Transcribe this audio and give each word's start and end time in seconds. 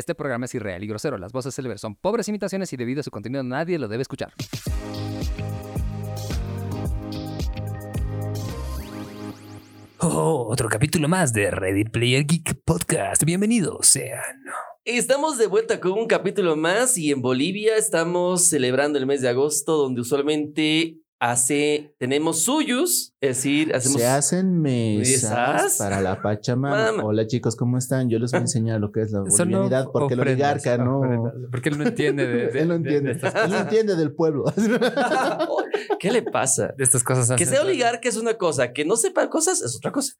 Este 0.00 0.14
programa 0.14 0.46
es 0.46 0.54
irreal 0.54 0.82
y 0.82 0.86
grosero. 0.86 1.18
Las 1.18 1.30
voces 1.30 1.54
célebres 1.54 1.82
son 1.82 1.94
pobres 1.94 2.26
imitaciones 2.26 2.72
y 2.72 2.78
debido 2.78 3.00
a 3.00 3.02
su 3.02 3.10
contenido 3.10 3.42
nadie 3.42 3.78
lo 3.78 3.86
debe 3.86 4.00
escuchar. 4.00 4.32
Oh, 9.98 10.46
otro 10.48 10.70
capítulo 10.70 11.06
más 11.06 11.34
de 11.34 11.50
Ready 11.50 11.84
Player 11.84 12.24
Geek 12.24 12.62
Podcast. 12.64 13.24
Bienvenidos 13.24 13.88
sean. 13.88 14.42
Estamos 14.86 15.36
de 15.36 15.48
vuelta 15.48 15.80
con 15.80 15.92
un 15.92 16.06
capítulo 16.06 16.56
más 16.56 16.96
y 16.96 17.12
en 17.12 17.20
Bolivia 17.20 17.76
estamos 17.76 18.48
celebrando 18.48 18.98
el 18.98 19.04
mes 19.04 19.20
de 19.20 19.28
agosto 19.28 19.76
donde 19.76 20.00
usualmente 20.00 20.96
hace, 21.20 21.94
tenemos 21.98 22.42
suyos, 22.44 23.14
es 23.20 23.36
decir, 23.36 23.74
hacemos... 23.74 24.00
Se 24.00 24.06
hacen 24.06 24.60
mesas, 24.60 25.30
mesas 25.30 25.76
para 25.78 26.00
la 26.00 26.22
Pachamama. 26.22 26.92
Mama. 26.92 27.04
Hola 27.04 27.26
chicos, 27.26 27.56
¿cómo 27.56 27.76
están? 27.76 28.08
Yo 28.08 28.18
les 28.18 28.30
voy 28.32 28.38
a 28.38 28.40
enseñar 28.44 28.80
lo 28.80 28.90
que 28.90 29.02
es 29.02 29.12
la 29.12 29.20
bolivianidad, 29.20 29.88
porque 29.92 30.14
el 30.14 30.20
oligarca 30.20 30.78
no... 30.78 31.00
ofrendas, 31.00 31.34
Porque 31.50 31.68
él 31.68 31.78
no 31.78 31.84
entiende 31.84 32.26
de, 32.26 32.46
de- 32.52 32.60
Él 32.60 32.68
no 32.68 32.74
de- 32.74 32.80
entiende. 32.80 33.08
de 33.10 33.12
estas, 33.16 33.34
Él 33.44 33.50
no 33.50 33.58
entiende 33.58 33.96
del 33.96 34.12
pueblo. 34.14 34.44
¿Qué 36.00 36.10
le 36.10 36.22
pasa? 36.22 36.74
de 36.76 36.84
estas 36.84 37.04
cosas. 37.04 37.30
Que 37.36 37.44
sea 37.46 37.62
oligarca 37.62 38.08
es 38.08 38.16
una 38.16 38.34
cosa, 38.34 38.72
que 38.72 38.84
no 38.86 38.96
sepa 38.96 39.28
cosas 39.28 39.60
es 39.60 39.76
otra 39.76 39.92
cosa. 39.92 40.14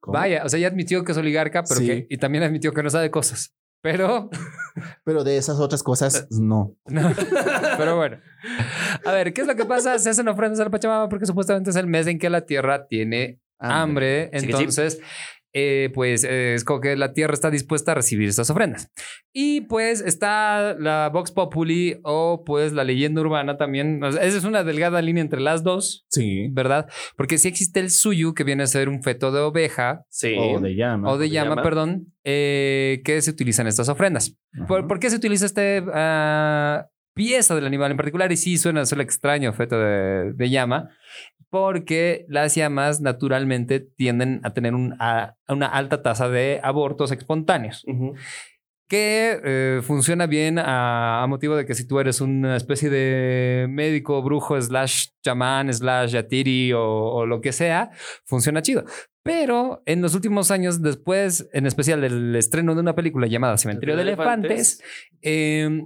¿Cómo? 0.00 0.14
Vaya, 0.18 0.42
o 0.44 0.48
sea, 0.48 0.58
ya 0.58 0.68
admitió 0.68 1.04
que 1.04 1.12
es 1.12 1.18
oligarca, 1.18 1.62
pero 1.68 1.80
Sí. 1.80 1.86
que, 1.86 2.06
y 2.08 2.18
también 2.18 2.44
admitió 2.44 2.72
que 2.72 2.82
no 2.82 2.90
sabe 2.90 3.10
cosas. 3.10 3.52
Pero, 3.82 4.30
Pero 5.04 5.24
de 5.24 5.36
esas 5.36 5.58
otras 5.58 5.82
cosas, 5.82 6.28
no. 6.30 6.76
no. 6.86 7.12
pero 7.76 7.96
bueno. 7.96 8.18
A 9.04 9.12
ver, 9.12 9.32
¿qué 9.32 9.42
es 9.42 9.46
lo 9.46 9.56
que 9.56 9.64
pasa? 9.64 9.98
Se 9.98 10.10
hacen 10.10 10.28
ofrendas 10.28 10.60
a 10.60 10.64
la 10.64 10.70
Pachamama 10.70 11.08
porque 11.08 11.26
supuestamente 11.26 11.70
es 11.70 11.76
el 11.76 11.86
mes 11.86 12.06
en 12.06 12.18
que 12.18 12.30
la 12.30 12.46
tierra 12.46 12.86
tiene 12.86 13.40
hambre. 13.58 14.30
Sí. 14.32 14.46
Entonces, 14.46 15.00
eh, 15.54 15.90
pues 15.94 16.24
eh, 16.24 16.54
es 16.54 16.64
como 16.64 16.80
que 16.80 16.96
la 16.96 17.12
tierra 17.12 17.34
está 17.34 17.50
dispuesta 17.50 17.92
a 17.92 17.94
recibir 17.94 18.28
estas 18.28 18.50
ofrendas. 18.50 18.90
Y 19.32 19.62
pues 19.62 20.00
está 20.00 20.74
la 20.78 21.10
Vox 21.12 21.30
Populi 21.32 21.98
o 22.04 22.42
pues 22.44 22.72
la 22.72 22.84
leyenda 22.84 23.20
urbana 23.20 23.56
también. 23.56 24.02
O 24.02 24.10
sea, 24.12 24.22
esa 24.24 24.38
es 24.38 24.44
una 24.44 24.64
delgada 24.64 25.02
línea 25.02 25.22
entre 25.22 25.40
las 25.40 25.62
dos, 25.62 26.04
Sí. 26.08 26.48
¿verdad? 26.52 26.86
Porque 27.16 27.38
si 27.38 27.48
existe 27.48 27.80
el 27.80 27.90
suyu, 27.90 28.34
que 28.34 28.44
viene 28.44 28.62
a 28.62 28.66
ser 28.66 28.88
un 28.88 29.02
feto 29.02 29.30
de 29.32 29.40
oveja 29.40 30.04
Sí. 30.08 30.34
O 30.38 30.60
de 30.60 30.74
llama. 30.74 31.10
o 31.10 31.18
de 31.18 31.24
de 31.26 31.30
llama, 31.30 31.50
llama. 31.50 31.62
perdón, 31.62 32.06
eh, 32.24 33.00
que 33.04 33.20
se 33.22 33.30
utilizan 33.30 33.66
estas 33.66 33.88
ofrendas. 33.88 34.36
¿Por, 34.68 34.86
por 34.86 34.98
qué 35.00 35.10
se 35.10 35.16
utiliza 35.16 35.46
este 35.46 35.82
ah, 35.92 36.86
pieza 37.14 37.54
del 37.54 37.66
animal 37.66 37.90
en 37.90 37.96
particular? 37.96 38.30
Y 38.32 38.36
sí, 38.36 38.56
suena, 38.58 38.84
suena 38.86 39.02
extraño, 39.04 39.52
feto 39.52 39.78
de, 39.78 40.32
de 40.34 40.50
llama, 40.50 40.88
porque 41.52 42.24
las 42.28 42.54
llamas 42.54 43.02
naturalmente 43.02 43.78
tienden 43.78 44.40
a 44.42 44.54
tener 44.54 44.74
un- 44.74 44.94
a- 44.98 45.34
una 45.48 45.66
alta 45.66 46.02
tasa 46.02 46.30
de 46.30 46.60
abortos 46.62 47.12
espontáneos, 47.12 47.84
que 48.88 49.38
eh, 49.44 49.80
funciona 49.82 50.26
bien 50.26 50.58
a, 50.58 51.22
a 51.22 51.26
motivo 51.26 51.54
de 51.54 51.66
que 51.66 51.74
si 51.74 51.86
tú 51.86 52.00
eres 52.00 52.22
una 52.22 52.56
especie 52.56 52.88
de 52.88 53.66
médico, 53.68 54.22
brujo, 54.22 54.58
slash 54.60 55.08
chamán, 55.22 55.72
slash 55.72 56.12
yatiri 56.12 56.72
o, 56.72 56.82
o 56.82 57.26
lo 57.26 57.42
que 57.42 57.52
sea, 57.52 57.90
funciona 58.24 58.62
chido. 58.62 58.84
Pero 59.22 59.82
en 59.84 60.00
los 60.00 60.14
últimos 60.14 60.50
años, 60.50 60.80
después, 60.80 61.48
en 61.52 61.66
especial 61.66 62.00
del 62.00 62.34
estreno 62.34 62.74
de 62.74 62.80
una 62.80 62.94
película 62.94 63.26
llamada 63.26 63.58
Cementerio 63.58 63.94
de 63.96 64.02
Elefantes, 64.02 64.82
eh, 65.20 65.82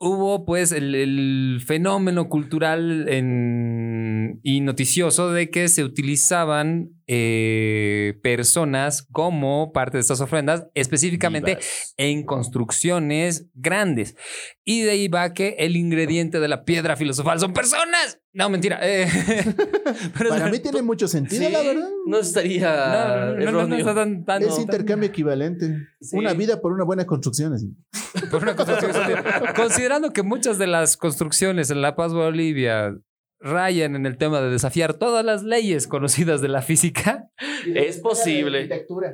hubo 0.00 0.44
pues 0.44 0.72
el, 0.72 0.94
el 0.94 1.60
fenómeno 1.66 2.28
cultural 2.28 3.08
en- 3.08 3.97
y 4.42 4.60
noticioso 4.60 5.30
de 5.32 5.50
que 5.50 5.68
se 5.68 5.84
utilizaban 5.84 6.90
eh, 7.06 8.18
personas 8.22 9.02
como 9.10 9.72
parte 9.72 9.96
de 9.96 10.00
estas 10.02 10.20
ofrendas, 10.20 10.66
específicamente 10.74 11.52
Vivas. 11.52 11.94
en 11.96 12.24
construcciones 12.24 13.46
grandes. 13.54 14.14
Y 14.64 14.82
de 14.82 14.90
ahí 14.90 15.08
va 15.08 15.32
que 15.32 15.56
el 15.58 15.76
ingrediente 15.76 16.38
de 16.40 16.48
la 16.48 16.64
piedra 16.64 16.96
filosofal 16.96 17.40
son 17.40 17.52
personas. 17.54 18.20
No, 18.34 18.50
mentira. 18.50 18.78
eh, 18.82 19.08
pero 20.18 20.30
Para 20.30 20.50
mí 20.50 20.58
tiene 20.58 20.82
mucho 20.82 21.08
sentido, 21.08 21.46
Sí, 21.46 21.50
la 21.52 21.62
verdad. 21.62 21.88
No 22.06 22.18
estaría 22.18 23.34
no, 23.38 23.52
no, 23.52 23.66
no, 23.66 23.76
está 23.76 23.94
tan- 23.94 24.24
tan- 24.24 24.42
Es 24.42 24.50
tan- 24.54 24.60
intercambio 24.62 25.08
equivalente. 25.08 25.76
Sí. 26.00 26.16
Una 26.16 26.34
vida 26.34 26.60
por 26.60 26.72
una 26.72 26.84
buena 26.84 27.06
construcción. 27.06 27.54
así. 27.54 27.74
por 28.30 28.42
una 28.42 28.54
construcción. 28.54 28.92
Considerando 29.56 30.12
que 30.12 30.22
muchas 30.22 30.58
de 30.58 30.66
las 30.66 30.96
construcciones 30.96 31.70
en 31.70 31.80
La 31.80 31.96
Paz, 31.96 32.12
Bolivia, 32.12 32.94
rayan 33.40 33.94
en 33.96 34.06
el 34.06 34.16
tema 34.18 34.40
de 34.40 34.50
desafiar 34.50 34.94
todas 34.94 35.24
las 35.24 35.42
leyes 35.44 35.86
conocidas 35.86 36.40
de 36.40 36.48
la 36.48 36.62
física 36.62 37.28
Es 37.74 37.98
posible. 37.98 38.68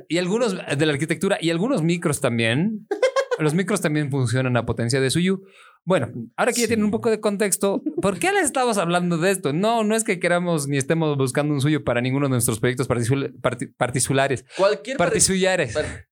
y 0.09 0.17
algunos 0.17 0.55
de 0.55 0.85
la 0.85 0.93
arquitectura 0.93 1.37
y 1.39 1.49
algunos 1.51 1.81
micros 1.83 2.21
también. 2.21 2.87
Los 3.37 3.53
micros 3.53 3.81
también 3.81 4.09
funcionan 4.09 4.55
a 4.55 4.65
potencia 4.65 5.01
de 5.01 5.09
suyo. 5.09 5.41
Bueno, 5.83 6.09
ahora 6.37 6.53
que 6.53 6.61
ya 6.61 6.67
tienen 6.67 6.85
un 6.85 6.91
poco 6.91 7.09
de 7.09 7.19
contexto, 7.19 7.83
¿por 8.01 8.17
qué 8.17 8.31
les 8.31 8.45
estamos 8.45 8.77
hablando 8.77 9.17
de 9.17 9.29
esto? 9.29 9.51
No, 9.51 9.83
no 9.83 9.93
es 9.93 10.05
que 10.05 10.21
queramos 10.21 10.69
ni 10.69 10.77
estemos 10.77 11.17
buscando 11.17 11.53
un 11.53 11.59
suyo 11.59 11.83
para 11.83 11.99
ninguno 11.99 12.27
de 12.27 12.29
nuestros 12.29 12.61
proyectos 12.61 12.87
particu- 12.87 13.33
parti- 13.41 13.67
particulares. 13.75 14.45
Cualquier 14.55 14.95
parecido. 14.95 15.49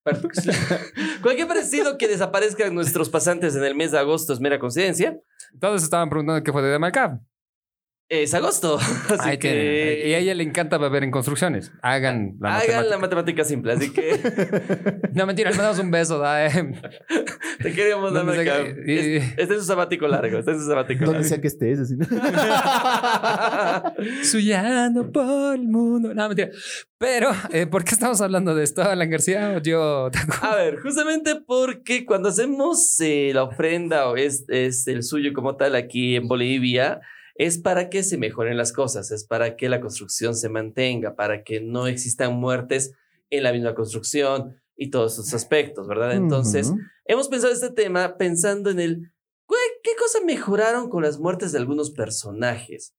Particulares. 0.02 0.92
Cualquier 1.22 1.48
parecido 1.48 1.96
que 1.96 2.08
desaparezcan 2.08 2.74
nuestros 2.74 3.08
pasantes 3.08 3.56
en 3.56 3.64
el 3.64 3.74
mes 3.74 3.92
de 3.92 3.98
agosto 4.00 4.34
es 4.34 4.40
mera 4.40 4.58
coincidencia. 4.58 5.18
Todos 5.58 5.82
estaban 5.82 6.10
preguntando 6.10 6.42
qué 6.42 6.52
fue 6.52 6.60
de 6.62 6.68
Demarcap. 6.68 7.20
Es 8.10 8.34
agosto. 8.34 8.76
Así 9.08 9.18
Ahí 9.30 9.38
que. 9.38 10.02
Y 10.06 10.12
a 10.12 10.18
ella 10.18 10.34
le 10.34 10.44
encanta 10.44 10.76
beber 10.78 11.04
en 11.04 11.10
construcciones. 11.10 11.72
Hagan 11.82 12.36
la 12.38 12.58
hagan 12.58 12.90
la 12.90 12.98
matemática. 12.98 12.98
matemática 12.98 13.44
simple. 13.44 13.72
Así 13.72 13.92
que 13.92 14.20
No, 15.14 15.26
mentira, 15.26 15.50
le 15.50 15.56
mandamos 15.56 15.78
un 15.80 15.90
beso. 15.90 16.18
da, 16.18 16.46
eh. 16.46 16.50
te 17.62 17.72
queremos, 17.72 18.12
que- 18.12 18.84
y- 18.86 19.16
Es- 19.16 19.24
Este 19.38 19.54
es 19.54 19.60
su 19.60 19.66
sabático 19.66 20.06
largo. 20.06 20.38
Este 20.38 20.52
es 20.52 20.58
su 20.58 20.66
sabático 20.68 21.06
largo. 21.06 21.24
sea 21.24 21.40
que 21.40 21.46
estés. 21.48 21.80
Así. 21.80 21.94
Suyando 24.22 25.10
por 25.10 25.54
el 25.54 25.62
mundo. 25.66 26.14
No, 26.14 26.28
mentira. 26.28 26.50
Pero, 26.98 27.30
eh, 27.52 27.66
¿por 27.66 27.84
qué 27.84 27.92
estamos 27.94 28.20
hablando 28.20 28.54
de 28.54 28.64
esto, 28.64 28.82
Alan 28.82 29.10
García? 29.10 29.58
Yo? 29.62 30.10
A 30.42 30.56
ver, 30.56 30.78
justamente 30.80 31.36
porque 31.46 32.04
cuando 32.04 32.28
hacemos 32.28 33.00
eh, 33.00 33.32
la 33.34 33.44
ofrenda 33.44 34.08
o 34.08 34.16
es, 34.16 34.44
es 34.48 34.86
el 34.86 35.02
suyo 35.02 35.32
como 35.34 35.56
tal 35.56 35.74
aquí 35.74 36.16
en 36.16 36.28
Bolivia, 36.28 37.00
es 37.34 37.58
para 37.58 37.90
que 37.90 38.02
se 38.02 38.16
mejoren 38.16 38.56
las 38.56 38.72
cosas, 38.72 39.10
es 39.10 39.24
para 39.24 39.56
que 39.56 39.68
la 39.68 39.80
construcción 39.80 40.36
se 40.36 40.48
mantenga, 40.48 41.16
para 41.16 41.42
que 41.42 41.60
no 41.60 41.86
existan 41.86 42.34
muertes 42.34 42.92
en 43.30 43.42
la 43.42 43.52
misma 43.52 43.74
construcción 43.74 44.56
y 44.76 44.90
todos 44.90 45.14
esos 45.14 45.34
aspectos, 45.34 45.88
¿verdad? 45.88 46.12
Entonces, 46.12 46.72
hemos 47.04 47.28
pensado 47.28 47.52
este 47.52 47.70
tema 47.70 48.16
pensando 48.16 48.70
en 48.70 48.80
el, 48.80 49.12
¿qué, 49.48 49.56
qué 49.82 49.90
cosa 49.98 50.18
mejoraron 50.24 50.88
con 50.88 51.02
las 51.02 51.18
muertes 51.18 51.52
de 51.52 51.58
algunos 51.58 51.90
personajes? 51.90 52.94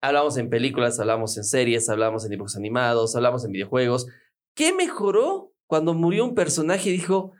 Hablamos 0.00 0.36
en 0.36 0.48
películas, 0.50 1.00
hablamos 1.00 1.36
en 1.36 1.44
series, 1.44 1.88
hablamos 1.88 2.24
en 2.24 2.30
dibujos 2.30 2.56
animados, 2.56 3.16
hablamos 3.16 3.44
en 3.44 3.52
videojuegos. 3.52 4.06
¿Qué 4.54 4.72
mejoró 4.72 5.52
cuando 5.66 5.94
murió 5.94 6.24
un 6.24 6.34
personaje 6.34 6.90
y 6.90 6.92
dijo, 6.92 7.32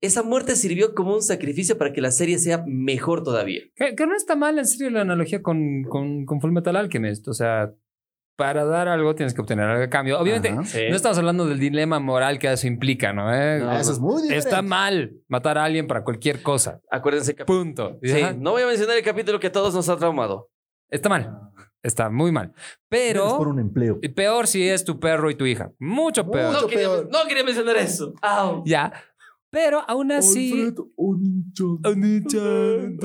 esa 0.00 0.22
muerte 0.22 0.56
sirvió 0.56 0.94
como 0.94 1.14
un 1.14 1.22
sacrificio 1.22 1.78
para 1.78 1.92
que 1.92 2.00
la 2.00 2.10
serie 2.10 2.38
sea 2.38 2.62
mejor 2.66 3.22
todavía? 3.22 3.62
Que, 3.74 3.94
que 3.94 4.06
no 4.06 4.14
está 4.14 4.36
mal, 4.36 4.58
en 4.58 4.66
serio, 4.66 4.90
la 4.90 5.00
analogía 5.02 5.42
con, 5.42 5.84
con, 5.84 6.26
con 6.26 6.40
Full 6.40 6.52
Metal 6.52 6.76
Alchemist. 6.76 7.26
O 7.28 7.32
sea, 7.34 7.72
para 8.36 8.64
dar 8.64 8.88
algo 8.88 9.14
tienes 9.14 9.32
que 9.32 9.40
obtener 9.40 9.64
algo 9.66 9.84
a 9.84 9.88
cambio. 9.88 10.18
Obviamente, 10.18 10.48
Ajá. 10.48 10.60
no 10.90 10.96
estamos 10.96 11.16
hablando 11.18 11.46
del 11.46 11.58
dilema 11.58 12.00
moral 12.00 12.38
que 12.38 12.52
eso 12.52 12.66
implica, 12.66 13.12
¿no? 13.12 13.32
Eh, 13.32 13.60
No, 13.60 13.72
Eso 13.78 13.92
es 13.92 13.98
muy 14.00 14.22
diferente. 14.22 14.48
Está 14.48 14.60
mal 14.60 15.12
matar 15.28 15.56
a 15.56 15.64
alguien 15.64 15.86
para 15.86 16.02
cualquier 16.04 16.42
cosa. 16.42 16.80
Acuérdense 16.90 17.34
que... 17.34 17.44
Punto. 17.44 17.98
Sí, 18.02 18.20
Ajá. 18.20 18.34
no 18.36 18.50
voy 18.52 18.62
a 18.62 18.66
mencionar 18.66 18.96
el 18.96 19.04
capítulo 19.04 19.38
que 19.40 19.46
a 19.46 19.52
todos 19.52 19.72
nos 19.74 19.88
ha 19.88 19.96
traumado. 19.96 20.50
Está 20.90 21.08
mal. 21.08 21.30
Está 21.82 22.08
muy 22.10 22.32
mal. 22.32 22.52
Es 22.56 22.62
Pero 22.88 23.36
por 23.36 23.46
un 23.48 23.58
empleo. 23.60 23.98
y 24.02 24.08
peor 24.08 24.46
si 24.46 24.66
es 24.68 24.84
tu 24.84 24.98
perro 24.98 25.30
y 25.30 25.34
tu 25.34 25.44
hija. 25.46 25.70
Mucho 25.78 26.28
peor. 26.30 26.48
Mucho 26.48 26.62
No 26.62 26.66
quería, 26.66 26.88
peor. 26.88 27.08
no 27.12 27.18
quería 27.28 27.44
mencionar 27.44 27.76
eso. 27.76 28.14
Au. 28.22 28.62
Ya. 28.64 28.92
Pero 29.54 29.80
aún 29.88 30.10
así. 30.12 30.74
Onichan. 31.84 32.96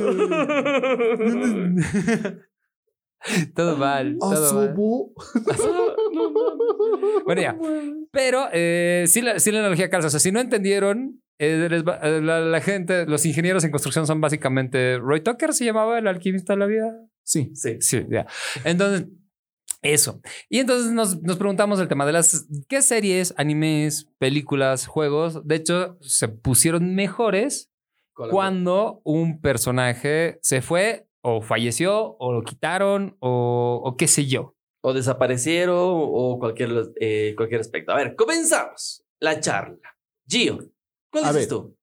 todo 3.56 3.78
mal. 3.78 4.18
Todo 4.20 4.54
mal. 4.56 4.70
Asobo. 4.70 5.14
Bueno, 7.26 7.42
ya. 7.42 7.56
Pero 8.12 8.48
eh, 8.52 9.04
sí, 9.08 9.22
la, 9.22 9.40
sí 9.40 9.52
la 9.52 9.60
analogía 9.60 9.90
calza. 9.90 10.08
O 10.08 10.10
sea, 10.10 10.20
si 10.20 10.32
no 10.32 10.40
entendieron, 10.40 11.22
eh, 11.38 11.68
les 11.70 11.84
va- 11.84 12.00
eh, 12.02 12.22
la, 12.22 12.40
la 12.40 12.62
gente, 12.62 13.06
los 13.06 13.24
ingenieros 13.26 13.64
en 13.64 13.70
construcción 13.72 14.08
son 14.08 14.20
básicamente 14.20 14.98
Roy 14.98 15.22
Tucker, 15.22 15.54
se 15.54 15.66
llamaba 15.66 16.00
el 16.00 16.08
alquimista 16.08 16.54
de 16.54 16.60
la 16.60 16.66
vida. 16.66 17.00
Sí. 17.24 17.52
Sí. 17.54 17.78
Sí, 17.82 18.06
ya. 18.10 18.26
Entonces, 18.64 19.08
eso. 19.82 20.22
Y 20.50 20.60
entonces 20.60 20.92
nos, 20.92 21.22
nos 21.22 21.38
preguntamos 21.38 21.80
el 21.80 21.88
tema 21.88 22.06
de 22.06 22.14
las 22.14 22.48
qué 22.68 22.82
series, 22.82 23.34
animes, 23.38 24.08
películas, 24.18 24.88
juegos, 24.88 25.46
de 25.48 25.56
hecho, 25.56 25.98
se 26.02 26.28
pusieron 26.28 26.96
mejores 26.96 27.70
cuando 28.32 29.02
un 29.06 29.40
personaje 29.40 30.40
se 30.42 30.62
fue 30.62 31.08
o 31.22 31.42
falleció 31.42 32.18
o 32.20 32.34
lo 32.34 32.44
quitaron 32.44 33.16
o, 33.20 33.82
o 33.84 33.96
qué 33.96 34.08
sé 34.08 34.26
yo. 34.26 34.56
o 34.82 34.94
desaparecieron 34.94 35.76
o 35.80 36.38
cualquier, 36.40 36.92
eh, 37.00 37.34
cualquier 37.38 37.62
aspecto. 37.62 37.92
A 37.92 37.96
ver, 37.96 38.16
comenzamos 38.16 39.06
la 39.22 39.40
charla. 39.40 39.78
Gio, 40.28 40.58
¿cuál 41.12 41.26
A 41.26 41.28
dices 41.34 41.50
ver. 41.50 41.50
tú? 41.50 41.76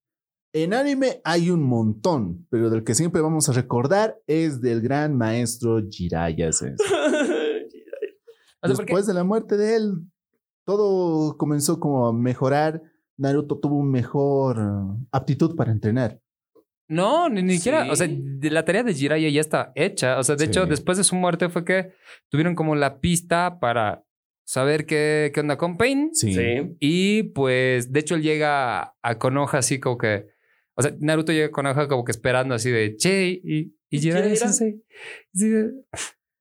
En 0.54 0.72
anime 0.72 1.20
hay 1.24 1.50
un 1.50 1.62
montón, 1.62 2.46
pero 2.50 2.70
del 2.70 2.82
que 2.84 2.94
siempre 2.94 3.20
vamos 3.20 3.48
a 3.50 3.52
recordar 3.52 4.18
es 4.26 4.62
del 4.62 4.80
gran 4.80 5.14
maestro 5.16 5.80
Jiraiya 5.90 6.50
Sensei. 6.52 6.86
O 8.66 8.74
sea, 8.74 8.76
porque- 8.76 8.92
Después 8.92 9.06
de 9.06 9.14
la 9.14 9.24
muerte 9.24 9.56
de 9.56 9.76
él, 9.76 9.92
todo 10.64 11.36
comenzó 11.36 11.78
como 11.80 12.06
a 12.08 12.12
mejorar. 12.12 12.82
Naruto 13.18 13.58
tuvo 13.58 13.76
un 13.78 13.90
mejor 13.90 14.58
eh, 14.58 15.06
aptitud 15.12 15.56
para 15.56 15.72
entrenar. 15.72 16.20
No, 16.88 17.28
ni, 17.28 17.42
ni 17.42 17.56
siquiera. 17.56 17.90
O 17.90 17.96
sea, 17.96 18.06
de 18.08 18.50
la 18.50 18.64
tarea 18.64 18.82
de 18.84 18.94
Jiraiya 18.94 19.28
ya 19.30 19.40
está 19.40 19.72
hecha. 19.74 20.18
O 20.18 20.22
sea, 20.22 20.36
de 20.36 20.44
Sí. 20.44 20.50
hecho, 20.50 20.66
después 20.66 20.98
de 20.98 21.04
su 21.04 21.16
muerte 21.16 21.48
fue 21.48 21.64
que 21.64 21.92
tuvieron 22.30 22.54
como 22.54 22.76
la 22.76 23.00
pista 23.00 23.58
para 23.58 24.04
saber 24.44 24.86
qué, 24.86 25.32
qué 25.34 25.40
onda 25.40 25.56
con 25.56 25.76
Pain. 25.76 26.10
Sí. 26.12 26.32
Sí. 26.34 26.76
Y 26.78 27.22
pues, 27.32 27.90
de 27.92 28.00
hecho, 28.00 28.14
él 28.14 28.22
llega 28.22 28.94
a 29.02 29.18
Konoha 29.18 29.58
así 29.58 29.80
como 29.80 29.98
que. 29.98 30.26
O 30.76 30.82
sea, 30.82 30.94
Naruto 31.00 31.32
llega 31.32 31.46
a 31.46 31.50
Konoha 31.50 31.88
como 31.88 32.04
que 32.04 32.12
esperando 32.12 32.54
así 32.54 32.70
de 32.70 32.96
che, 32.96 33.28
y, 33.28 33.40
y 33.42 33.72
¿Y 33.88 33.98
Jiraiya 34.00 34.34
Jiraiya? 34.36 35.70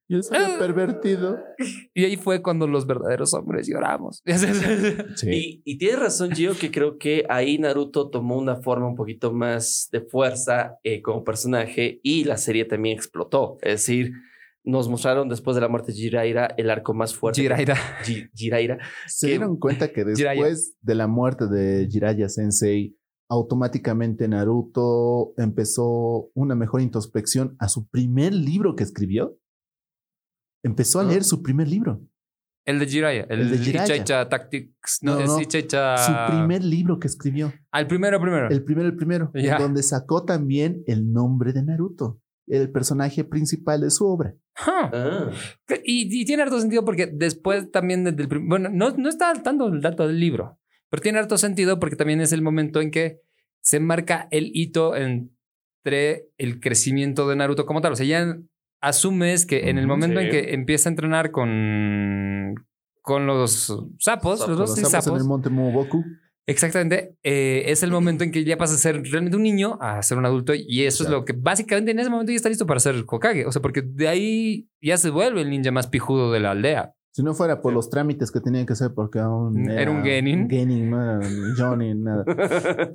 Sensei. 0.08 0.14
Sí, 0.14 0.14
de- 0.14 0.14
Y 0.14 0.16
él 0.16 0.24
se 0.24 0.36
había 0.38 0.60
pervertido. 0.60 1.38
Y 1.94 2.04
ahí 2.06 2.16
fue 2.18 2.42
cuando 2.42 2.68
los 2.68 2.86
verdaderos 2.86 3.34
hombres 3.34 3.68
lloramos. 3.68 4.22
Sí. 5.16 5.30
Y, 5.32 5.62
y 5.66 5.78
tienes 5.78 6.00
razón, 6.00 6.32
Gio, 6.32 6.54
que 6.60 6.70
creo 6.72 6.98
que 6.98 7.26
ahí 7.30 7.58
Naruto 7.58 8.10
tomó 8.10 8.38
una 8.38 8.58
forma 8.62 8.88
un 8.88 8.96
poquito 8.96 9.34
más 9.34 9.88
de 9.92 10.02
fuerza 10.02 10.78
eh, 10.84 11.02
como 11.02 11.24
personaje 11.24 12.00
y 12.04 12.24
la 12.26 12.38
serie 12.38 12.66
también 12.66 12.96
explotó. 12.98 13.58
Es 13.62 13.82
decir, 13.82 14.12
nos 14.64 14.90
mostraron 14.90 15.30
después 15.30 15.56
de 15.56 15.62
la 15.62 15.68
muerte 15.70 15.92
de 15.92 15.98
Jiraiya 16.00 16.48
el 16.58 16.70
arco 16.70 16.94
más 16.94 17.14
fuerte. 17.16 17.42
Jiraiya. 17.42 17.76
Ji- 18.04 18.30
Jiraiya. 18.34 18.78
Se 19.08 19.28
que- 19.28 19.34
dieron 19.34 19.58
cuenta 19.60 19.88
que 19.90 20.04
después 20.04 20.18
Jiraiya. 20.18 20.56
de 20.82 20.96
la 20.96 21.08
muerte 21.08 21.48
de 21.48 21.88
Jiraiya 21.90 22.30
Sensei, 22.30 22.96
automáticamente 23.30 24.28
Naruto 24.28 25.34
empezó 25.38 26.30
una 26.34 26.56
mejor 26.56 26.82
introspección 26.82 27.56
a 27.60 27.70
su 27.70 27.88
primer 27.88 28.34
libro 28.34 28.76
que 28.76 28.84
escribió. 28.84 29.38
Empezó 30.66 31.00
a 31.00 31.04
Ah. 31.04 31.06
leer 31.06 31.24
su 31.24 31.42
primer 31.44 31.68
libro. 31.68 32.02
El 32.66 32.80
de 32.80 32.88
Jiraiya. 32.88 33.28
El, 33.30 33.42
El 33.42 33.64
de. 33.64 33.70
Ichaicha 33.70 34.28
Tactics. 34.28 35.00
No, 35.04 35.20
No, 35.20 35.26
no. 35.28 35.40
Ichaicha. 35.40 35.98
Su 35.98 36.12
primer 36.32 36.64
libro 36.64 37.00
que 37.00 37.08
escribió. 37.08 37.54
Al 37.72 37.86
primero, 37.88 38.20
primero. 38.20 38.50
El 38.50 38.64
primero, 38.64 38.88
el 38.90 38.96
primero. 38.96 39.30
en 39.36 39.46
Ya. 39.46 39.58
Donde 39.60 39.84
sacó 39.84 40.26
también 40.26 40.84
el 40.88 41.12
nombre 41.14 41.54
de 41.54 41.62
Naruto. 41.64 42.20
El 42.48 42.72
personaje 42.72 43.24
principal 43.24 43.82
de 43.82 43.92
su 43.92 44.06
obra. 44.08 44.36
Ah, 44.58 45.30
Huh. 45.30 45.76
Y, 45.84 46.22
y 46.22 46.26
tiene 46.26 46.44
harto 46.44 46.60
sentido 46.60 46.84
porque 46.86 47.08
después 47.08 47.70
también 47.72 48.04
desde 48.04 48.22
el 48.24 48.28
prim- 48.28 48.48
bueno, 48.50 48.70
no, 48.72 48.92
no 48.98 49.10
está 49.10 49.34
tanto 49.44 49.68
el 49.68 49.82
dato 49.82 50.08
del 50.08 50.20
libro, 50.20 50.58
pero 50.90 51.02
tiene 51.04 51.20
harto 51.20 51.38
sentido 51.38 51.80
porque 51.80 51.96
también 51.96 52.22
es 52.22 52.32
el 52.32 52.42
momento 52.42 52.82
en 52.82 52.90
que 52.92 53.20
se 53.62 53.80
marca 53.80 54.28
el 54.32 54.50
hito 54.54 54.96
entre 54.96 56.30
el 56.38 56.60
crecimiento 56.60 57.28
de 57.28 57.36
Naruto 57.36 57.66
como 57.66 57.82
tal. 57.82 57.94
O 57.94 57.96
sea, 57.96 58.06
ya 58.06 58.38
asumes 58.86 59.46
que 59.46 59.70
en 59.70 59.78
el 59.78 59.88
momento 59.88 60.20
en 60.20 60.30
que 60.30 60.54
empieza 60.54 60.90
a 60.90 60.92
entrenar 60.92 61.32
con, 61.32 62.56
con 63.02 63.26
los 63.26 63.52
sapos, 64.00 64.40
los 64.40 64.40
Sapos, 64.40 64.48
dos 64.48 64.58
Los 64.58 64.76
sí, 64.76 64.82
sapos 64.82 64.94
en 64.94 65.02
sapos, 65.04 65.22
el 65.22 65.28
monte 65.28 65.50
Momoboku. 65.50 66.04
Exactamente. 66.48 67.16
eh, 67.24 67.64
es 67.68 67.82
el 67.82 67.90
momento 67.90 68.24
en 68.24 68.32
que 68.32 68.44
ya 68.44 68.58
pasa 68.58 68.76
a 68.76 68.78
ser 68.78 69.02
realmente 69.02 69.36
un 69.36 69.44
niño 69.44 69.80
a 69.82 70.02
ser 70.04 70.18
un 70.18 70.26
adulto. 70.26 70.54
Y 70.54 70.84
eso 70.84 71.04
es 71.04 71.10
lo 71.10 71.26
que 71.26 71.34
básicamente 71.34 71.92
en 71.92 72.00
ese 72.00 72.10
momento 72.10 72.32
ya 72.32 72.36
está 72.36 72.50
listo 72.50 72.68
para 72.68 72.80
ser 72.80 73.04
Hokage. 73.08 73.46
O 73.46 73.52
sea, 73.52 73.62
porque 73.62 73.82
de 73.82 74.08
ahí 74.08 74.70
ya 74.82 74.98
se 74.98 75.10
vuelve 75.10 75.42
el 75.42 75.50
ninja 75.50 75.72
más 75.72 75.88
pijudo 75.88 76.32
de 76.32 76.40
la 76.40 76.52
aldea. 76.52 76.94
Si 77.12 77.24
no 77.24 77.34
fuera 77.34 77.62
por 77.62 77.74
los 77.74 77.90
trámites 77.90 78.30
que 78.30 78.42
tenían 78.42 78.66
que 78.66 78.74
hacer 78.74 78.92
porque 78.94 79.20
aún 79.20 79.70
Era 79.72 79.90
un 79.90 80.04
genin. 80.04 80.42
Un 80.44 80.50
genin, 80.50 80.90
no 80.90 81.02
era 81.02 81.18
un 81.20 81.56
Johnny, 81.58 81.96
nada. 81.96 82.26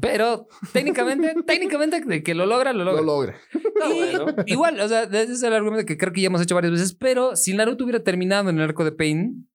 Pero 0.00 0.48
técnicamente, 0.72 1.34
técnicamente 1.46 2.00
de 2.00 2.22
que 2.22 2.34
lo 2.34 2.46
logra, 2.46 2.72
lo 2.72 2.84
logra. 2.84 3.00
Lo 3.00 3.06
logra. 3.06 3.36
Y 3.84 4.16
bueno. 4.16 4.34
Igual, 4.46 4.80
o 4.80 4.88
sea, 4.88 5.02
ese 5.04 5.32
es 5.32 5.42
el 5.42 5.52
argumento 5.52 5.86
que 5.86 5.96
creo 5.96 6.12
que 6.12 6.20
ya 6.22 6.26
hemos 6.26 6.42
hecho 6.42 6.54
varias 6.54 6.72
veces. 6.72 6.94
Pero 6.94 7.36
si 7.36 7.54
Naruto 7.54 7.84
hubiera 7.84 8.02
terminado 8.02 8.50
en 8.50 8.58
el 8.58 8.64
arco 8.64 8.84
de 8.84 8.92
Pain, 8.92 9.48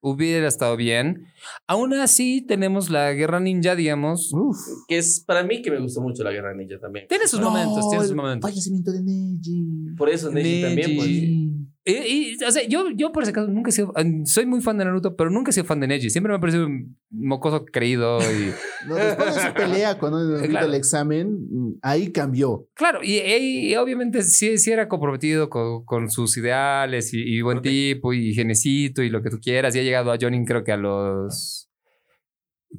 hubiera 0.00 0.46
estado 0.46 0.76
bien. 0.76 1.26
Aún 1.66 1.92
así, 1.94 2.42
tenemos 2.46 2.90
la 2.90 3.12
guerra 3.12 3.40
ninja, 3.40 3.74
digamos. 3.74 4.32
Uf. 4.32 4.56
que 4.88 4.98
es 4.98 5.20
para 5.20 5.42
mí 5.42 5.62
que 5.62 5.70
me 5.70 5.80
gustó 5.80 6.00
mucho 6.00 6.22
la 6.22 6.30
guerra 6.30 6.54
ninja 6.54 6.78
también. 6.78 7.06
Tiene 7.08 7.26
sus 7.26 7.40
No, 7.40 7.50
momentos, 7.50 7.88
tiene 7.88 8.02
sus 8.04 8.10
el 8.10 8.16
momentos. 8.16 8.48
Fallecimiento 8.50 8.92
de 8.92 9.02
Neji. 9.02 9.94
Por 9.96 10.08
eso 10.08 10.30
Neji, 10.30 10.62
también, 10.62 10.96
pues. 10.96 11.75
Y, 11.86 11.92
y, 12.40 12.44
o 12.44 12.50
sea, 12.50 12.66
yo, 12.66 12.90
yo 12.90 13.12
por 13.12 13.22
ese 13.22 13.32
caso 13.32 13.46
nunca 13.48 13.70
he 13.70 13.72
sido, 13.72 13.92
soy 14.24 14.44
muy 14.44 14.60
fan 14.60 14.76
de 14.76 14.84
Naruto, 14.84 15.14
pero 15.14 15.30
nunca 15.30 15.50
he 15.50 15.52
sido 15.52 15.64
fan 15.66 15.78
de 15.78 15.86
Neji. 15.86 16.10
Siempre 16.10 16.30
me 16.32 16.36
ha 16.36 16.40
parecido 16.40 16.66
un 16.66 16.98
mocoso 17.10 17.64
creído 17.64 18.18
y 18.20 18.50
No, 18.88 18.96
después 18.96 19.36
de 19.36 19.40
su 19.40 19.54
pelea 19.54 19.96
cuando 19.98 20.18
Claro. 20.48 20.66
el 20.66 20.74
examen, 20.74 21.38
ahí 21.82 22.10
cambió. 22.10 22.66
claro, 22.74 23.00
y, 23.04 23.18
y- 23.18 23.70
y 23.72 23.76
obviamente 23.76 24.22
sí, 24.22 24.58
sí 24.58 24.72
era 24.72 24.88
comprometido 24.88 25.48
con, 25.48 25.84
con 25.84 26.10
sus 26.10 26.36
ideales 26.36 27.14
y, 27.14 27.22
y 27.22 27.40
buen 27.42 27.58
Ok. 27.58 27.64
tipo 27.64 28.12
y 28.12 28.34
genecito 28.34 29.02
y 29.02 29.08
lo 29.08 29.22
que 29.22 29.30
tú 29.30 29.38
quieras. 29.40 29.76
Y 29.76 29.78
ha 29.78 29.82
llegado 29.82 30.10
a 30.10 30.18
Jonin 30.20 30.44
creo 30.44 30.64
que 30.64 30.72
a 30.72 30.76
los 30.76 31.65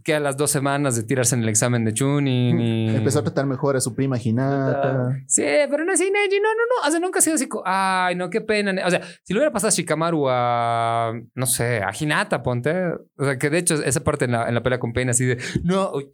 que 0.03 0.13
a 0.13 0.19
las 0.19 0.37
dos 0.37 0.51
semanas 0.51 0.95
de 0.95 1.03
tirarse 1.03 1.35
en 1.35 1.43
el 1.43 1.49
examen 1.49 1.83
de 1.85 1.93
Chunin 1.93 2.59
y 2.59 2.95
Empezó 2.95 3.19
a 3.19 3.23
tratar 3.23 3.45
mejor 3.45 3.75
a 3.75 3.81
su 3.81 3.95
prima 3.95 4.17
Hinata. 4.21 5.17
Sí, 5.27 5.43
pero 5.69 5.85
no 5.85 5.93
así, 5.93 6.11
Neji, 6.11 6.39
no, 6.39 6.49
no, 6.49 6.63
no. 6.83 6.87
O 6.87 6.91
sea, 6.91 6.99
nunca 6.99 7.19
ha 7.19 7.21
sido 7.21 7.35
así. 7.35 7.47
co- 7.47 7.63
Ay, 7.65 8.15
no, 8.15 8.29
qué 8.29 8.41
pena. 8.41 8.73
O 8.85 8.89
sea, 8.89 9.01
si 9.23 9.33
le 9.33 9.39
hubiera 9.39 9.51
pasado 9.51 9.69
a 9.69 9.71
Shikamaru 9.71 10.27
a, 10.29 11.13
no 11.35 11.45
sé, 11.45 11.81
a 11.81 11.91
Hinata, 11.97 12.43
ponte. 12.43 12.73
O 13.17 13.23
sea, 13.25 13.37
que 13.37 13.49
de 13.49 13.57
hecho 13.59 13.75
esa 13.83 14.01
parte 14.03 14.25
en 14.25 14.31
la, 14.33 14.47
en 14.47 14.53
la 14.55 14.61
pelea 14.63 14.79
con 14.79 14.93
Pain 14.93 15.09
así 15.09 15.25
de, 15.25 15.37
no, 15.63 15.91
uy, 15.93 16.09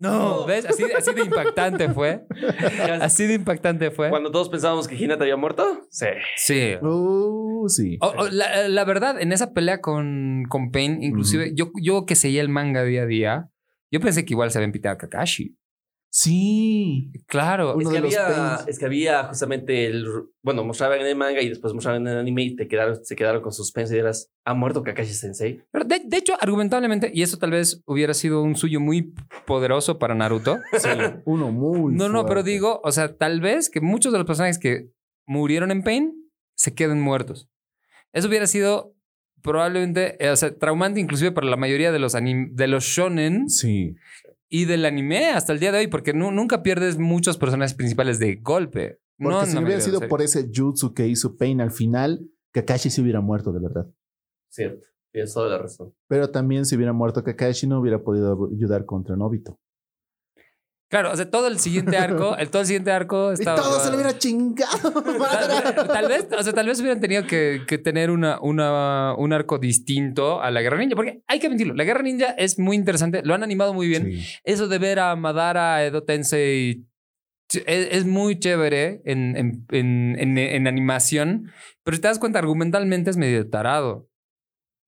no. 0.00 0.46
¿ves? 0.46 0.66
Así, 0.66 0.82
así 0.96 1.14
de 1.14 1.22
impactante 1.22 1.88
fue. 1.90 2.24
Así 3.00 3.26
de 3.26 3.34
impactante 3.34 3.90
fue. 3.90 4.08
Cuando 4.10 4.30
todos 4.30 4.48
pensábamos 4.48 4.88
que 4.88 4.96
Hinata 4.96 5.22
había 5.24 5.36
muerto. 5.36 5.82
Sí. 5.90 6.06
Sí. 6.36 6.74
Uh, 6.82 7.68
sí. 7.68 7.98
O- 8.00 8.08
o, 8.24 8.28
la, 8.28 8.68
la 8.68 8.84
verdad, 8.84 9.20
en 9.20 9.32
esa 9.32 9.52
pelea 9.52 9.80
con, 9.80 10.44
con 10.48 10.70
Pain, 10.72 11.02
inclusive, 11.02 11.52
yo, 11.54 11.70
yo 11.80 12.04
que 12.06 12.14
seguía 12.16 12.40
el 12.40 12.48
manga 12.48 12.82
día 12.82 13.02
a 13.02 13.06
día, 13.06 13.50
yo 13.92 14.00
pensé 14.00 14.24
que 14.24 14.34
igual 14.34 14.50
se 14.50 14.58
había 14.58 14.66
invitado 14.66 14.94
a 14.94 14.98
Kakashi. 14.98 15.56
Sí. 16.12 17.12
Claro. 17.26 17.80
Es 17.80 17.88
que, 17.88 17.98
había, 17.98 18.58
es 18.66 18.78
que 18.80 18.84
había 18.84 19.24
justamente 19.24 19.86
el. 19.86 20.06
Bueno, 20.42 20.64
mostraban 20.64 21.00
en 21.00 21.06
el 21.06 21.14
manga 21.16 21.40
y 21.40 21.48
después 21.48 21.72
mostraban 21.72 22.02
en 22.02 22.08
el 22.12 22.18
anime 22.18 22.42
y 22.42 22.56
te 22.56 22.66
quedaron, 22.66 23.04
se 23.04 23.14
quedaron 23.14 23.40
con 23.42 23.52
suspenso 23.52 23.94
y 23.94 23.98
eras. 23.98 24.28
¿Ha 24.44 24.52
muerto 24.54 24.82
Kakashi 24.82 25.14
Sensei? 25.14 25.62
Pero 25.70 25.84
de, 25.84 26.02
de 26.04 26.16
hecho, 26.16 26.34
argumentablemente, 26.40 27.10
y 27.14 27.22
eso 27.22 27.38
tal 27.38 27.52
vez 27.52 27.82
hubiera 27.86 28.12
sido 28.12 28.42
un 28.42 28.56
suyo 28.56 28.80
muy 28.80 29.14
poderoso 29.46 29.98
para 29.98 30.14
Naruto. 30.14 30.58
Sí. 30.78 30.88
Uno 31.26 31.52
muy. 31.52 31.94
no, 31.94 32.08
no, 32.08 32.26
pero 32.26 32.42
digo, 32.42 32.80
o 32.82 32.90
sea, 32.90 33.16
tal 33.16 33.40
vez 33.40 33.70
que 33.70 33.80
muchos 33.80 34.12
de 34.12 34.18
los 34.18 34.26
personajes 34.26 34.58
que 34.58 34.88
murieron 35.26 35.70
en 35.70 35.82
Pain 35.84 36.12
se 36.56 36.74
queden 36.74 37.00
muertos. 37.00 37.48
Eso 38.12 38.26
hubiera 38.28 38.48
sido 38.48 38.94
probablemente, 39.42 40.16
eh, 40.24 40.30
o 40.30 40.36
sea, 40.36 40.54
traumante 40.58 41.00
inclusive 41.00 41.32
para 41.32 41.46
la 41.46 41.56
mayoría 41.56 41.92
de 41.92 41.98
los, 41.98 42.14
anim- 42.14 42.50
de 42.52 42.66
los 42.66 42.84
shonen 42.84 43.48
Sí. 43.48 43.94
Y 44.50 44.64
del 44.66 44.84
anime 44.84 45.30
hasta 45.30 45.52
el 45.52 45.60
día 45.60 45.72
de 45.72 45.78
hoy, 45.78 45.86
porque 45.86 46.12
nu- 46.12 46.30
nunca 46.32 46.62
pierdes 46.62 46.98
muchos 46.98 47.38
personajes 47.38 47.72
principales 47.74 48.18
de 48.18 48.36
golpe. 48.36 49.00
Porque 49.16 49.34
no, 49.38 49.46
si 49.46 49.54
no 49.54 49.62
hubiera 49.62 49.80
sido 49.80 49.98
serio. 49.98 50.08
por 50.08 50.22
ese 50.22 50.50
jutsu 50.54 50.92
que 50.92 51.06
hizo 51.06 51.36
Pain 51.36 51.60
al 51.60 51.70
final, 51.70 52.26
Kakashi 52.52 52.90
se 52.90 53.00
hubiera 53.02 53.20
muerto 53.20 53.52
de 53.52 53.60
verdad. 53.60 53.86
Cierto. 54.50 54.86
Tienes 55.12 55.32
toda 55.34 55.48
la 55.48 55.58
razón. 55.58 55.92
Pero 56.08 56.30
también 56.30 56.64
si 56.66 56.74
hubiera 56.76 56.92
muerto 56.92 57.22
Kakashi 57.22 57.66
no 57.66 57.80
hubiera 57.80 58.02
podido 58.02 58.48
ayudar 58.52 58.84
contra 58.86 59.16
Nobito. 59.16 59.58
Claro, 60.90 61.12
o 61.12 61.16
sea, 61.16 61.30
todo 61.30 61.46
el 61.46 61.60
siguiente 61.60 61.96
arco, 61.96 62.36
el, 62.36 62.50
todo 62.50 62.62
el 62.62 62.66
siguiente 62.66 62.90
arco 62.90 63.30
Y 63.30 63.34
estaba... 63.34 63.56
todo 63.62 63.78
se 63.78 63.90
lo 63.90 63.94
hubiera 63.94 64.18
chingado. 64.18 64.90
Tal, 65.02 65.86
tal 65.86 66.08
vez, 66.08 66.26
o 66.36 66.42
sea, 66.42 66.52
tal 66.52 66.66
vez 66.66 66.80
hubieran 66.80 67.00
tenido 67.00 67.24
que, 67.28 67.62
que 67.68 67.78
tener 67.78 68.10
una, 68.10 68.40
una, 68.40 69.14
un 69.16 69.32
arco 69.32 69.58
distinto 69.58 70.42
a 70.42 70.50
la 70.50 70.60
Guerra 70.62 70.78
Ninja, 70.78 70.96
porque 70.96 71.22
hay 71.28 71.38
que 71.38 71.48
mentirlo, 71.48 71.74
la 71.74 71.84
Guerra 71.84 72.02
Ninja 72.02 72.30
es 72.32 72.58
muy 72.58 72.74
interesante, 72.74 73.22
lo 73.24 73.34
han 73.34 73.44
animado 73.44 73.72
muy 73.72 73.86
bien. 73.86 74.06
Sí. 74.12 74.24
Eso 74.42 74.66
de 74.66 74.78
ver 74.78 74.98
a 74.98 75.14
Madara, 75.14 75.84
Edo 75.84 76.02
Tensei, 76.02 76.84
es, 77.52 77.64
es 77.66 78.04
muy 78.04 78.40
chévere 78.40 79.00
en, 79.04 79.36
en, 79.36 79.66
en, 79.70 80.16
en- 80.18 80.38
en 80.38 80.66
animación, 80.66 81.52
pero 81.84 81.96
si 81.96 82.00
te 82.02 82.08
das 82.08 82.18
cuenta, 82.18 82.40
argumentalmente 82.40 83.10
es 83.10 83.16
medio 83.16 83.48
tarado. 83.48 84.08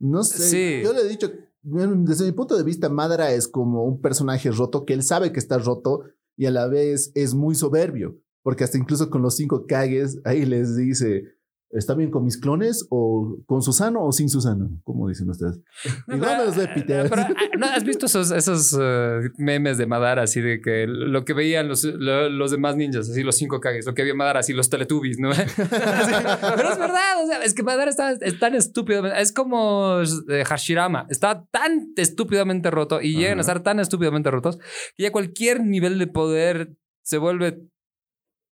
No 0.01 0.25
sé. 0.25 0.43
Sí. 0.49 0.81
Yo 0.83 0.93
le 0.93 1.03
he 1.03 1.09
dicho, 1.09 1.31
desde 1.63 2.27
mi 2.27 2.33
punto 2.33 2.57
de 2.57 2.65
vista, 2.65 2.89
Madara 2.89 3.33
es 3.33 3.49
como 3.49 3.85
un 3.85 4.01
personaje 4.01 4.51
roto 4.51 4.85
que 4.85 4.95
él 4.95 5.03
sabe 5.03 5.33
que 5.33 5.39
está 5.39 5.59
roto 5.59 6.05
y 6.37 6.47
a 6.47 6.51
la 6.51 6.67
vez 6.67 7.13
es 7.15 7.35
muy 7.35 7.55
soberbio. 7.55 8.19
Porque 8.43 8.65
hasta 8.65 8.79
incluso 8.79 9.09
con 9.09 9.23
los 9.23 9.37
cinco 9.37 9.67
Kages, 9.67 10.21
ahí 10.25 10.45
les 10.45 10.77
dice, 10.77 11.25
¿Está 11.73 11.95
bien 11.95 12.11
con 12.11 12.23
mis 12.23 12.37
clones 12.39 12.87
o 12.91 13.39
con 13.47 13.63
Susano 13.63 14.05
o 14.05 14.13
sin 14.13 14.29
Susano? 14.29 14.69
¿Cómo 14.85 15.09
dicen 15.09 15.31
ustedes? 15.31 15.59
¿Y 16.07 16.19
dónde 16.19 16.45
los 16.45 16.55
voy 16.55 16.67
a 16.67 16.75
pitear? 16.75 17.09
Pero, 17.09 17.23
ah, 17.23 17.35
¿no 17.59 17.67
has 17.67 17.83
visto 17.83 18.05
esos, 18.07 18.31
esos 18.31 18.77
eh, 18.79 19.31
memes 19.39 19.79
de 19.79 19.87
Madara 19.87 20.23
así 20.25 20.43
de 20.43 20.61
que 20.61 20.87
lo 20.87 21.25
que 21.25 21.33
veían 21.33 21.69
los, 21.69 21.83
lo- 21.85 22.29
los 22.29 22.51
demás 22.51 22.77
ninjas, 22.77 23.09
así 23.09 23.23
los 23.23 23.37
cinco 23.37 23.59
Kages, 23.59 23.87
lo 23.87 23.95
que 23.95 24.03
había 24.03 24.15
Madara, 24.15 24.41
así 24.41 24.53
los 24.53 24.69
Teletubbies, 24.69 25.19
¿no? 25.19 25.31
Así, 25.33 25.45
pero 25.57 26.73
es 26.73 26.79
verdad, 26.79 27.23
o 27.25 27.27
sea, 27.27 27.43
es 27.43 27.55
que 27.55 27.63
Madara 27.63 27.91
está 27.91 28.13
es 28.13 28.39
tan 28.39 28.55
estúpido, 28.55 29.07
es 29.07 29.33
como 29.33 30.01
eh, 30.29 30.45
Hashirama, 30.45 31.07
está 31.09 31.47
tan 31.51 31.93
estúpidamente 31.97 32.71
roto 32.71 33.01
y 33.01 33.15
llegan 33.17 33.39
a 33.39 33.41
Ajá. 33.41 33.53
estar 33.53 33.63
tan 33.63 33.81
estúpidamente 33.81 34.31
rotos 34.31 34.59
que 34.97 35.05
ya 35.05 35.11
cualquier 35.13 35.65
nivel 35.65 35.99
de 35.99 36.07
poder 36.07 36.75
se 37.03 37.19
vuelve 37.19 37.63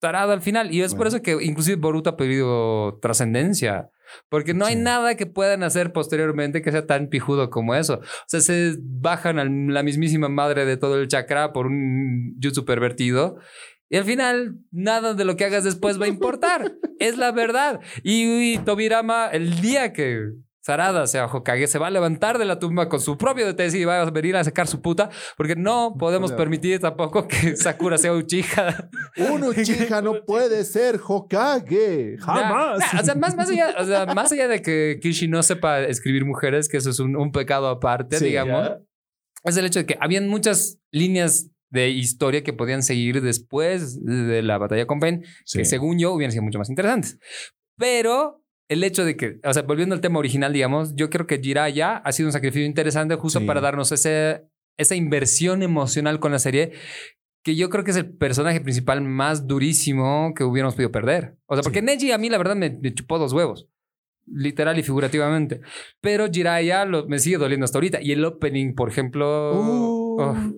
tarado 0.03 0.33
al 0.33 0.41
final 0.41 0.73
y 0.73 0.81
es 0.81 0.95
por 0.95 1.07
eso 1.07 1.21
que 1.21 1.37
inclusive 1.41 1.77
Boruto 1.77 2.09
ha 2.09 2.17
pedido 2.17 2.99
trascendencia. 3.01 3.89
Porque 4.27 4.53
no 4.53 4.65
hay 4.65 4.75
nada 4.75 5.15
que 5.15 5.25
puedan 5.25 5.63
hacer 5.63 5.93
posteriormente 5.93 6.61
que 6.61 6.73
sea 6.73 6.85
tan 6.85 7.07
pijudo 7.07 7.49
como 7.49 7.73
eso. 7.73 8.01
O 8.01 8.27
sea, 8.27 8.41
se 8.41 8.75
bajan 8.81 9.39
a 9.39 9.45
la 9.45 9.81
mismísima 9.81 10.27
madre 10.27 10.65
de 10.65 10.75
todo 10.75 10.99
el 10.99 11.07
chakra 11.07 11.53
por 11.53 11.67
un 11.67 12.37
jutsu 12.43 12.65
pervertido. 12.65 13.37
Y 13.89 13.95
al 13.95 14.03
final, 14.03 14.57
nada 14.71 15.13
de 15.13 15.23
lo 15.23 15.37
que 15.37 15.45
hagas 15.45 15.63
después 15.63 15.99
va 15.99 16.05
a 16.05 16.09
importar. 16.09 16.73
es 16.99 17.17
la 17.17 17.31
verdad. 17.31 17.79
Y, 18.03 18.55
y 18.55 18.57
Tobirama, 18.57 19.27
el 19.27 19.61
día 19.61 19.93
que 19.93 20.33
Sarada 20.65 21.05
sea 21.07 21.25
Hokage, 21.25 21.67
se 21.67 21.77
va 21.77 21.87
a 21.87 21.91
levantar 21.91 22.37
de 22.37 22.45
la 22.45 22.57
tumba 22.57 22.87
con 22.87 23.01
su 23.01 23.17
propio 23.17 23.51
DTS 23.51 23.75
y 23.75 23.83
va 23.83 24.01
a 24.01 24.09
venir 24.09 24.37
a 24.37 24.43
sacar 24.45 24.65
su 24.65 24.81
puta. 24.81 25.09
Porque 25.35 25.57
no 25.57 25.95
podemos 25.99 26.31
Hola. 26.31 26.37
permitir 26.37 26.79
tampoco 26.79 27.27
que 27.27 27.55
Sakura 27.57 27.97
sea 27.97 28.13
Uchiha. 28.13 28.89
Un 29.29 29.43
Uchiha 29.47 30.01
no 30.01 30.23
puede 30.25 30.63
ser 30.63 31.01
Hokage. 31.05 32.17
Jamás. 32.17 32.79
Nah, 32.79 32.93
nah, 32.93 33.01
o, 33.01 33.03
sea, 33.03 33.15
más, 33.15 33.35
más, 33.35 33.49
allá, 33.49 33.75
o 33.77 33.83
sea, 33.83 34.05
más 34.07 34.31
allá 34.31 34.47
de 34.47 34.61
que 34.61 34.99
Kishi 35.01 35.27
no 35.27 35.43
sepa 35.43 35.81
escribir 35.81 36.23
mujeres, 36.23 36.69
que 36.69 36.77
eso 36.77 36.91
es 36.91 36.99
un, 36.99 37.17
un 37.17 37.31
pecado 37.33 37.67
aparte, 37.67 38.17
Sí, 38.19 38.25
digamos, 38.25 38.69
Ya. 38.69 38.79
es 39.43 39.57
el 39.57 39.65
hecho 39.65 39.79
de 39.79 39.85
que 39.85 39.97
habían 39.99 40.29
muchas 40.29 40.79
líneas 40.91 41.49
de 41.71 41.89
historia 41.89 42.41
que 42.43 42.53
podían 42.53 42.83
seguir 42.83 43.21
después 43.21 44.01
de 44.05 44.41
la 44.43 44.57
batalla 44.59 44.85
con 44.87 44.99
Ben, 45.01 45.25
Sí. 45.43 45.57
que 45.57 45.65
según 45.65 45.99
yo 45.99 46.13
hubieran 46.13 46.31
sido 46.31 46.43
mucho 46.43 46.59
más 46.59 46.69
interesantes. 46.69 47.19
Pero 47.77 48.42
el 48.73 48.83
hecho 48.83 49.05
de 49.05 49.15
que, 49.15 49.39
o 49.43 49.53
sea, 49.53 49.63
volviendo 49.63 49.95
al 49.95 50.01
tema 50.01 50.19
original, 50.19 50.51
digamos, 50.53 50.95
yo 50.95 51.09
creo 51.09 51.25
que 51.27 51.39
Jiraiya 51.39 51.97
ha 51.97 52.11
sido 52.11 52.27
un 52.27 52.33
sacrificio 52.33 52.65
interesante 52.65 53.15
justo 53.15 53.39
Sí. 53.39 53.45
para 53.45 53.61
darnos 53.61 53.91
ese, 53.91 54.43
esa 54.77 54.95
inversión 54.95 55.63
emocional 55.63 56.19
con 56.19 56.31
la 56.31 56.39
serie 56.39 56.73
que 57.43 57.55
yo 57.55 57.69
creo 57.69 57.83
que 57.83 57.91
es 57.91 57.97
el 57.97 58.09
personaje 58.15 58.61
principal 58.61 59.01
más 59.01 59.47
durísimo 59.47 60.33
que 60.35 60.43
hubiéramos 60.45 60.75
podido 60.75 60.91
perder. 60.91 61.35
O 61.45 61.55
sea, 61.55 61.63
porque 61.63 61.79
Sí. 61.79 61.85
Neji 61.85 62.11
a 62.11 62.17
mí 62.17 62.29
la 62.29 62.37
verdad 62.37 62.55
me, 62.55 62.69
me 62.69 62.93
chupó 62.93 63.19
dos 63.19 63.33
huevos. 63.33 63.67
Literal 64.25 64.79
y 64.79 64.83
figurativamente. 64.83 65.59
Pero 65.99 66.27
Jiraiya 66.31 66.85
lo- 66.85 67.05
me 67.07 67.19
sigue 67.19 67.37
doliendo 67.37 67.65
hasta 67.65 67.77
ahorita. 67.77 68.01
Y 68.01 68.13
el 68.13 68.23
opening, 68.23 68.73
por 68.73 68.87
ejemplo... 68.89 69.51
Uh. 69.61 70.21
oh, 70.21 70.53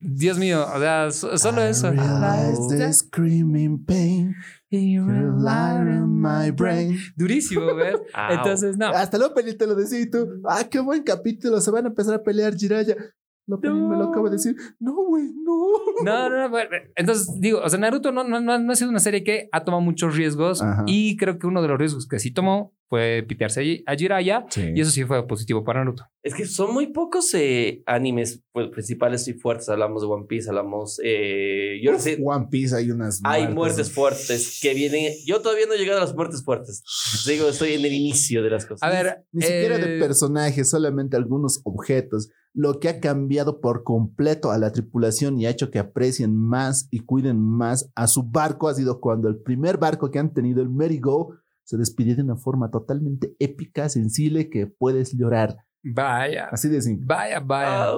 Dios 0.00 0.38
mío, 0.38 0.66
o 0.74 0.78
sea, 0.78 1.10
so- 1.10 1.36
solo 1.36 1.60
I 1.60 1.70
eso. 1.70 1.90
realize 1.90 2.58
the 2.76 2.92
screaming 2.92 3.84
pain. 3.84 4.34
You're 4.70 5.32
light 5.38 5.80
in 5.86 6.20
my 6.20 6.50
brain. 6.52 6.96
Durísimo, 7.16 7.74
¿ves? 7.74 7.96
Entonces, 8.30 8.76
no. 8.78 8.86
Hasta 8.88 9.18
opening 9.24 9.56
te 9.58 9.66
lo 9.66 9.74
decía 9.74 10.00
y 10.00 10.08
tú. 10.10 10.40
Ah, 10.48 10.64
qué 10.70 10.80
buen 10.80 11.02
capítulo. 11.02 11.60
Se 11.60 11.70
van 11.70 11.84
a 11.86 11.88
empezar 11.88 12.14
a 12.14 12.22
pelear 12.22 12.54
Jiraya. 12.56 12.94
El 13.46 13.54
opening 13.54 13.88
me 13.88 13.96
lo 13.96 14.04
No. 14.04 14.10
acabo 14.10 14.26
de 14.26 14.36
decir. 14.36 14.56
No, 14.78 14.94
güey, 14.94 15.24
no. 15.44 15.66
No, 16.04 16.30
no, 16.30 16.48
no. 16.48 16.58
Entonces, 16.94 17.28
digo, 17.40 17.60
o 17.62 17.68
sea, 17.68 17.78
Naruto 17.80 18.12
no, 18.12 18.22
no, 18.24 18.40
no, 18.40 18.58
no 18.58 18.72
ha 18.72 18.76
sido 18.76 18.90
una 18.90 19.00
serie 19.00 19.24
que 19.24 19.48
ha 19.52 19.64
tomado 19.64 19.80
muchos 19.82 20.16
riesgos 20.16 20.62
Ajá. 20.62 20.84
y 20.86 21.16
creo 21.16 21.38
que 21.38 21.46
uno 21.48 21.60
de 21.60 21.68
los 21.68 21.78
riesgos 21.78 22.06
que 22.06 22.20
sí 22.20 22.30
tomó 22.30 22.72
fue 22.90 23.24
pitearse 23.26 23.60
allí- 23.60 23.82
a 23.86 23.94
Jiraiya 23.94 24.44
Sí. 24.50 24.72
y 24.74 24.80
eso 24.80 24.90
sí 24.90 25.04
fue 25.04 25.24
positivo 25.26 25.62
para 25.64 25.78
Naruto. 25.80 26.04
Es 26.24 26.34
que 26.34 26.44
son 26.44 26.74
muy 26.74 26.88
pocos 26.88 27.32
eh, 27.34 27.82
animes 27.86 28.42
pues, 28.52 28.68
principales 28.68 29.26
y 29.28 29.34
fuertes. 29.34 29.68
Hablamos 29.70 30.02
de 30.02 30.08
One 30.08 30.26
Piece, 30.28 30.50
hablamos. 30.50 31.00
Eh, 31.02 31.80
yo 31.82 31.92
no 31.92 31.98
sé. 31.98 32.18
One 32.22 32.48
Piece 32.50 32.76
hay 32.76 32.90
unas. 32.90 33.20
Hay 33.24 33.48
muertes 33.54 33.90
fuertes 33.92 34.58
que 34.60 34.74
vienen. 34.74 35.12
Yo 35.24 35.40
todavía 35.40 35.66
no 35.66 35.74
he 35.74 35.78
llegado 35.78 35.98
a 35.98 36.04
las 36.04 36.14
muertes 36.14 36.44
fuertes. 36.44 36.82
Digo, 37.26 37.48
estoy 37.48 37.74
en 37.74 37.84
el 37.84 37.92
inicio 37.94 38.42
de 38.42 38.50
las 38.50 38.66
cosas. 38.66 38.82
A 38.82 38.90
ver, 38.92 39.24
Ni 39.32 39.42
siquiera 39.42 39.78
de 39.78 39.96
eh, 39.96 40.00
personajes, 40.00 40.68
solamente 40.68 41.16
algunos 41.16 41.60
objetos. 41.64 42.28
Lo 42.52 42.80
que 42.80 42.88
ha 42.88 42.98
cambiado 42.98 43.60
por 43.60 43.84
completo 43.84 44.50
a 44.50 44.58
la 44.58 44.72
tripulación 44.72 45.38
y 45.38 45.46
ha 45.46 45.50
hecho 45.50 45.70
que 45.70 45.78
aprecien 45.78 46.34
más 46.36 46.88
y 46.90 46.98
cuiden 46.98 47.40
más 47.40 47.88
a 47.94 48.08
su 48.08 48.24
barco 48.24 48.68
ha 48.68 48.74
sido 48.74 49.00
cuando 49.00 49.28
el 49.28 49.40
primer 49.40 49.78
barco 49.78 50.10
que 50.10 50.18
han 50.18 50.34
tenido, 50.34 50.60
el 50.60 50.68
Merigo, 50.68 51.36
se 51.70 51.76
despidió 51.76 52.16
de 52.16 52.22
una 52.22 52.36
forma 52.36 52.68
totalmente 52.70 53.34
épica, 53.38 53.88
sensible, 53.88 54.50
que 54.50 54.66
puedes 54.66 55.16
llorar. 55.16 55.56
Vaya, 55.84 56.48
Así 56.50 56.68
de 56.68 56.82
simple. 56.82 57.06
vaya, 57.06 57.38
vaya. 57.40 57.92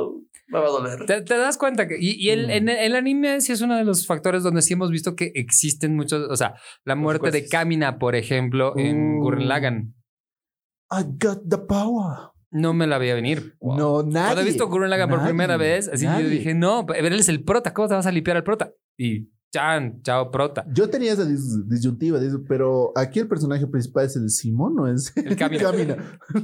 Me 0.49 0.59
va 0.59 0.67
a 0.67 0.71
doler. 0.71 1.07
Te, 1.07 1.23
te 1.23 1.37
das 1.39 1.57
cuenta 1.57 1.89
que. 1.89 1.97
Y, 1.99 2.11
y 2.23 2.29
el, 2.31 2.49
Mm. 2.49 2.51
en 2.51 2.69
el, 2.69 2.77
el 2.79 2.95
anime 2.97 3.41
sí 3.41 3.53
es 3.53 3.63
uno 3.63 3.77
de 3.77 3.85
los 3.85 4.07
factores 4.07 4.43
donde 4.43 4.61
sí 4.61 4.75
hemos 4.75 4.91
visto 4.91 5.17
que 5.17 5.33
existen 5.35 5.97
muchos. 5.97 6.29
O 6.31 6.37
sea, 6.37 6.55
la 6.85 6.95
muerte 6.97 7.31
de. 7.31 7.49
Kamina, 7.49 7.99
por 7.99 8.15
ejemplo, 8.15 8.77
en 8.77 9.17
Uh. 9.19 9.23
Gurren 9.23 9.49
Lagann. 9.49 9.95
I 10.91 11.05
got 11.19 11.49
the 11.49 11.57
power. 11.59 12.29
No 12.51 12.75
me 12.75 12.87
la 12.87 12.99
veía 12.99 13.15
venir. 13.15 13.57
No, 13.63 14.03
nadie. 14.03 14.13
Cuando 14.27 14.41
he 14.43 14.45
visto 14.45 14.69
Gurren 14.69 14.91
Lagann 14.91 15.09
por 15.09 15.25
primera 15.25 15.57
vez, 15.57 15.89
así 15.89 16.05
nadie. 16.05 16.25
yo 16.25 16.29
dije, 16.31 16.55
no, 16.55 16.85
pero 16.85 17.07
él 17.09 17.15
es 17.19 17.31
el 17.31 17.43
prota. 17.43 17.73
¿Cómo 17.73 17.89
te 17.89 17.95
vas 17.95 18.07
a 18.07 18.13
limpiar 18.13 18.37
al 18.37 18.45
prota? 18.45 18.71
Y 18.99 19.31
chan, 19.53 20.01
chao, 20.03 20.31
prota. 20.31 20.65
Yo 20.73 20.89
tenía 20.89 21.13
esa 21.13 21.25
dis- 21.25 21.65
disyuntiva, 21.69 22.19
dis- 22.19 22.43
pero 22.49 22.93
aquí 22.97 23.21
el 23.21 23.29
personaje 23.29 23.67
principal 23.67 24.07
es 24.07 24.17
el 24.17 24.31
Simón, 24.31 24.75
¿no 24.75 24.87
es? 24.93 25.13
El 25.17 25.37
Kamina. 25.37 25.73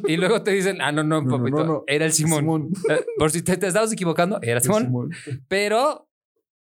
Y 0.06 0.16
luego 0.16 0.42
te 0.42 0.50
dicen, 0.52 0.78
ah, 0.80 0.92
no, 0.92 1.02
no, 1.02 1.22
No, 1.22 1.38
papito, 1.38 1.56
no, 1.58 1.64
no. 1.64 1.84
era 1.86 2.04
el 2.04 2.12
Simón. 2.12 2.70
Eh, 2.90 3.04
Por 3.18 3.30
si 3.30 3.42
te, 3.42 3.56
te 3.56 3.66
estabas 3.66 3.92
equivocando, 3.92 4.38
era 4.42 4.60
Simón. 4.60 4.84
Simón. 4.84 5.10
Pero 5.48 6.08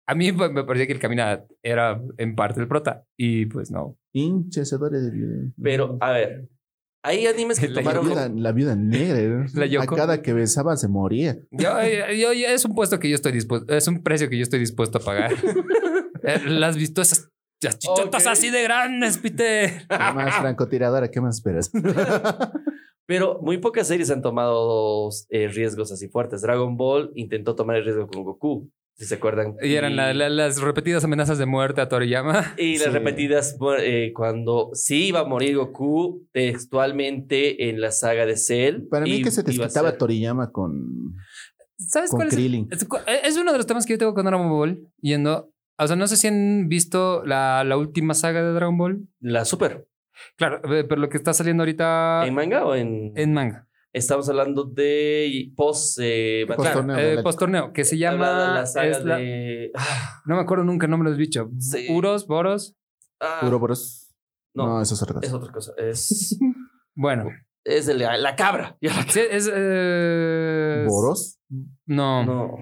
a 0.07 0.15
mí 0.15 0.31
me 0.31 0.49
me 0.49 0.63
parecía 0.63 0.87
que 0.87 0.93
el 0.93 0.99
Kamina 0.99 1.43
era 1.61 2.01
en 2.17 2.35
parte 2.35 2.61
el 2.61 2.67
prota. 2.67 3.03
Y 3.17 3.45
pues 3.47 3.69
no. 3.69 3.97
Hinchecedores 4.13 5.03
de 5.03 5.11
violencia. 5.11 5.53
Pero, 5.61 5.97
a 5.99 6.11
ver. 6.11 6.49
Hay 7.07 7.25
animes 7.25 7.59
que 7.59 7.69
La 7.69 7.81
tomaron. 7.81 8.05
viuda, 8.05 8.29
la 8.29 8.51
viuda 8.51 8.75
negra. 8.75 9.17
¿eh? 9.19 9.45
La 9.53 9.63
A 9.63 9.67
Yoko. 9.67 9.95
cada 9.95 10.21
que 10.21 10.33
besaba 10.33 10.75
se 10.75 10.87
moría. 10.89 11.37
Yo, 11.51 11.79
eh, 11.79 12.17
yo- 12.19 12.33
yo- 12.33 12.47
es 12.49 12.65
un 12.65 12.75
puesto 12.75 12.99
que 12.99 13.07
yo 13.09 13.15
estoy 13.15 13.31
dispuesto, 13.31 13.73
es 13.73 13.87
un 13.87 14.03
precio 14.03 14.29
que 14.29 14.37
yo 14.37 14.43
estoy 14.43 14.59
dispuesto 14.59 14.97
a 14.97 15.01
pagar. 15.01 15.31
Eh, 16.23 16.41
¿Las 16.45 16.71
has 16.71 16.77
visto 16.77 17.01
esas 17.01 17.29
las 17.61 17.77
chichotas 17.79 18.27
así 18.27 18.49
de 18.49 18.63
grandes, 18.63 19.17
Peter? 19.19 19.85
¿Qué 19.89 19.97
más 19.97 20.35
francotiradora? 20.35 21.09
¿Qué 21.09 21.21
más 21.21 21.35
esperas? 21.37 21.71
Pero 23.05 23.39
muy 23.41 23.57
pocas 23.59 23.87
series 23.87 24.09
han 24.11 24.21
tomado 24.21 25.09
eh, 25.29 25.47
riesgos 25.47 25.91
así 25.91 26.09
fuertes. 26.09 26.41
Dragon 26.41 26.75
Ball 26.75 27.11
intentó 27.15 27.55
tomar 27.55 27.77
el 27.77 27.85
riesgo 27.85 28.07
con 28.07 28.23
Goku, 28.23 28.69
si 28.97 29.05
se 29.05 29.15
acuerdan. 29.15 29.55
Y 29.61 29.75
eran 29.75 29.95
la- 29.95 30.13
la- 30.13 30.29
las 30.29 30.59
repetidas 30.61 31.03
amenazas 31.03 31.37
de 31.37 31.45
muerte 31.45 31.81
a 31.81 31.87
Toriyama. 31.89 32.55
Y 32.57 32.73
las 32.77 32.87
Sí. 32.87 32.89
repetidas 32.93 33.57
eh, 33.79 34.11
cuando 34.13 34.71
sí 34.73 35.07
iba 35.07 35.19
a 35.21 35.23
morir 35.25 35.55
Goku 35.57 36.27
textualmente 36.33 37.69
en 37.69 37.79
la 37.81 37.91
saga 37.91 38.25
de 38.25 38.35
Cell. 38.37 38.87
Para 38.89 39.05
mí 39.05 39.11
y 39.17 39.21
que 39.21 39.31
se 39.31 39.41
iba 39.41 39.49
a 39.49 39.53
desquitaba 39.67 39.89
ser- 39.91 39.97
Toriyama 39.99 40.51
con, 40.51 41.15
¿Sabes 41.77 42.09
con 42.09 42.17
cuál 42.19 42.29
es? 42.29 42.33
Krillin. 42.33 42.67
Es, 42.71 42.87
es 43.23 43.37
uno 43.37 43.51
de 43.51 43.57
los 43.57 43.67
temas 43.67 43.85
que 43.85 43.93
yo 43.93 43.97
tengo 43.99 44.13
con 44.13 44.25
Dragon 44.25 44.49
Ball 44.49 44.79
yendo. 44.99 45.51
O 45.79 45.85
sea, 45.85 45.95
no 45.95 46.07
sé 46.07 46.17
si 46.17 46.27
han 46.27 46.67
visto 46.69 47.23
la, 47.25 47.63
la 47.63 47.77
última 47.77 48.15
saga 48.15 48.41
de 48.43 48.51
Dragon 48.53 48.77
Ball. 48.77 49.07
La 49.19 49.45
Super. 49.45 49.87
Claro, 50.35 50.57
eh, 50.73 50.83
pero 50.83 50.99
lo 50.99 51.09
que 51.09 51.17
está 51.17 51.31
saliendo 51.33 51.61
ahorita 51.61 52.25
¿En 52.25 52.33
manga 52.33 52.65
o 52.65 52.73
en...? 52.73 53.13
en 53.15 53.33
manga. 53.33 53.66
Estamos 53.93 54.29
hablando 54.29 54.63
de 54.65 55.51
post... 55.55 55.97
Eh, 56.01 56.45
Post-. 56.47 56.73
Torneo 56.73 56.95
Eh, 56.97 56.99
galáctico. 57.01 57.23
post-torneo, 57.23 57.73
que 57.73 57.83
se 57.85 57.95
La- 57.95 58.11
llama. 58.11 58.25
la, 58.31 58.53
la 58.53 58.65
saga 58.65 58.87
es 58.97 59.03
la- 59.05 59.17
de... 59.17 59.71
Ah, 59.75 60.21
no 60.25 60.35
me 60.35 60.41
acuerdo 60.41 60.63
nunca 60.65 60.85
el 60.85 60.91
nombre 60.91 61.09
del 61.09 61.17
bicho. 61.19 61.49
Sí. 61.59 61.87
Uros, 61.89 62.27
Boros. 62.27 62.75
ah, 63.19 63.41
Uroboros. 63.47 64.13
No, 64.53 64.67
No, 64.67 64.81
eso 64.81 64.93
es 64.95 65.01
otra 65.03 65.15
cosa. 65.15 65.27
es 65.27 65.33
otra 65.33 65.51
cosa. 65.51 65.73
Es, 65.77 66.37
Bueno, 66.95 67.29
es 67.63 67.85
de 67.85 67.93
la, 67.95 68.35
cabra. 68.35 68.77
Sí, 69.09 69.19
es. 69.29 69.49
eh, 69.53 70.85
¿Boros? 70.87 71.39
No, 71.85 72.25
No, 72.25 72.57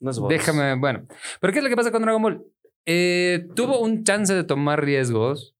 no 0.00 0.10
es 0.10 0.18
Boros. 0.18 0.38
déjame. 0.38 0.78
Bueno, 0.78 1.06
pero 1.40 1.52
¿qué 1.52 1.58
es 1.60 1.64
lo 1.64 1.70
que 1.70 1.76
pasa 1.76 1.90
con 1.90 2.02
Dragon 2.02 2.20
Ball? 2.22 2.44
Eh, 2.86 3.48
tuvo 3.54 3.80
un 3.80 4.04
chance 4.04 4.32
de 4.34 4.44
tomar 4.44 4.82
riesgos 4.84 5.54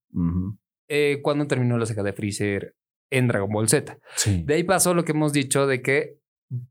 eh, 0.88 1.20
cuando 1.22 1.46
terminó 1.46 1.76
la 1.78 1.86
saga 1.86 2.02
de 2.02 2.12
Freezer 2.12 2.74
en 3.10 3.28
Dragon 3.28 3.50
Ball 3.50 3.68
Z. 3.68 3.98
Sí. 4.16 4.42
De 4.46 4.54
ahí 4.54 4.64
pasó 4.64 4.94
lo 4.94 5.04
que 5.04 5.12
hemos 5.12 5.32
dicho 5.32 5.66
de 5.66 5.82
que 5.82 6.18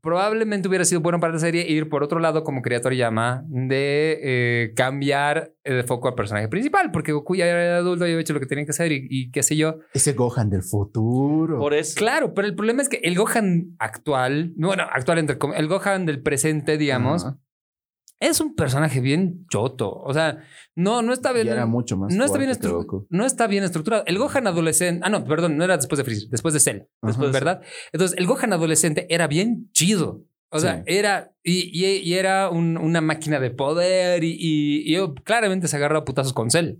probablemente 0.00 0.66
hubiera 0.66 0.84
sido 0.84 1.00
bueno 1.00 1.20
para 1.20 1.34
la 1.34 1.38
serie 1.38 1.70
ir 1.70 1.88
por 1.88 2.02
otro 2.02 2.18
lado, 2.18 2.42
como 2.42 2.62
quería 2.62 2.80
Toriyama, 2.80 3.44
de 3.48 4.18
eh, 4.22 4.72
cambiar 4.74 5.52
eh, 5.62 5.72
de 5.74 5.84
foco 5.84 6.08
al 6.08 6.14
personaje 6.16 6.48
principal, 6.48 6.90
porque 6.90 7.12
Goku 7.12 7.36
ya 7.36 7.46
era 7.46 7.76
adulto 7.76 8.04
y 8.04 8.10
había 8.10 8.20
hecho 8.20 8.34
lo 8.34 8.40
que 8.40 8.46
tenía 8.46 8.64
que 8.64 8.72
hacer 8.72 8.90
y, 8.90 9.06
y 9.08 9.30
qué 9.30 9.44
sé 9.44 9.56
yo. 9.56 9.76
Ese 9.94 10.14
Gohan 10.14 10.50
del 10.50 10.64
futuro. 10.64 11.58
Por 11.60 11.74
eso. 11.74 11.94
Claro, 11.96 12.34
pero 12.34 12.48
el 12.48 12.56
problema 12.56 12.82
es 12.82 12.88
que 12.88 12.96
el 13.04 13.16
Gohan 13.16 13.76
actual, 13.78 14.52
bueno, 14.56 14.82
actual 14.90 15.18
entre 15.18 15.38
com- 15.38 15.54
el 15.56 15.68
Gohan 15.68 16.06
del 16.06 16.22
presente, 16.22 16.76
digamos. 16.76 17.26
Es 18.20 18.40
un 18.40 18.54
personaje 18.54 19.00
bien 19.00 19.46
choto. 19.50 19.92
O 19.92 20.12
sea, 20.12 20.38
no, 20.74 21.02
no 21.02 21.12
está 21.12 21.32
bien. 21.32 21.48
Era 21.48 21.66
mucho 21.66 21.96
más 21.96 22.14
no 22.14 22.24
está 22.24 22.38
bien, 22.38 22.50
no 23.10 23.24
está 23.26 23.46
bien 23.46 23.64
estructurado. 23.64 24.04
El 24.06 24.18
Gohan 24.18 24.46
adolescente. 24.46 25.00
Ah, 25.04 25.10
no, 25.10 25.24
perdón, 25.24 25.56
no 25.56 25.64
era 25.64 25.76
después 25.76 25.98
de 25.98 26.04
Freezer, 26.04 26.28
después 26.28 26.54
de 26.54 26.60
Cell. 26.60 26.82
Ajá. 27.02 27.26
¿Verdad? 27.30 27.62
Entonces, 27.92 28.18
el 28.18 28.26
Gohan 28.26 28.52
adolescente 28.52 29.06
era 29.08 29.26
bien 29.28 29.70
chido. 29.72 30.24
O 30.50 30.60
sea, 30.60 30.76
Sí. 30.78 30.82
era. 30.86 31.30
Y, 31.42 31.70
y- 31.78 31.98
y 31.98 32.14
era 32.14 32.48
un- 32.48 32.78
una 32.78 33.00
máquina 33.02 33.38
de 33.38 33.50
poder. 33.50 34.24
Y, 34.24 34.34
y- 34.38 34.96
y 34.96 35.14
claramente 35.22 35.68
se 35.68 35.76
agarró 35.76 35.98
a 35.98 36.04
putazos 36.06 36.32
con 36.32 36.50
Cell. 36.50 36.76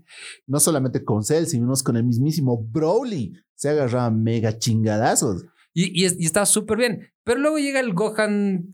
No 0.47 0.59
solamente 0.59 1.03
con 1.03 1.23
Cell, 1.23 1.45
sino 1.45 1.71
con 1.85 1.95
el 1.95 2.03
mismísimo 2.03 2.57
Broly. 2.61 3.33
Se 3.53 3.69
agarraba 3.69 4.09
mega 4.09 4.57
chingadazos. 4.57 5.45
Y, 5.73 6.03
y, 6.03 6.07
y 6.17 6.25
estaba 6.25 6.47
súper 6.47 6.77
bien. 6.79 7.11
Pero 7.23 7.39
luego 7.39 7.59
llega 7.59 7.79
el 7.79 7.93
Gohan 7.93 8.73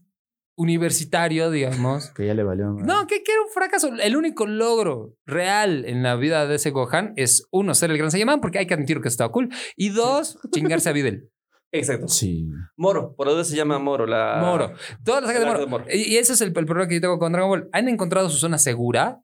universitario, 0.57 1.51
digamos. 1.51 2.11
Que 2.15 2.25
ya 2.27 2.33
le 2.33 2.43
valió. 2.43 2.67
madre. 2.71 2.85
No, 2.85 3.07
que, 3.07 3.23
que 3.23 3.31
era 3.31 3.41
un 3.41 3.49
fracaso. 3.49 3.93
El 4.01 4.15
único 4.15 4.45
logro 4.45 5.15
real 5.25 5.85
en 5.85 6.03
la 6.03 6.15
vida 6.15 6.47
de 6.47 6.55
ese 6.55 6.71
Gohan 6.71 7.13
es, 7.15 7.47
uno, 7.51 7.73
ser 7.75 7.91
el 7.91 7.97
gran 7.97 8.11
Saiyaman, 8.11 8.41
porque 8.41 8.59
hay 8.59 8.67
que 8.67 8.73
admitir 8.73 9.01
que 9.01 9.07
estaba 9.07 9.31
cool. 9.31 9.49
Y 9.75 9.89
dos, 9.89 10.39
chingarse 10.53 10.89
a 10.89 10.91
Videl. 10.93 11.29
Exacto. 11.71 12.07
Sí. 12.07 12.47
Moro, 12.77 13.15
por 13.15 13.27
eso 13.27 13.43
se 13.43 13.55
llama 13.55 13.79
Moro. 13.79 14.05
La... 14.05 14.37
Moro. 14.41 14.73
Toda 15.03 15.21
la 15.21 15.27
saga 15.27 15.39
de 15.39 15.45
Moro. 15.45 15.59
de 15.59 15.65
Moro. 15.65 15.85
Y, 15.91 16.15
ese 16.15 16.33
es 16.33 16.41
el, 16.41 16.49
el 16.49 16.65
problema 16.65 16.87
que 16.87 16.95
yo 16.95 17.01
tengo 17.01 17.19
con 17.19 17.31
Dragon 17.31 17.49
Ball. 17.49 17.69
Han 17.73 17.89
encontrado 17.89 18.29
su 18.29 18.37
zona 18.37 18.57
segura. 18.57 19.21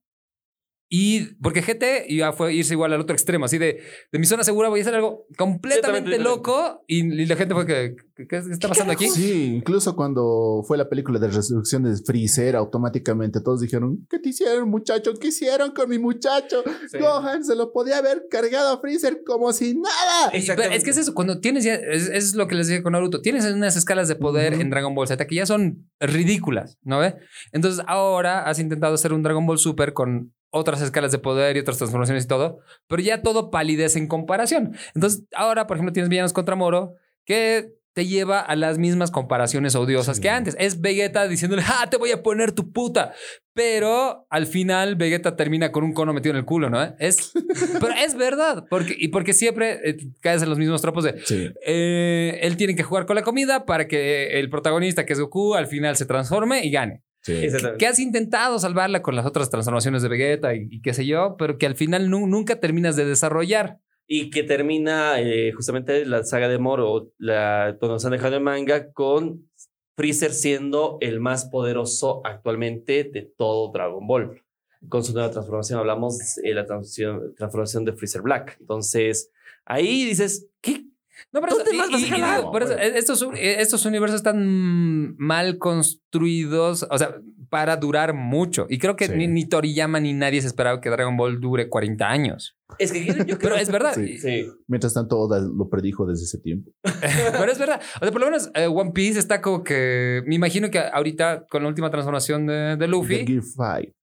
Y 0.93 1.35
porque 1.35 1.61
GT 1.61 2.09
ya 2.13 2.33
fue 2.33 2.53
irse 2.53 2.73
igual 2.73 2.91
al 2.91 3.00
otro 3.00 3.15
extremo, 3.15 3.45
así 3.45 3.57
de, 3.57 3.81
de 4.11 4.19
mi 4.19 4.25
zona 4.25 4.43
segura 4.43 4.67
voy 4.67 4.81
a 4.81 4.81
hacer 4.81 4.93
algo 4.93 5.25
completamente 5.38 6.17
Completamente 6.17 6.19
loco. 6.19 6.83
Y, 6.85 7.21
y 7.21 7.25
la 7.25 7.38
gente 7.38 7.53
fue 7.53 7.65
que, 7.65 7.95
¿qué, 8.27 8.41
qué 8.41 8.51
está 8.51 8.67
pasando 8.67 8.93
aquí? 8.93 9.09
Sí, 9.09 9.55
incluso 9.55 9.95
cuando 9.95 10.63
fue 10.67 10.77
la 10.77 10.89
película 10.89 11.19
de 11.19 11.27
resurrección 11.27 11.83
de 11.83 11.95
Freezer, 11.97 12.55
automáticamente 12.55 13.41
todos 13.41 13.61
dijeron, 13.61 14.05
¿qué 14.09 14.19
te 14.19 14.29
hicieron 14.29 14.69
muchacho? 14.69 15.13
¿Qué 15.19 15.27
hicieron 15.29 15.71
con 15.71 15.89
mi 15.89 15.99
muchacho? 15.99 16.63
Sí. 16.89 16.97
Gohan 16.99 17.43
se 17.43 17.55
lo 17.55 17.71
podía 17.71 17.97
haber 17.97 18.27
cargado 18.29 18.73
a 18.73 18.79
Freezer 18.79 19.23
como 19.25 19.51
si 19.53 19.75
nada. 19.75 20.31
Pero 20.31 20.63
es 20.63 20.83
que 20.83 20.89
es 20.91 20.97
eso, 20.97 21.13
cuando 21.13 21.39
tienes 21.39 21.63
ya, 21.63 21.75
es, 21.75 22.09
es 22.09 22.35
lo 22.35 22.47
que 22.47 22.55
les 22.55 22.67
dije 22.67 22.83
con 22.83 22.93
Naruto, 22.93 23.21
tienes 23.21 23.45
unas 23.45 23.75
escalas 23.75 24.07
de 24.07 24.15
poder 24.15 24.53
Ujú. 24.53 24.61
en 24.61 24.69
Dragon 24.69 24.95
Ball 24.95 25.07
Z 25.07 25.25
que 25.27 25.35
ya 25.35 25.45
son 25.45 25.89
ridículas, 25.99 26.77
¿no 26.83 26.99
ve? 26.99 27.15
Entonces 27.51 27.83
ahora 27.87 28.43
has 28.43 28.59
intentado 28.59 28.93
hacer 28.93 29.13
un 29.13 29.23
Dragon 29.23 29.45
Ball 29.45 29.59
Super 29.59 29.93
con 29.93 30.33
otras 30.51 30.81
escalas 30.81 31.11
de 31.11 31.17
poder 31.17 31.55
y 31.55 31.59
otras 31.61 31.77
transformaciones 31.77 32.25
y 32.25 32.27
todo, 32.27 32.59
pero 32.87 33.01
ya 33.01 33.21
todo 33.21 33.51
palidece 33.51 33.99
en 33.99 34.07
comparación. 34.07 34.75
Entonces 34.93 35.23
ahora, 35.33 35.65
por 35.65 35.77
ejemplo, 35.77 35.93
tienes 35.93 36.09
villanos 36.09 36.33
contra 36.33 36.55
Moro 36.55 36.95
que 37.25 37.73
te 37.93 38.05
lleva 38.07 38.39
a 38.39 38.55
las 38.55 38.77
mismas 38.77 39.12
comparaciones 39.12 39.75
odiosas 39.75 40.17
Sí. 40.17 40.21
que 40.24 40.29
antes. 40.29 40.55
Es 40.60 40.79
Vegeta 40.81 41.27
diciéndole, 41.27 41.63
ah, 41.67 41.88
te 41.89 41.98
voy 41.98 42.12
a 42.12 42.24
poner 42.24 42.51
tu 42.53 42.71
puta. 42.71 43.13
Pero 43.53 44.25
al 44.29 44.45
final 44.48 44.95
Vegeta 44.95 45.36
termina 45.36 45.71
con 45.74 45.83
un 45.83 45.93
cono 45.93 46.13
metido 46.13 46.31
en 46.31 46.38
el 46.39 46.45
culo, 46.45 46.69
¿no? 46.69 46.81
Es, 47.00 47.33
pero 47.81 47.93
es 47.93 48.15
verdad, 48.15 48.65
porque, 48.69 48.95
y 48.98 49.10
porque 49.10 49.33
siempre 49.33 49.79
eh, 49.83 49.98
caes 50.21 50.41
en 50.41 50.50
los 50.50 50.57
mismos 50.57 50.81
tropos 50.81 51.03
de, 51.03 51.19
Sí. 51.25 51.50
eh, 51.65 52.39
él 52.43 52.55
tiene 52.55 52.75
que 52.75 52.83
jugar 52.83 53.05
con 53.05 53.15
la 53.17 53.24
comida 53.24 53.65
para 53.65 53.88
que 53.89 54.39
el 54.39 54.50
protagonista, 54.50 55.05
que 55.05 55.13
es 55.13 55.19
Goku, 55.19 55.55
al 55.55 55.67
final 55.67 55.98
se 55.98 56.05
transforme 56.05 56.63
y 56.65 56.71
gane. 56.71 57.03
Sí. 57.24 57.50
Que 57.77 57.86
has 57.88 58.00
intentado 58.00 58.57
salvarla 58.57 59.01
con 59.03 59.15
las 59.15 59.25
otras 59.25 59.50
transformaciones 59.50 60.01
de 60.01 60.10
Vegeta 60.10 60.55
y, 60.55 60.67
y 60.71 60.81
qué 60.81 60.93
sé 60.93 61.05
yo, 61.05 61.36
pero 61.38 61.57
que 61.57 61.67
al 61.67 61.75
final 61.75 62.10
nu- 62.10 62.25
nunca 62.27 62.60
terminas 62.60 62.95
de 62.95 63.05
desarrollar. 63.05 63.77
Y 64.13 64.30
que 64.30 64.44
termina 64.44 65.22
eh, 65.22 65.53
justamente 65.53 66.06
la 66.06 66.25
saga 66.25 66.50
de 66.50 66.58
Moro, 66.58 67.13
la, 67.18 67.77
cuando 67.80 67.98
se 67.98 68.08
han 68.08 68.12
dejado 68.12 68.36
en 68.36 68.44
manga, 68.44 68.91
con 68.91 69.50
Freezer 69.96 70.32
siendo 70.34 70.98
el 71.00 71.22
más 71.22 71.46
poderoso 71.46 72.22
actualmente 72.25 73.06
de 73.06 73.22
todo 73.22 73.72
Dragon 73.72 74.06
Ball. 74.06 74.41
Con 74.89 75.06
su 75.06 75.13
nueva 75.13 75.32
transformación 75.32 75.80
hablamos 75.80 76.18
de 76.44 76.53
la 76.53 76.65
transformación, 76.65 77.36
transformación 77.36 77.86
de 77.86 77.94
Freezer 77.94 78.22
Black. 78.22 78.58
Entonces, 78.60 79.32
ahí 79.63 80.03
dices, 80.03 80.50
¿qué? 80.60 80.84
No, 81.32 81.39
pero 81.39 81.56
¿Dónde 81.56 81.72
eso- 81.72 81.77
más 81.91 82.01
y- 82.01 82.10
No, 82.12 82.58
eh, 82.60 82.91
estos, 82.96 83.22
eh, 83.36 83.62
estos 83.62 83.86
universos 83.86 84.18
están 84.18 85.15
mal 85.18 85.58
construidos, 85.58 86.86
o 86.89 86.98
sea, 86.98 87.15
para 87.51 87.75
durar 87.75 88.13
mucho. 88.13 88.65
Y 88.70 88.79
creo 88.79 88.96
que 88.96 89.08
Sí. 89.08 89.13
ni, 89.15 89.27
ni 89.27 89.46
Toriyama 89.46 90.00
ni 90.00 90.13
nadie 90.13 90.41
se 90.41 90.48
esperaba 90.48 90.79
que 90.79 90.89
Dragon 90.89 91.17
Ball 91.17 91.39
dure 91.41 91.67
40 91.67 92.10
años. 92.10 92.58
Es 92.79 92.93
que 92.93 93.05
yo 93.05 93.13
creo 93.25 93.38
Pero 93.39 93.55
es 93.58 93.70
verdad. 93.70 93.93
Sí. 93.93 94.17
Sí. 94.17 94.48
Mientras 94.67 94.93
tanto, 94.93 95.20
Oda 95.20 95.39
lo 95.41 95.70
predijo 95.70 96.05
desde 96.05 96.24
ese 96.24 96.38
tiempo. 96.39 96.72
Pero 96.84 97.51
es 97.51 97.60
verdad. 97.60 97.81
O 97.98 98.03
sea, 98.05 98.12
por 98.12 98.22
lo 98.22 98.27
menos 98.27 98.50
eh, 98.55 98.67
One 98.67 98.91
Piece 98.93 99.20
está 99.20 99.41
como 99.41 99.63
que. 99.63 100.24
Me 100.25 100.36
imagino 100.36 100.72
que 100.72 100.79
ahorita, 100.79 101.46
con 101.50 101.62
la 101.63 101.67
última 101.70 101.89
transformación 101.91 102.48
de, 102.48 102.53
de 102.53 102.77
The 102.77 102.88
Luffy, 102.88 103.25
Gear 103.27 103.43
5. 103.84 103.93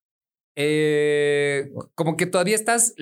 Eh, 0.61 1.71
como 1.95 2.17
que 2.17 2.27
todavía 2.27 2.57
estás 2.57 2.93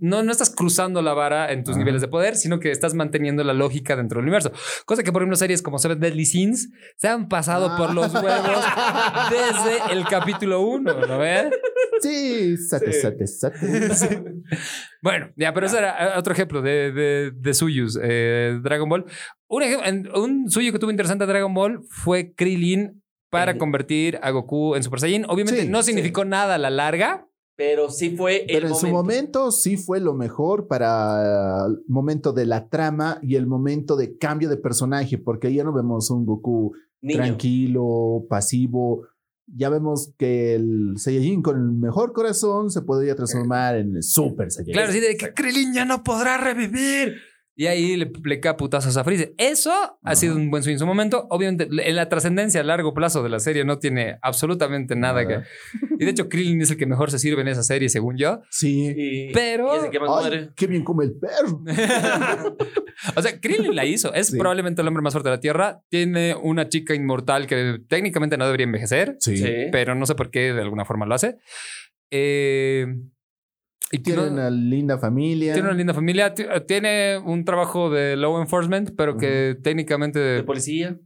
no, 0.00 0.22
no 0.22 0.32
estás 0.32 0.48
cruzando 0.48 1.02
la 1.02 1.12
vara 1.12 1.52
en 1.52 1.62
tus 1.62 1.76
niveles 1.76 2.00
de 2.00 2.08
poder, 2.08 2.36
sino 2.36 2.58
que 2.58 2.70
estás 2.70 2.94
manteniendo 2.94 3.44
la 3.44 3.52
lógica 3.52 3.96
dentro 3.96 4.16
del 4.18 4.24
universo. 4.24 4.50
Cosa 4.86 5.02
que, 5.02 5.12
por 5.12 5.20
ejemplo, 5.20 5.36
series 5.36 5.60
como 5.60 5.78
Seven 5.78 6.00
Deadly 6.00 6.24
Sins 6.24 6.70
se 6.96 7.08
han 7.08 7.28
pasado 7.28 7.68
Ah. 7.70 7.76
por 7.76 7.92
los 7.94 8.14
huevos 8.14 8.64
desde 9.30 9.92
el 9.92 10.04
capítulo 10.06 10.62
1, 10.62 11.06
¿no 11.06 11.18
ves? 11.18 11.50
Sí, 12.00 12.56
sate, 12.56 12.92
Sí. 12.92 13.00
sate, 13.00 13.26
sate. 13.26 14.24
Bueno, 15.02 15.30
ya, 15.36 15.52
pero 15.52 15.66
ese 15.66 15.78
era 15.78 16.14
eh, 16.14 16.18
otro 16.18 16.32
ejemplo 16.32 16.62
de, 16.62 16.92
de, 16.92 17.30
de 17.34 17.54
suyos, 17.54 17.98
eh, 18.02 18.58
Dragon 18.62 18.88
Ball. 18.88 19.04
Un, 19.48 20.08
un 20.14 20.50
suyo 20.50 20.72
que 20.72 20.78
tuvo 20.78 20.90
interesante 20.90 21.24
a 21.24 21.26
Dragon 21.26 21.52
Ball 21.52 21.80
fue 21.90 22.32
Krillin 22.34 23.01
para 23.32 23.56
convertir 23.58 24.18
a 24.22 24.30
Goku 24.30 24.74
en 24.76 24.82
Super 24.82 25.00
Saiyan. 25.00 25.24
Obviamente 25.28 25.62
Sí, 25.62 25.68
no 25.68 25.82
sí. 25.82 25.86
significó 25.86 26.24
nada 26.24 26.54
a 26.56 26.58
la 26.58 26.70
larga. 26.70 27.26
Pero 27.56 27.90
sí 27.90 28.10
fue 28.16 28.42
el 28.42 28.46
Pero 28.46 28.68
en 28.68 28.74
su 28.74 28.86
momento. 28.88 29.40
momento 29.40 29.52
sí 29.52 29.76
fue 29.76 30.00
lo 30.00 30.14
mejor 30.14 30.66
para 30.68 31.66
el 31.66 31.78
momento 31.88 32.32
de 32.32 32.46
la 32.46 32.68
trama 32.68 33.18
y 33.22 33.36
el 33.36 33.46
momento 33.46 33.96
de 33.96 34.16
cambio 34.18 34.48
de 34.48 34.56
personaje, 34.56 35.18
porque 35.18 35.52
ya 35.52 35.62
no 35.64 35.72
vemos 35.72 36.10
un 36.10 36.24
Goku 36.26 36.72
Niño. 37.02 37.18
tranquilo, 37.18 38.24
pasivo. 38.28 39.06
Ya 39.46 39.68
vemos 39.68 40.14
que 40.18 40.54
el 40.54 40.94
Saiyajin 40.96 41.42
con 41.42 41.56
el 41.56 41.72
mejor 41.72 42.12
corazón 42.12 42.70
se 42.70 42.80
podría 42.82 43.14
transformar 43.16 43.76
en 43.76 43.96
el 43.96 44.02
Super 44.02 44.50
Saiyajin. 44.50 44.72
Claro, 44.74 44.88
así 44.90 45.00
de 45.00 45.16
que 45.16 45.32
Krillin 45.34 45.74
ya 45.74 45.84
no 45.84 46.02
podrá 46.02 46.38
revivir. 46.38 47.16
Y 47.54 47.66
ahí 47.66 47.96
le, 47.96 48.10
le 48.24 48.40
cae 48.40 48.54
putazos 48.54 48.96
a 48.96 49.04
Freezer. 49.04 49.34
Eso 49.36 49.70
ha 49.72 49.98
Ajá. 50.02 50.14
sido 50.16 50.36
un 50.36 50.50
buen 50.50 50.62
swing 50.62 50.72
en 50.74 50.78
su 50.78 50.86
momento. 50.86 51.26
Obviamente, 51.28 51.68
en 51.70 51.96
la 51.96 52.08
trascendencia 52.08 52.62
a 52.62 52.64
largo 52.64 52.94
plazo 52.94 53.22
de 53.22 53.28
la 53.28 53.40
serie 53.40 53.64
no 53.66 53.78
tiene 53.78 54.16
absolutamente 54.22 54.96
nada, 54.96 55.26
que. 55.26 55.40
Y 55.98 56.04
de 56.04 56.10
hecho, 56.10 56.28
Krillin 56.30 56.62
es 56.62 56.70
el 56.70 56.78
que 56.78 56.86
mejor 56.86 57.10
se 57.10 57.18
sirve 57.18 57.42
en 57.42 57.48
esa 57.48 57.62
serie, 57.62 57.90
según 57.90 58.16
yo. 58.16 58.40
Sí. 58.50 58.94
Y, 58.96 59.32
Pero- 59.34 59.74
y 59.74 59.78
es 59.78 59.84
el 59.84 59.90
que 59.90 60.00
más 60.00 60.08
Ay, 60.14 60.20
muere. 60.30 60.48
qué 60.56 60.66
bien 60.66 60.82
come 60.82 61.04
el 61.04 61.12
perro. 61.12 61.62
o 63.16 63.22
sea, 63.22 63.38
Krillin 63.40 63.74
la 63.76 63.84
hizo. 63.84 64.14
Es 64.14 64.28
Sí. 64.28 64.38
probablemente 64.38 64.80
el 64.82 64.88
hombre 64.88 65.02
más 65.02 65.12
fuerte 65.12 65.28
de 65.28 65.36
la 65.36 65.40
Tierra. 65.40 65.82
Tiene 65.90 66.34
una 66.34 66.68
chica 66.70 66.94
inmortal 66.94 67.46
que 67.46 67.80
técnicamente 67.88 68.38
no 68.38 68.46
debería 68.46 68.64
envejecer, 68.64 69.16
Sí. 69.20 69.36
Sí. 69.36 69.52
pero 69.70 69.94
no 69.94 70.06
sé 70.06 70.14
por 70.14 70.30
qué 70.30 70.52
de 70.54 70.62
alguna 70.62 70.84
forma 70.86 71.04
lo 71.06 71.14
hace. 71.14 71.36
Eh, 72.10 72.86
y 73.90 73.98
Tiene 73.98 74.22
no- 74.22 74.28
una 74.32 74.50
linda 74.50 74.98
familia. 74.98 75.52
tiene 75.54 75.68
una 75.68 75.76
linda 75.76 75.94
familia. 75.94 76.34
Ti- 76.34 76.44
Tiene 76.66 77.18
un 77.18 77.44
trabajo 77.44 77.90
de 77.90 78.16
law 78.16 78.40
enforcement, 78.40 78.90
pero 78.96 79.16
que 79.16 79.56
técnicamente. 79.62 80.18
De 80.18 80.42
policía. 80.44 80.98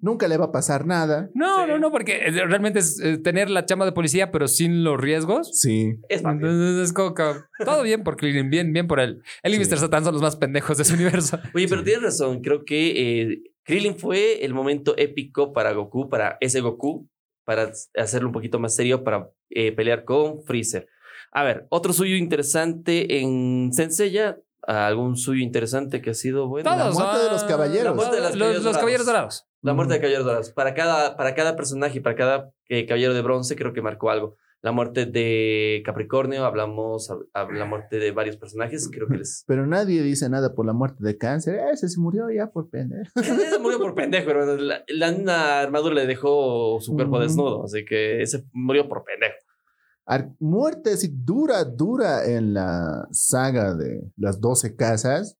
Nunca 0.00 0.26
le 0.26 0.36
va 0.36 0.46
a 0.46 0.50
pasar 0.52 0.84
nada. 0.84 1.30
No, 1.32 1.62
Sí. 1.64 1.70
no, 1.70 1.78
no, 1.78 1.92
porque 1.92 2.16
eh, 2.26 2.30
realmente 2.46 2.80
es 2.80 2.98
eh, 3.00 3.18
tener 3.18 3.48
la 3.48 3.66
chamba 3.66 3.84
de 3.84 3.92
policía, 3.92 4.32
pero 4.32 4.48
sin 4.48 4.82
los 4.82 5.00
riesgos. 5.00 5.56
Sí. 5.60 5.94
Es. 6.08 6.24
Entonces 6.24 6.88
es 6.88 6.92
como 6.92 7.14
que 7.14 7.22
todo 7.64 7.84
bien 7.84 8.02
por 8.02 8.16
Krillin, 8.16 8.50
bien, 8.50 8.72
bien 8.72 8.88
por 8.88 8.98
él. 8.98 9.22
Él 9.44 9.54
y 9.54 9.64
Sí. 9.64 9.70
Mr. 9.70 9.78
Satan 9.78 10.02
son 10.02 10.14
los 10.14 10.22
más 10.22 10.34
pendejos 10.34 10.76
de 10.76 10.84
su 10.84 10.94
universo. 10.94 11.38
Oye, 11.54 11.68
pero 11.68 11.84
tienes 11.84 12.02
razón. 12.02 12.40
Creo 12.40 12.64
que 12.64 13.20
eh, 13.30 13.42
Krillin 13.64 13.96
fue 13.96 14.44
el 14.44 14.54
momento 14.54 14.94
épico 14.98 15.52
para 15.52 15.70
Goku, 15.72 16.08
para 16.08 16.36
ese 16.40 16.60
Goku, 16.60 17.08
para 17.44 17.70
hacerlo 17.96 18.28
un 18.28 18.32
poquito 18.32 18.58
más 18.58 18.74
serio, 18.74 19.04
para 19.04 19.30
eh, 19.50 19.70
pelear 19.70 20.04
con 20.04 20.42
Freezer. 20.42 20.88
A 21.32 21.42
ver, 21.44 21.66
otro 21.70 21.92
suyo 21.92 22.16
interesante 22.16 23.20
en 23.20 23.72
Senseiya. 23.72 24.38
¿Algún 24.64 25.16
suyo 25.16 25.42
interesante 25.42 26.00
que 26.00 26.10
ha 26.10 26.14
sido 26.14 26.46
bueno? 26.46 26.70
La 26.70 26.84
Todos. 26.84 26.94
muerte 26.94 27.24
de 27.24 27.30
los 27.30 27.42
caballeros. 27.44 27.84
La 27.84 27.92
muerte 27.94 28.14
de 28.16 28.22
los, 28.22 28.30
caballeros 28.32 28.64
los 28.64 28.76
caballeros 28.78 29.06
dorados. 29.06 29.46
La 29.62 29.74
muerte 29.74 29.94
de 29.94 30.00
Caballeros 30.00 30.24
Dorados. 30.26 30.50
Para 30.52 30.74
cada, 30.74 31.16
para 31.16 31.34
cada 31.34 31.56
personaje, 31.56 32.00
para 32.00 32.14
cada 32.16 32.50
eh, 32.68 32.84
Caballero 32.86 33.14
de 33.14 33.22
Bronce, 33.22 33.56
creo 33.56 33.72
que 33.72 33.80
marcó 33.82 34.10
algo. 34.10 34.36
La 34.60 34.70
muerte 34.70 35.06
de 35.06 35.82
Capricornio, 35.84 36.44
hablamos, 36.44 37.10
hab- 37.10 37.26
hab- 37.34 37.52
la 37.56 37.64
muerte 37.64 37.98
de 37.98 38.12
varios 38.12 38.36
personajes, 38.36 38.88
creo 38.92 39.08
que 39.08 39.18
les... 39.18 39.42
Pero 39.48 39.66
nadie 39.66 40.02
dice 40.02 40.28
nada 40.28 40.54
por 40.54 40.64
la 40.66 40.72
muerte 40.72 41.02
de 41.04 41.16
cáncer. 41.18 41.60
Ese 41.72 41.88
se 41.88 41.98
murió 42.00 42.30
ya 42.30 42.48
por 42.48 42.70
pendejo. 42.70 43.10
Ese 43.20 43.58
murió 43.58 43.78
por 43.80 43.94
pendejo, 43.96 44.30
hermano. 44.30 44.54
La, 44.56 44.84
la 44.88 45.60
armadura 45.60 45.94
le 45.96 46.06
dejó 46.06 46.78
su 46.80 46.94
cuerpo 46.94 47.18
desnudo, 47.18 47.64
así 47.64 47.84
que 47.84 48.22
ese 48.22 48.44
murió 48.52 48.88
por 48.88 49.02
pendejo. 49.04 49.34
Muerte 50.40 50.92
así 50.92 51.08
dura, 51.12 51.64
dura 51.64 52.24
en 52.26 52.54
la 52.54 53.06
saga 53.10 53.74
de 53.74 54.10
las 54.16 54.40
12 54.40 54.76
casas 54.76 55.38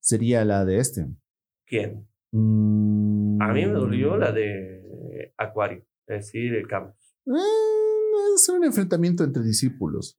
sería 0.00 0.44
la 0.44 0.64
de 0.64 0.78
este. 0.78 1.06
¿Quién? 1.66 2.06
Mm. 2.32 3.42
A 3.42 3.52
mí 3.52 3.66
me 3.66 3.72
dolió 3.72 4.16
la 4.16 4.32
de 4.32 5.32
Acuario, 5.36 5.84
es 6.06 6.26
decir, 6.26 6.54
el 6.54 6.66
campo. 6.66 6.94
Eh, 7.26 8.64
enfrentamiento 8.64 9.24
entre 9.24 9.42
discípulos. 9.42 10.16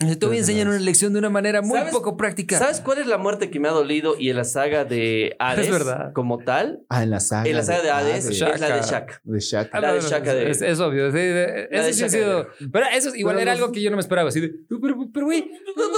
Te 0.00 0.26
voy 0.26 0.36
a 0.36 0.38
enseñar 0.40 0.66
una 0.66 0.78
lección 0.78 1.12
de 1.12 1.18
una 1.18 1.28
manera 1.28 1.60
muy 1.60 1.78
¿Sabes- 1.78 1.92
poco 1.92 2.16
práctica. 2.16 2.58
¿Sabes 2.58 2.80
cuál 2.80 2.98
es 2.98 3.06
la 3.06 3.18
muerte 3.18 3.50
que 3.50 3.60
me 3.60 3.68
ha 3.68 3.70
dolido 3.70 4.16
y 4.18 4.30
en 4.30 4.36
la 4.36 4.44
saga 4.44 4.86
de 4.86 5.36
Hades 5.38 5.66
Es 5.66 5.70
verdad. 5.72 6.12
como 6.14 6.38
tal? 6.38 6.80
Ah, 6.88 7.02
en 7.02 7.10
la 7.10 7.20
saga. 7.20 7.48
En 7.50 7.54
la 7.56 7.62
saga 7.62 7.82
de 7.82 7.90
Hades 7.90 8.24
Hades, 8.24 8.38
Shaka. 8.38 8.54
es 8.54 8.60
la 8.62 8.76
de 8.76 8.82
Shaq. 8.82 9.20
de 9.24 9.38
Shaq. 9.40 9.68
Ah, 9.72 9.80
la 9.82 9.92
de 9.92 10.00
no, 10.00 10.08
Shaka 10.08 10.34
de- 10.34 10.50
Es, 10.50 10.62
es 10.62 10.80
obvio. 10.80 11.10
sí, 11.10 11.18
de- 11.18 11.68
La 11.70 11.82
de 11.82 11.90
eso 11.90 11.98
sí 11.98 12.04
ha 12.04 12.06
Shaka 12.06 12.48
sido. 12.58 12.70
Pero 12.72 12.86
eso 12.94 13.08
es- 13.10 13.16
igual 13.18 13.36
Pero 13.36 13.42
era 13.42 13.52
los- 13.52 13.60
algo 13.62 13.72
que 13.74 13.82
yo 13.82 13.90
no 13.90 13.96
me 13.96 14.00
esperaba. 14.00 14.30
Así 14.30 14.40
de, 14.40 14.52
"No, 14.70 14.80
pero, 14.80 14.96
pero, 15.12 15.26
güey, 15.26 15.50
pero 15.76 15.88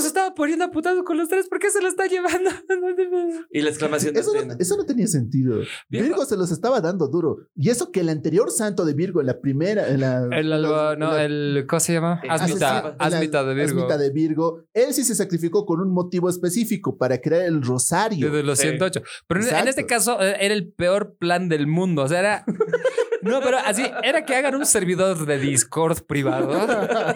se 0.00 0.08
estaba 0.08 0.34
poniendo 0.34 0.64
aputado 0.64 1.04
con 1.04 1.16
los 1.16 1.28
tres. 1.28 1.48
¿Por 1.48 1.58
qué 1.58 1.70
se 1.70 1.80
lo 1.82 1.88
está 1.88 2.06
llevando? 2.06 2.50
Y 3.52 3.62
la 3.62 3.70
exclamación 3.70 4.14
de 4.14 4.20
Eso 4.20 4.32
no, 4.34 4.54
eso 4.58 4.76
no 4.76 4.84
tenía 4.86 5.06
sentido. 5.06 5.60
Bien, 5.88 6.04
Virgo 6.04 6.24
se 6.24 6.36
los 6.36 6.50
estaba 6.50 6.80
dando 6.80 7.08
duro. 7.08 7.38
Y 7.56 7.70
eso 7.70 7.90
que 7.90 8.00
el 8.00 8.08
anterior 8.08 8.50
santo 8.50 8.84
de 8.84 8.94
Virgo, 8.94 9.20
en 9.20 9.26
la 9.26 9.40
primera. 9.40 9.88
En 9.88 10.00
la, 10.00 10.24
El, 10.32 10.52
alba- 10.52 10.92
en 10.94 10.98
no, 10.98 11.12
la- 11.12 11.24
el, 11.24 11.64
¿cómo 11.68 11.80
se 11.80 11.92
llama? 11.94 12.20
Asmita. 12.28 12.96
Asmita 12.98 13.44
de 13.44 13.54
Virgo. 13.54 13.68
Asmita 13.80 13.98
de 13.98 14.10
Virgo. 14.10 14.64
Él 14.72 14.92
sí 14.94 15.04
se 15.04 15.14
sacrificó 15.14 15.66
con 15.66 15.80
un 15.80 15.92
motivo 15.92 16.28
específico 16.28 16.96
para 16.96 17.18
crear 17.20 17.42
el 17.44 17.62
rosario. 17.62 18.30
De 18.30 18.42
los 18.42 18.58
Sí. 18.58 18.68
108. 18.68 19.02
Pero 19.26 19.40
en- 19.40 19.46
en 19.46 19.50
Exacto. 19.52 19.70
este 19.70 19.86
caso 19.86 20.20
eh, 20.22 20.36
era 20.40 20.54
el 20.54 20.72
peor 20.72 21.16
plan 21.18 21.48
del 21.48 21.66
mundo. 21.66 22.02
O 22.02 22.08
sea, 22.08 22.20
era. 22.20 22.44
No, 23.22 23.40
pero 23.40 23.58
así 23.58 23.84
era 24.02 24.24
que 24.24 24.34
hagan 24.34 24.54
un 24.54 24.66
servidor 24.66 25.26
de 25.26 25.38
Discord 25.38 26.02
privado 26.06 26.46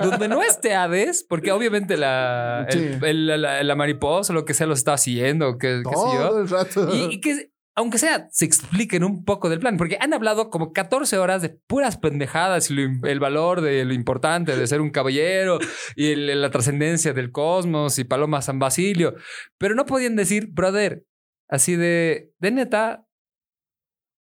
donde 0.00 0.28
no 0.28 0.42
esté 0.42 0.74
Hades, 0.74 1.24
porque 1.28 1.52
obviamente 1.52 1.96
la, 1.96 2.66
Sí. 2.70 2.90
el- 3.02 3.26
la, 3.40 3.62
la 3.62 3.74
mariposa 3.74 4.32
o 4.32 4.36
lo 4.36 4.44
que 4.44 4.54
sea 4.54 4.66
lo 4.66 4.74
está 4.74 4.94
haciendo, 4.94 5.58
que, 5.58 5.82
qué 5.82 5.96
sé 5.96 6.16
yo. 6.18 6.28
Todo 6.28 6.40
el 6.40 6.48
rato. 6.48 6.94
Y, 6.94 7.14
y 7.14 7.20
que, 7.20 7.50
aunque 7.76 7.98
sea, 7.98 8.28
se 8.30 8.44
expliquen 8.44 9.02
un 9.02 9.24
poco 9.24 9.48
del 9.48 9.58
plan, 9.60 9.76
porque 9.76 9.98
han 10.00 10.12
hablado 10.14 10.50
como 10.50 10.72
14 10.72 11.18
horas 11.18 11.42
de 11.42 11.48
puras 11.66 11.96
pendejadas 11.98 12.70
y 12.70 12.74
lo 12.74 13.08
el 13.08 13.18
valor 13.20 13.60
de 13.62 13.84
lo 13.84 13.94
importante 13.94 14.56
de 14.56 14.66
ser 14.66 14.80
un 14.80 14.90
caballero 14.90 15.58
y 15.96 16.12
el- 16.12 16.40
la 16.40 16.50
trascendencia 16.50 17.12
del 17.12 17.32
cosmos 17.32 17.98
y 17.98 18.04
Paloma 18.04 18.42
San 18.42 18.58
Basilio, 18.58 19.14
pero 19.58 19.74
no 19.74 19.86
podían 19.86 20.16
decir, 20.16 20.48
brother, 20.52 21.04
así 21.48 21.76
de, 21.76 22.30
de 22.38 22.50
neta. 22.50 23.06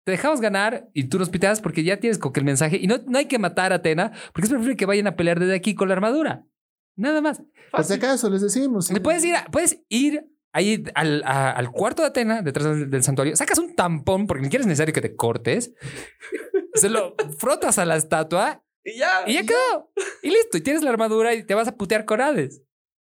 Te 0.04 0.12
dejamos 0.12 0.40
ganar 0.40 0.88
y 0.94 1.04
tú 1.04 1.18
nos 1.18 1.30
piteas 1.30 1.60
porque 1.60 1.84
ya 1.84 1.98
tienes 1.98 2.18
como 2.18 2.32
que 2.32 2.40
el 2.40 2.46
mensaje 2.46 2.76
y 2.76 2.86
no, 2.86 2.96
no 3.06 3.18
hay 3.18 3.26
que 3.26 3.38
matar 3.38 3.72
a 3.72 3.76
Atena 3.76 4.10
porque 4.32 4.46
es 4.46 4.48
preferible 4.50 4.76
que 4.76 4.86
vayan 4.86 5.06
a 5.06 5.14
pelear 5.16 5.38
desde 5.38 5.54
aquí 5.54 5.74
con 5.74 5.88
la 5.88 5.94
armadura. 5.94 6.44
Nada 6.96 7.20
más. 7.20 7.42
Por 7.70 7.84
si 7.84 7.94
acaso 7.94 8.28
les 8.28 8.42
decimos. 8.42 8.86
sí. 8.88 8.94
Le 8.94 9.00
puedes 9.00 9.24
ir, 9.24 9.34
a- 9.36 9.44
puedes 9.46 9.80
ir 9.88 10.26
ahí 10.52 10.82
al, 10.94 11.22
a- 11.24 11.52
al 11.52 11.70
cuarto 11.70 12.02
de 12.02 12.08
Atena, 12.08 12.42
detrás 12.42 12.66
del, 12.76 12.90
del 12.90 13.02
santuario, 13.02 13.34
sacas 13.36 13.58
un 13.58 13.74
tampón 13.74 14.26
porque 14.26 14.40
ni 14.40 14.46
siquiera 14.46 14.62
es 14.62 14.66
necesario 14.66 14.92
que 14.92 15.00
te 15.00 15.14
cortes, 15.16 15.72
se 16.74 16.88
lo 16.90 17.14
frotas 17.38 17.78
a 17.78 17.84
la 17.86 17.96
estatua 17.96 18.62
Y 18.84 18.98
ya. 18.98 19.22
y 19.26 19.34
ya 19.34 19.42
quedó. 19.46 19.90
Y 20.22 20.30
listo, 20.30 20.58
y 20.58 20.60
tienes 20.62 20.82
la 20.82 20.90
armadura 20.90 21.32
y 21.34 21.44
te 21.44 21.54
vas 21.54 21.68
a 21.68 21.76
putear 21.76 22.04
con 22.04 22.20
Hades. 22.20 22.60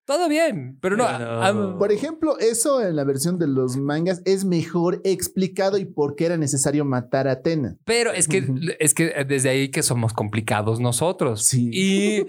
Todo 0.08 0.26
bien, 0.26 0.78
pero 0.80 0.96
no. 0.96 1.06
Pero- 1.06 1.76
Por 1.78 1.92
ejemplo, 1.92 2.38
eso 2.38 2.80
en 2.82 2.96
la 2.96 3.04
versión 3.04 3.38
de 3.38 3.46
los 3.46 3.76
mangas 3.76 4.22
es 4.24 4.46
mejor 4.46 5.02
explicado 5.04 5.76
y 5.76 5.84
por 5.84 6.16
qué 6.16 6.24
era 6.24 6.38
necesario 6.38 6.86
matar 6.86 7.28
a 7.28 7.32
Atena. 7.32 7.76
pero 7.84 8.10
es 8.12 8.26
que, 8.26 8.42
es 8.80 8.94
que 8.94 9.12
desde 9.28 9.50
ahí 9.50 9.70
que 9.70 9.82
somos 9.82 10.14
complicados 10.14 10.80
nosotros. 10.80 11.44
Sí. 11.44 11.68
Y, 11.74 12.26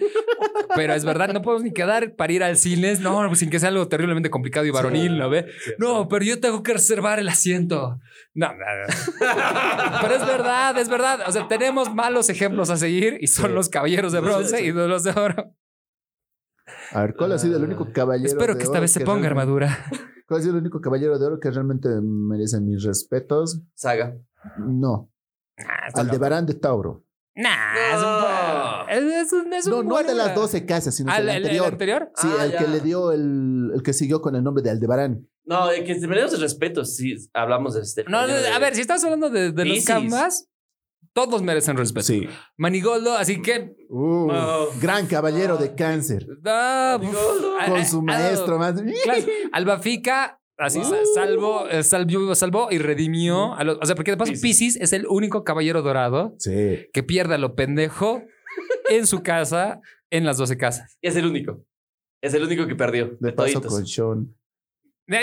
pero 0.76 0.94
es 0.94 1.06
verdad, 1.06 1.30
no 1.34 1.42
podemos 1.42 1.64
ni 1.64 1.72
quedar 1.72 2.16
para 2.18 2.34
ir 2.34 2.44
al 2.44 2.58
cine, 2.58 2.96
no, 3.00 3.26
pues 3.28 3.40
sin 3.40 3.50
que 3.50 3.62
sea 3.62 3.70
algo 3.70 3.88
terriblemente 3.88 4.30
complicado 4.30 4.66
y 4.66 4.72
varonil, 4.72 5.18
¿no 5.18 5.30
ve? 5.30 5.46
No, 5.78 6.10
pero 6.10 6.26
yo 6.26 6.42
tengo 6.42 6.62
que 6.64 6.74
reservar 6.74 7.18
el 7.20 7.30
asiento. 7.30 7.98
No, 8.34 8.48
no, 8.50 8.56
no. 8.58 10.02
Pero 10.02 10.16
es 10.16 10.28
verdad, 10.28 10.78
es 10.78 10.90
verdad. 10.90 11.22
O 11.28 11.32
sea, 11.32 11.48
tenemos 11.48 11.96
malos 11.96 12.30
ejemplos 12.30 12.70
a 12.70 12.76
seguir 12.76 13.20
y 13.22 13.28
son 13.28 13.48
Sí. 13.52 13.54
los 13.54 13.70
caballeros 13.70 14.12
de 14.12 14.20
bronce 14.20 14.66
y 14.66 14.72
los 14.74 15.04
de 15.04 15.12
oro. 15.12 15.56
A 16.92 17.02
ver, 17.02 17.16
¿cuál 17.16 17.32
ha 17.34 17.38
sido 17.38 17.58
el 17.58 17.64
único 17.64 17.92
caballero 17.94 18.28
Espero 18.28 18.54
de 18.54 18.58
que 18.60 18.64
esta 18.64 18.72
oro 18.74 18.82
vez 18.82 18.92
se 18.92 19.00
que 19.00 19.06
ponga 19.06 19.30
realmente- 19.30 19.42
armadura. 19.42 19.86
¿Cuál 20.28 20.40
ha 20.40 20.44
sido 20.44 20.56
el 20.56 20.62
único 20.62 20.82
caballero 20.82 21.18
de 21.20 21.26
oro 21.26 21.40
que 21.40 21.50
realmente 21.52 21.90
merece 22.02 22.60
mis 22.62 22.84
respetos? 22.84 23.62
Saga. 23.76 24.16
No, 24.58 25.12
Nah, 25.58 25.88
está 25.88 26.02
Aldebarán 26.02 26.46
de 26.46 26.54
Tauro. 26.54 27.04
Nah, 27.36 27.74
No. 27.74 28.90
es 28.90 29.02
un, 29.02 29.10
es 29.12 29.34
un, 29.34 29.54
es 29.54 29.66
un 29.68 29.72
No, 29.72 29.84
no 29.84 30.00
el 30.00 30.08
de 30.08 30.16
las 30.16 30.34
12 30.36 30.66
casas, 30.66 30.96
sino 30.96 31.12
Ah, 31.12 31.18
el, 31.20 31.30
el, 31.30 31.30
el- 31.30 31.36
el 31.38 31.44
anterior. 31.46 31.72
anterior. 31.74 32.12
Sí, 32.16 32.28
Ah, 32.38 32.46
el 32.46 32.52
ya. 32.54 32.58
que 32.60 32.68
le 32.68 32.80
dio 32.82 33.12
el, 33.12 33.72
el 33.76 33.82
que 33.84 33.94
siguió 33.94 34.22
con 34.22 34.36
el 34.36 34.44
nombre 34.44 34.64
de 34.64 34.72
Aldebarán. 34.72 35.28
No, 35.46 35.68
de 35.68 35.84
que 35.84 35.94
el 35.94 36.42
respeto. 36.42 36.86
Sí, 36.86 37.16
hablamos 37.34 37.74
de 37.76 37.82
este. 37.82 38.04
No, 38.06 38.28
no, 38.28 38.34
a 38.34 38.60
ver, 38.60 38.76
si 38.76 38.82
estás 38.82 39.04
hablando 39.04 39.30
de, 39.30 39.52
de 39.52 39.66
los 39.66 39.86
camas, 39.86 40.49
todos 41.14 41.42
merecen 41.42 41.76
respeto. 41.78 42.06
Sí. 42.08 42.28
Manigoldo, 42.58 43.14
así 43.18 43.42
que. 43.42 43.74
Uh. 43.90 44.28
Gran 44.82 45.08
caballero 45.08 45.58
de 45.58 45.76
cáncer. 45.76 46.26
ah, 46.46 46.98
Manigoldo. 47.00 47.56
ah, 47.60 47.66
Con 47.70 47.86
su 47.86 48.00
ah, 48.00 48.04
maestro 48.04 48.58
más. 48.60 48.76
Claro, 49.04 49.22
Albafica, 49.52 50.40
así 50.58 50.84
sa- 50.84 50.98
salvó, 51.14 51.68
eh, 51.70 51.84
salvó, 51.84 52.34
salvó 52.36 52.68
y 52.72 52.78
redimió. 52.78 53.54
A 53.56 53.64
los, 53.64 53.78
o 53.82 53.86
sea, 53.86 53.96
porque 53.96 54.12
de 54.12 54.18
paso, 54.18 54.32
Piscis. 54.32 54.58
Pisces 54.74 54.82
es 54.82 54.94
el 54.94 55.06
único 55.08 55.44
caballero 55.44 55.82
dorado 55.82 56.36
Sí. 56.40 56.88
que 56.94 57.04
pierde 57.04 57.36
a 57.36 57.38
lo 57.38 57.56
pendejo 57.56 58.24
en 58.90 59.06
su 59.08 59.22
casa, 59.24 59.82
en 60.10 60.26
las 60.26 60.38
12 60.38 60.58
casas. 60.58 60.98
Y 61.02 61.08
es 61.08 61.16
el 61.16 61.26
único. 61.26 61.64
Es 62.22 62.34
el 62.34 62.44
único 62.44 62.68
que 62.68 62.76
perdió. 62.76 63.08
De 63.20 63.30
De 63.30 63.34
paso 63.34 63.54
toditos. 63.62 63.74
con 63.74 63.88
Sean. 63.88 64.36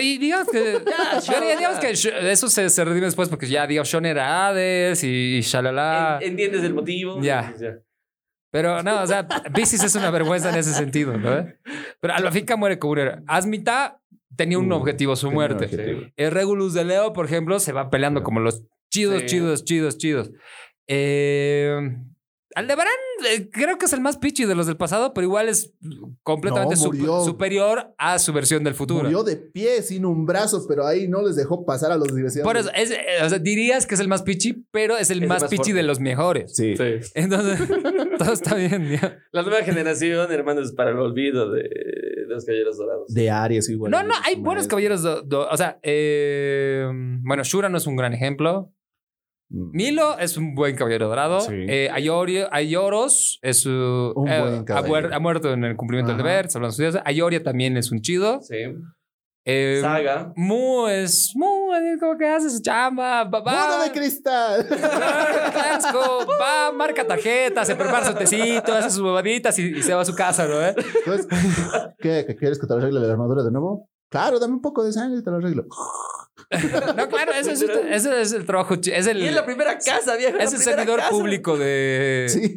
Y 0.01 0.19
digamos 0.19 0.49
que, 0.49 0.81
Ya, 1.27 1.57
digamos 1.57 1.81
ya. 1.81 1.81
que 1.81 2.31
eso 2.33 2.49
se, 2.49 2.69
se 2.71 2.85
redime 2.85 3.07
después 3.07 3.29
porque 3.29 3.47
ya, 3.47 3.67
digamos, 3.67 3.89
Sean 3.89 4.05
era 4.07 4.49
Hades 4.49 5.05
y, 5.05 5.37
y 5.37 5.41
shalala. 5.43 6.19
En- 6.21 6.31
¿Entiendes 6.33 6.65
el 6.65 6.75
motivo? 6.75 7.21
Ya. 7.23 7.55
Pero 8.51 8.83
no, 8.83 9.03
o 9.03 9.07
sea, 9.07 9.27
Pisces 9.55 9.83
es 9.85 9.95
una 9.97 10.11
vergüenza 10.11 10.51
en 10.51 10.57
ese 10.57 10.73
sentido, 10.73 11.17
¿no? 11.19 11.47
Pero 12.01 12.15
Albafica 12.15 12.57
muere 12.57 12.79
como 12.79 12.93
un 12.95 12.99
héroe. 13.01 13.23
Asmita 13.27 14.01
tenía 14.35 14.59
un 14.59 14.73
Uh, 14.73 14.77
objetivo, 14.77 15.15
su 15.17 15.31
muerte. 15.31 15.67
objetivo. 15.67 16.01
El 16.17 16.31
Regulus 16.31 16.73
de 16.75 16.85
Leo, 16.85 17.13
por 17.13 17.27
ejemplo, 17.27 17.59
se 17.61 17.73
va 17.73 17.91
peleando 17.91 18.23
como 18.23 18.41
los 18.41 18.63
chidos, 18.91 19.21
Sí. 19.23 19.27
chidos, 19.27 19.65
chidos, 19.65 19.99
chidos. 19.99 20.31
Eh, 20.89 21.77
Aldebarán 22.57 22.93
eh, 23.31 23.49
creo 23.53 23.77
que 23.79 23.85
es 23.85 23.93
el 23.93 24.01
más 24.01 24.17
pichi 24.17 24.47
de 24.47 24.55
los 24.55 24.67
del 24.67 24.77
pasado, 24.79 25.13
pero 25.15 25.27
igual 25.27 25.49
es 25.49 25.73
completamente 26.23 26.75
No, 26.75 27.23
superior 27.25 27.95
a 27.99 28.19
su 28.19 28.33
versión 28.33 28.65
del 28.65 28.75
futuro. 28.75 29.03
Murió 29.05 29.23
de 29.23 29.37
pie, 29.37 29.83
sin 29.83 30.07
un 30.07 30.25
brazo, 30.25 30.65
pero 30.67 30.87
ahí 30.87 31.07
no 31.07 31.23
les 31.23 31.37
dejó 31.37 31.67
pasar 31.67 31.93
a 31.93 31.97
los 31.99 32.09
desgraciados. 32.09 32.49
Por 32.49 32.57
eso, 32.57 32.71
es, 32.75 32.91
eh, 32.93 32.99
o 33.23 33.29
sea, 33.29 33.39
dirías 33.39 33.87
que 33.87 33.95
es 33.95 34.01
el 34.01 34.09
más 34.09 34.23
pichi, 34.23 34.65
pero 34.71 34.97
es 34.97 35.11
el 35.11 35.23
Es 35.23 35.29
más, 35.29 35.43
más 35.43 35.51
pichi 35.51 35.65
fuerte. 35.65 35.75
de 35.75 35.83
los 35.83 36.01
mejores. 36.01 36.57
Sí. 36.57 36.77
Sí. 36.77 36.85
Entonces, 37.15 37.61
todo 38.19 38.33
está 38.33 38.55
bien. 38.55 38.89
ya. 38.91 39.19
La 39.33 39.43
nueva 39.43 39.63
generación, 39.63 40.33
hermanos, 40.33 40.73
para 40.73 40.91
el 40.93 40.99
olvido 40.99 41.51
de, 41.53 41.63
de 41.63 42.27
los 42.29 42.45
caballeros 42.47 42.79
dorados. 42.79 43.13
De 43.13 43.31
Aries 43.31 43.69
igual. 43.69 43.91
No, 43.91 44.03
no, 44.03 44.15
hay 44.25 44.37
buenos 44.37 44.67
caballeros. 44.67 45.03
do- 45.03 45.21
do- 45.21 45.47
o 45.51 45.57
sea, 45.59 45.79
eh, 45.83 46.89
bueno, 47.23 47.45
Shura 47.45 47.69
no 47.69 47.77
es 47.79 47.87
un 47.87 47.97
gran 47.97 48.15
ejemplo. 48.15 48.73
Mm. 49.49 49.71
Milo 49.73 50.19
es 50.19 50.37
un 50.37 50.55
buen 50.55 50.75
caballero 50.77 51.09
dorado. 51.09 51.41
Sí. 51.41 51.53
Eh, 51.69 51.89
Ayori- 51.93 52.49
Ayoros 52.51 53.39
es 53.43 53.61
su. 53.63 53.71
Un 54.17 54.29
eh, 54.29 54.41
buen 54.41 54.55
ha, 54.61 54.65
caballero. 54.65 55.09
muer- 55.09 55.15
ha 55.15 55.19
muerto 55.21 55.53
en 55.53 55.65
el 55.65 55.77
cumplimiento 55.77 56.13
del 56.13 56.19
deber. 56.19 56.49
hablan 56.55 56.73
sus 56.73 56.79
días. 56.79 56.99
Ayoria 57.05 57.43
también 57.43 57.77
es 57.77 57.93
un 57.93 58.01
chido. 58.01 58.41
Sí. 58.43 58.57
Eh, 59.49 59.79
Saga. 59.81 60.33
Mu 60.35 60.89
es. 60.89 61.31
Mu, 61.37 61.47
¿cómo 62.01 62.19
que 62.19 62.27
hace 62.27 62.51
su 62.51 62.61
chamba? 62.61 63.23
Va, 63.23 63.41
va. 63.41 63.53
¡Boda 63.67 63.85
de 63.85 63.93
cristal! 63.93 64.67
Clásico, 65.53 66.27
va, 66.41 66.73
marca 66.73 67.07
tarjeta, 67.07 67.65
se 67.65 67.77
prepara 67.77 68.05
su 68.07 68.15
tecito, 68.15 68.73
hace 68.75 68.91
sus 68.91 69.03
bobaditas 69.03 69.57
y, 69.61 69.67
y 69.79 69.83
se 69.83 69.95
va 69.95 70.01
a 70.01 70.05
su 70.05 70.17
casa, 70.17 70.49
¿no? 70.49 70.61
eh? 70.61 70.75
Entonces, 71.05 71.29
¿qué, 72.01 72.25
¿Qué 72.27 72.35
quieres 72.35 72.59
que 72.59 72.67
te 72.67 72.73
lo 72.75 72.81
arregle 72.81 72.99
la 72.99 73.13
armadura 73.13 73.45
de 73.45 73.53
nuevo? 73.53 73.89
Claro, 74.11 74.41
dame 74.41 74.55
un 74.55 74.61
poco 74.63 74.83
de 74.85 74.93
sangre 74.93 75.21
y 75.21 75.23
te 75.23 75.31
lo 75.31 75.37
arreglo. 75.37 75.65
No, 76.97 77.09
claro, 77.09 77.33
eso 77.33 77.51
es, 77.51 78.33
el 78.33 78.47
trabajo. 78.47 78.75
Es 78.75 79.07
el, 79.07 79.19
Y 79.19 79.27
es 79.27 79.35
la 79.35 79.45
primera 79.45 79.77
casa, 79.79 80.17
viejo. 80.17 80.39
es 80.39 80.53
el 80.53 80.61
servidor 80.61 81.01
público 81.11 81.57
de, 81.59 82.27
Sí. 82.29 82.57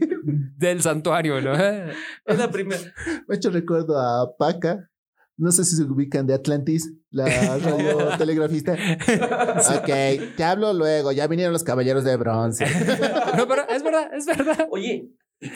del 0.58 0.82
santuario, 0.82 1.42
¿no? 1.42 1.54
Es 1.56 2.38
la 2.38 2.52
primera. 2.52 2.82
Me 3.28 3.34
ha 3.34 3.38
hecho 3.38 3.50
recuerdo 3.50 3.98
a 4.00 4.36
Paca. 4.38 4.90
No 5.38 5.52
sé 5.54 5.64
si 5.64 5.78
se 5.78 5.84
ubican 5.84 6.28
de 6.28 6.34
Atlantis, 6.34 6.92
la 7.12 7.26
radiotelegrafista. 7.26 8.76
Ok, 9.80 10.36
te 10.36 10.44
hablo 10.44 10.74
luego. 10.74 11.12
Ya 11.14 11.28
vinieron 11.28 11.54
los 11.54 11.64
caballeros 11.64 12.04
de 12.04 12.16
bronce. 12.18 12.66
No, 13.38 13.48
pero 13.48 13.68
es 13.70 13.82
verdad, 13.82 14.12
es 14.14 14.26
verdad. 14.26 14.68
Oye, 14.70 15.10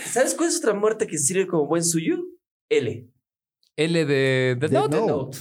¿sabes 0.05 0.35
cuál 0.35 0.49
es 0.49 0.57
otra 0.59 0.73
muerte 0.73 1.05
que 1.05 1.17
sirve 1.17 1.47
como 1.47 1.67
buen 1.67 1.83
suyo? 1.83 2.17
L. 2.69 3.09
L 3.75 4.05
de, 4.05 4.55
de 4.57 4.67
Death 4.69 4.71
Note. 4.71 4.97
Note. 4.97 5.37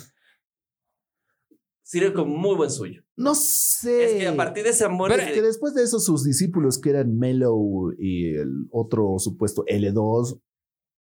Sirve 1.92 2.14
como 2.14 2.34
muy 2.34 2.56
buen 2.56 2.70
suyo. 2.70 3.02
No 3.16 3.34
sé. 3.34 4.04
Es 4.04 4.12
que 4.14 4.26
a 4.26 4.34
partir 4.34 4.64
de 4.64 4.70
esa 4.70 4.88
muerte. 4.88 5.18
Pero 5.18 5.28
Es 5.28 5.34
que 5.34 5.42
después 5.42 5.74
de 5.74 5.82
eso, 5.82 6.00
sus 6.00 6.24
discípulos, 6.24 6.80
que 6.80 6.88
eran 6.88 7.18
Mellow 7.18 7.92
y 7.98 8.34
el 8.34 8.66
otro 8.70 9.18
supuesto 9.18 9.62
L2, 9.66 10.40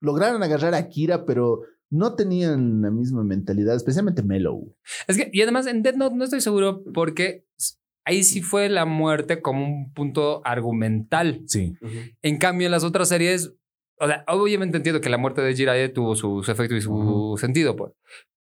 lograron 0.00 0.44
agarrar 0.44 0.74
a 0.74 0.88
Kira, 0.88 1.26
pero 1.26 1.62
no 1.90 2.14
tenían 2.14 2.82
la 2.82 2.92
misma 2.92 3.24
mentalidad, 3.24 3.74
especialmente 3.74 4.22
Mellow. 4.22 4.76
Es 5.08 5.16
que, 5.16 5.28
y 5.32 5.42
además 5.42 5.66
en 5.66 5.82
Death 5.82 5.96
Note 5.96 6.14
no 6.14 6.22
estoy 6.22 6.40
seguro 6.40 6.84
porque 6.94 7.44
ahí 8.04 8.22
sí 8.22 8.40
fue 8.40 8.68
la 8.68 8.84
muerte 8.84 9.42
como 9.42 9.64
un 9.64 9.92
punto 9.92 10.40
argumental. 10.44 11.42
Sí. 11.48 11.74
En 12.22 12.38
cambio, 12.38 12.66
en 12.68 12.70
las 12.70 12.84
otras 12.84 13.08
series 13.08 13.56
o 13.98 14.06
sea, 14.06 14.24
obviamente 14.28 14.76
entiendo 14.76 15.00
que 15.00 15.08
la 15.08 15.18
muerte 15.18 15.40
de 15.40 15.54
Jiraiya 15.54 15.92
tuvo 15.92 16.14
su, 16.14 16.42
su 16.42 16.52
efecto 16.52 16.76
y 16.76 16.80
su 16.82 17.36
sentido, 17.40 17.74
pues. 17.74 17.92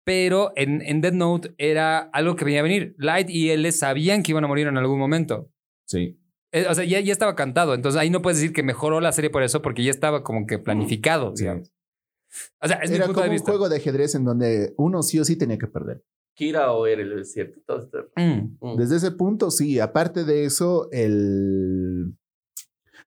Pero 0.05 0.53
en, 0.55 0.81
en 0.83 1.01
Dead 1.01 1.11
Note 1.13 1.53
era 1.57 1.97
algo 1.97 2.35
que 2.35 2.45
venía 2.45 2.61
a 2.61 2.63
venir. 2.63 2.95
Light 2.97 3.29
y 3.29 3.49
L 3.49 3.69
sabían 3.71 4.23
que 4.23 4.31
iban 4.31 4.43
a 4.43 4.47
morir 4.47 4.67
en 4.67 4.77
algún 4.77 4.99
momento. 4.99 5.49
Sí. 5.87 6.17
Eh, 6.51 6.67
O 6.69 6.73
sea, 6.75 6.85
ya, 6.85 6.99
ya 7.01 7.11
estaba 7.11 7.35
cantado. 7.35 7.73
Entonces 7.73 7.99
ahí 7.99 8.09
no 8.09 8.21
puedes 8.21 8.37
decir 8.39 8.53
que 8.53 8.63
mejoró 8.63 9.01
la 9.01 9.11
serie 9.11 9.29
por 9.31 9.41
eso, 9.43 9.61
porque 9.61 9.83
ya 9.83 9.91
estaba 9.91 10.23
como 10.23 10.45
que 10.45 10.59
planificado, 10.59 11.33
Sí. 11.35 11.43
digamos. 11.43 11.71
O 12.61 12.67
sea, 12.67 12.77
es 12.77 12.89
mi 12.91 12.97
Era 12.97 13.05
punto 13.05 13.21
como 13.21 13.31
de 13.33 13.39
un 13.39 13.43
juego 13.45 13.67
de 13.69 13.77
ajedrez 13.77 14.13
en 14.15 14.25
donde 14.25 14.73
uno 14.77 15.01
sí 15.03 15.19
o 15.19 15.25
sí 15.25 15.37
tenía 15.37 15.57
que 15.57 15.67
perder. 15.67 16.03
Kira 16.35 16.71
o 16.73 16.85
era 16.85 17.01
el 17.01 17.15
desierto. 17.15 17.61
Todo 17.65 17.79
esto. 17.79 17.97
Mm. 18.15 18.57
Mm. 18.59 18.77
Desde 18.77 18.97
ese 18.97 19.11
punto, 19.11 19.49
sí. 19.51 19.79
Aparte 19.79 20.23
de 20.25 20.43
eso, 20.45 20.89
el... 20.91 22.13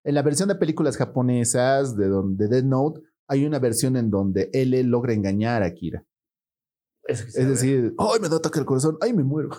en 0.03 0.15
la 0.15 0.23
versión 0.23 0.49
de 0.49 0.55
películas 0.57 0.97
japonesas 0.97 1.97
de, 1.97 2.09
donde, 2.09 2.49
de 2.49 2.57
Dead 2.57 2.65
Note, 2.65 3.03
hay 3.29 3.45
una 3.45 3.59
versión 3.59 3.97
en 3.97 4.11
donde 4.11 4.49
L 4.53 4.83
logra 4.85 5.13
engañar 5.13 5.63
a 5.63 5.73
Kira. 5.75 6.05
Eso 7.09 7.25
Es 7.27 7.49
decir, 7.49 7.95
¡ay, 7.99 8.21
me 8.21 8.29
da 8.29 8.37
ataque 8.37 8.59
el 8.59 8.67
corazón! 8.67 8.99
¡Ay, 9.01 9.13
me 9.15 9.25
muero! 9.25 9.49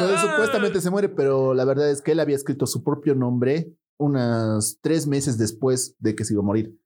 No, 0.00 0.18
supuestamente 0.18 0.80
se 0.80 0.90
muere, 0.90 1.08
pero 1.08 1.52
la 1.52 1.64
verdad 1.64 1.90
es 1.90 2.00
que 2.00 2.12
él 2.12 2.20
había 2.20 2.36
escrito 2.36 2.66
su 2.66 2.82
propio 2.82 3.14
nombre 3.14 3.72
unos 3.98 4.78
tres 4.80 5.06
meses 5.06 5.36
después 5.38 5.96
de 5.98 6.14
que 6.14 6.24
se 6.24 6.34
iba 6.34 6.42
a 6.42 6.46
morir 6.46 6.78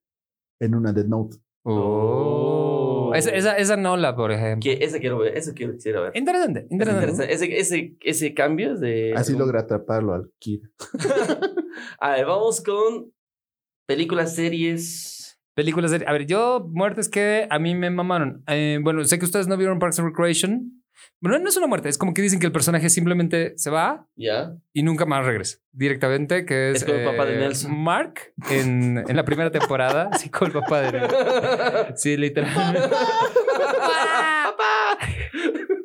en 0.60 0.74
una 0.74 0.92
Dead 0.92 1.06
Note. 1.06 1.36
Oh. 1.64 3.12
Esa, 3.14 3.30
esa, 3.30 3.56
esa 3.56 3.76
Nola, 3.76 4.14
por 4.16 4.32
ejemplo. 4.32 4.62
Que 4.62 4.84
ese 4.84 5.00
quiero 5.00 5.18
ver, 5.18 5.36
ese 5.36 5.54
quiero, 5.54 5.74
quisiera 5.74 6.00
ver. 6.00 6.16
Interesante, 6.16 6.60
Es 6.60 6.70
interesante. 6.70 7.04
interesante. 7.06 7.34
Ese, 7.34 7.58
ese, 7.58 7.96
ese 8.00 8.34
cambio 8.34 8.72
es 8.74 8.80
de. 8.80 9.14
Así 9.16 9.36
logra 9.36 9.60
atraparlo 9.60 10.14
al 10.14 10.30
Kira. 10.38 10.68
A 12.00 12.12
ver, 12.12 12.26
vamos 12.26 12.62
con 12.62 13.12
películas, 13.86 14.34
series. 14.34 15.17
Películas 15.58 15.90
de... 15.90 16.04
A 16.06 16.12
ver, 16.12 16.24
yo, 16.24 16.70
muertes 16.72 17.08
que 17.08 17.48
a 17.50 17.58
mí 17.58 17.74
me 17.74 17.90
mamaron. 17.90 18.44
Eh, 18.46 18.78
bueno, 18.80 19.04
sé 19.04 19.18
que 19.18 19.24
ustedes 19.24 19.48
no 19.48 19.56
vieron 19.56 19.80
Parks 19.80 19.98
and 19.98 20.06
Recreation. 20.06 20.84
Bueno, 21.20 21.40
no 21.40 21.48
es 21.48 21.56
una 21.56 21.66
muerte, 21.66 21.88
es 21.88 21.98
como 21.98 22.14
que 22.14 22.22
dicen 22.22 22.38
que 22.38 22.46
el 22.46 22.52
personaje 22.52 22.88
simplemente 22.88 23.54
se 23.56 23.68
va 23.68 24.06
¿Ya? 24.14 24.52
y 24.72 24.84
nunca 24.84 25.04
más 25.04 25.26
regresa. 25.26 25.58
Directamente, 25.72 26.44
que 26.44 26.70
es, 26.70 26.76
Es 26.76 26.84
como 26.84 26.98
el 26.98 27.06
papá 27.06 27.26
de 27.26 27.38
Nelson. 27.38 27.76
Mark 27.76 28.20
en, 28.50 28.98
en 28.98 29.16
la 29.16 29.24
primera 29.24 29.50
temporada. 29.50 30.10
sí, 30.16 30.30
con 30.30 30.46
el 30.46 30.52
papá 30.52 30.80
de 30.80 30.92
Nelson. 30.92 31.96
Sí, 31.96 32.16
literalmente. 32.16 32.80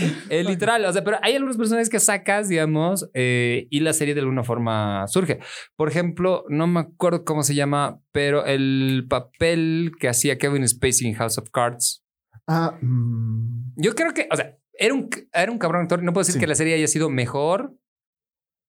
Eh, 0.30 0.42
literal, 0.44 0.84
o 0.84 0.92
sea, 0.92 1.04
pero 1.04 1.18
hay 1.22 1.34
algunos 1.34 1.56
personajes 1.56 1.88
que 1.88 2.00
sacas, 2.00 2.48
digamos, 2.48 3.08
eh, 3.14 3.66
y 3.70 3.80
la 3.80 3.92
serie 3.92 4.14
de 4.14 4.20
alguna 4.20 4.42
forma 4.44 5.06
surge. 5.06 5.38
Por 5.76 5.88
ejemplo, 5.88 6.44
no 6.48 6.66
me 6.66 6.80
acuerdo 6.80 7.24
cómo 7.24 7.42
se 7.42 7.54
llama, 7.54 8.00
pero 8.12 8.44
el 8.46 9.06
papel 9.08 9.92
que 10.00 10.08
hacía 10.08 10.38
Kevin 10.38 10.66
Spacey 10.66 11.08
en 11.08 11.14
House 11.14 11.38
of 11.38 11.50
Cards. 11.50 12.04
Ah, 12.48 12.76
mm, 12.80 13.72
Yo 13.76 13.94
creo 13.94 14.12
que, 14.14 14.28
o 14.30 14.36
sea, 14.36 14.56
era 14.78 14.94
un, 14.94 15.08
era 15.32 15.50
un 15.50 15.58
cabrón 15.58 15.82
actor. 15.82 16.02
No 16.02 16.12
puedo 16.12 16.22
decir 16.22 16.34
Sí. 16.34 16.40
que 16.40 16.46
la 16.46 16.54
serie 16.54 16.74
haya 16.74 16.86
sido 16.86 17.08
mejor, 17.10 17.74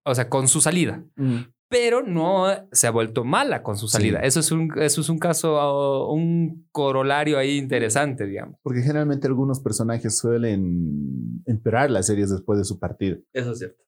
o 0.05 0.15
sea, 0.15 0.29
con 0.29 0.49
su 0.49 0.61
salida, 0.61 1.03
mm. 1.17 1.37
pero 1.69 2.03
no 2.03 2.47
se 2.73 2.87
ha 2.87 2.91
vuelto 2.91 3.25
mala 3.25 3.63
con 3.63 3.77
su 3.77 3.89
Sí. 3.89 3.93
salida. 3.95 4.21
Eso, 4.21 4.41
es 4.41 4.53
un, 4.53 4.71
eso 4.81 5.01
es 5.01 5.09
un 5.09 5.19
caso, 5.19 6.09
un 6.11 6.67
corolario 6.73 7.39
ahí 7.39 7.57
interesante, 7.59 8.27
digamos. 8.27 8.59
porque 8.63 8.83
generalmente 8.83 9.27
algunos 9.27 9.61
personajes 9.61 10.17
suelen 10.19 11.43
empeorar 11.47 11.91
las 11.91 12.07
series 12.07 12.31
después 12.31 12.59
de 12.59 12.65
su 12.65 12.79
partida. 12.79 13.17
Eso 13.33 13.53
es 13.53 13.59
cierto. 13.59 13.83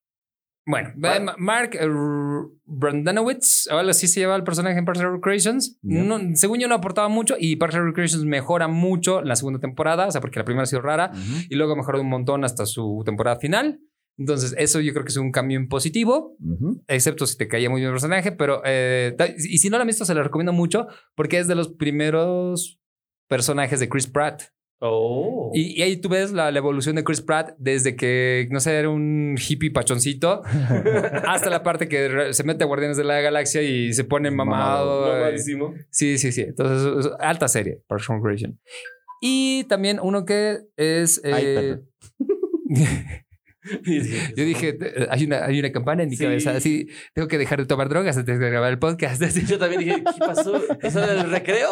Bueno. 0.68 0.90
Ma- 0.96 1.36
Mark 1.38 1.76
eh, 1.80 1.86
Brandanowitz, 2.64 3.68
o 3.70 3.76
algo 3.78 3.90
así 3.90 4.08
se 4.08 4.20
llama 4.20 4.34
el 4.36 4.42
personaje 4.42 4.78
en 4.78 4.84
Parks 4.84 5.00
and 5.00 5.12
Recreations. 5.14 5.78
No, 5.82 6.18
según 6.34 6.58
yo 6.58 6.66
no 6.68 6.74
aportaba 6.74 7.08
mucho 7.08 7.36
y 7.38 7.54
Parks 7.56 7.76
and 7.76 7.84
Recreations 7.86 8.24
mejora 8.24 8.66
mucho 8.68 9.20
en 9.20 9.28
la 9.28 9.36
segunda 9.36 9.60
temporada, 9.60 10.06
o 10.08 10.10
sea, 10.10 10.20
porque 10.20 10.38
la 10.40 10.44
primera 10.44 10.64
ha 10.64 10.66
sido 10.66 10.82
rara 10.82 11.12
y 11.48 11.54
luego 11.54 11.76
mejoró 11.76 12.00
un 12.00 12.08
montón 12.08 12.44
hasta 12.44 12.66
su 12.66 13.02
temporada 13.04 13.38
final. 13.38 13.78
Entonces, 14.18 14.54
eso 14.56 14.80
yo 14.80 14.92
creo 14.92 15.04
que 15.04 15.10
es 15.10 15.16
un 15.18 15.30
cambio 15.30 15.58
en 15.58 15.68
positivo, 15.68 16.36
excepto 16.88 17.26
si 17.26 17.36
te 17.36 17.48
caía 17.48 17.68
muy 17.68 17.80
bien 17.80 17.88
el 17.88 17.94
personaje, 17.94 18.32
pero 18.32 18.62
eh, 18.64 19.14
y 19.38 19.58
si 19.58 19.68
no 19.68 19.76
la 19.76 19.82
han 19.82 19.88
visto, 19.88 20.04
se 20.06 20.14
la 20.14 20.22
recomiendo 20.22 20.52
mucho 20.54 20.86
porque 21.14 21.38
es 21.38 21.48
de 21.48 21.54
los 21.54 21.68
primeros 21.68 22.80
personajes 23.28 23.78
de 23.80 23.88
Chris 23.88 24.06
Pratt. 24.06 24.42
Oh. 24.78 25.50
Y, 25.54 25.78
y 25.78 25.82
ahí 25.82 25.96
tú 25.96 26.10
ves 26.10 26.32
la, 26.32 26.50
la 26.50 26.58
evolución 26.58 26.96
de 26.96 27.04
Chris 27.04 27.22
Pratt 27.22 27.54
desde 27.58 27.96
que, 27.96 28.46
no 28.50 28.60
sé, 28.60 28.74
era 28.74 28.90
un 28.90 29.36
hippie 29.38 29.70
pachoncito 29.70 30.42
hasta 31.26 31.48
la 31.48 31.62
parte 31.62 31.88
que 31.88 32.32
se 32.34 32.44
mete 32.44 32.64
a 32.64 32.66
Guardianes 32.66 32.98
de 32.98 33.04
la 33.04 33.20
Galaxia 33.22 33.62
y 33.62 33.92
se 33.94 34.04
pone 34.04 34.30
mamado. 34.30 35.16
Eh, 35.16 35.20
malísimo. 35.22 35.72
Sí, 35.90 36.18
sí, 36.18 36.30
sí. 36.30 36.42
Entonces, 36.42 36.86
es- 37.00 37.06
es 37.06 37.12
alta 37.20 37.48
serie, 37.48 37.82
Parks 37.86 38.10
and 38.10 38.22
Recreation. 38.22 38.60
Y 39.22 39.64
también 39.64 39.98
uno 40.02 40.24
que 40.26 40.58
es... 40.76 41.20
eh, 41.24 41.80
yo 44.36 44.44
dije, 44.44 44.76
eh, 44.80 45.06
hay 45.10 45.24
una, 45.24 45.44
hay 45.44 45.58
una 45.58 45.72
campana 45.72 46.02
en 46.02 46.08
mi 46.10 46.16
Sí. 46.16 46.24
cabeza, 46.24 46.52
así, 46.52 46.88
tengo 47.14 47.28
que 47.28 47.38
dejar 47.38 47.58
de 47.60 47.66
tomar 47.66 47.88
drogas 47.88 48.16
antes 48.16 48.38
de 48.38 48.50
grabar 48.50 48.72
el 48.72 48.78
podcast. 48.78 49.22
así. 49.22 49.44
Yo 49.46 49.58
también 49.58 49.80
dije, 49.80 50.02
¿qué 50.04 50.18
pasó? 50.20 50.56
¿Eso 50.82 51.02
era 51.02 51.20
el 51.22 51.30
recreo? 51.30 51.68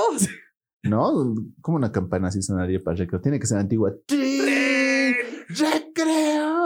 ¿No? 0.83 1.35
¿Cómo 1.62 1.76
una 1.78 1.92
campana 1.92 2.28
así 2.28 2.42
sonaría 2.42 2.83
para 2.83 2.96
recreo? 2.96 3.20
Tiene 3.20 3.38
que 3.40 3.46
ser 3.46 3.59
antigua. 3.59 3.92
¡Recreo! 5.48 6.64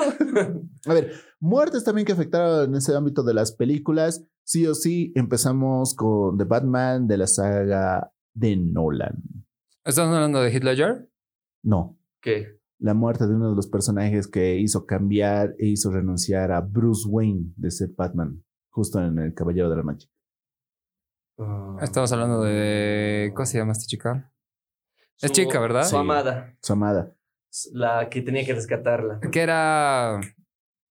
A 0.86 0.94
ver, 0.94 1.12
muertes 1.40 1.84
también 1.84 2.06
que 2.06 2.12
afectaron 2.12 2.70
en 2.70 2.76
ese 2.76 2.94
ámbito 2.94 3.22
de 3.22 3.34
las 3.34 3.52
películas. 3.52 4.24
Sí 4.44 4.66
o 4.66 4.74
sí, 4.74 5.12
empezamos 5.14 5.94
con 5.94 6.38
The 6.38 6.44
Batman 6.44 7.06
de 7.06 7.18
la 7.18 7.26
saga 7.26 8.12
de 8.34 8.56
Nolan. 8.56 9.22
¿Estamos 9.84 10.14
hablando 10.14 10.40
de 10.42 10.58
Ledger? 10.60 11.08
No, 11.62 11.98
¿Qué? 12.22 12.57
La 12.78 12.94
muerte 12.94 13.26
de 13.26 13.34
uno 13.34 13.50
de 13.50 13.56
los 13.56 13.66
personajes 13.66 14.28
que 14.28 14.56
hizo 14.58 14.86
cambiar 14.86 15.54
e 15.58 15.66
hizo 15.66 15.90
renunciar 15.90 16.52
a 16.52 16.60
Bruce 16.60 17.08
Wayne 17.08 17.52
de 17.56 17.70
ser 17.70 17.90
Batman, 17.96 18.42
justo 18.70 19.02
en 19.02 19.18
El 19.18 19.34
Caballero 19.34 19.68
de 19.70 19.76
la 19.76 19.82
Mancha. 19.82 20.08
Estamos 21.80 22.10
hablando 22.12 22.42
de... 22.42 23.30
¿Cómo 23.34 23.46
se 23.46 23.58
llama 23.58 23.72
esta 23.72 23.86
chica? 23.86 24.32
Es 25.20 25.30
chica, 25.32 25.60
¿verdad? 25.60 25.84
Su 25.84 25.90
Sí. 25.90 25.96
amada. 25.96 26.56
Su 26.62 26.72
amada. 26.72 27.14
La 27.72 28.08
que 28.08 28.22
tenía 28.22 28.44
que 28.44 28.54
rescatarla. 28.54 29.20
Que 29.20 29.40
era... 29.40 30.16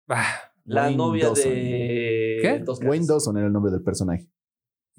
Ah, 0.08 0.24
La 0.64 0.82
Wayne 0.84 0.96
novia 0.96 1.26
Dawson. 1.26 1.50
de... 1.50 2.38
¿Qué? 2.42 2.64
Wayne 2.86 3.06
Dawson 3.06 3.36
era 3.38 3.46
el 3.46 3.52
nombre 3.52 3.72
del 3.72 3.82
personaje. 3.82 4.28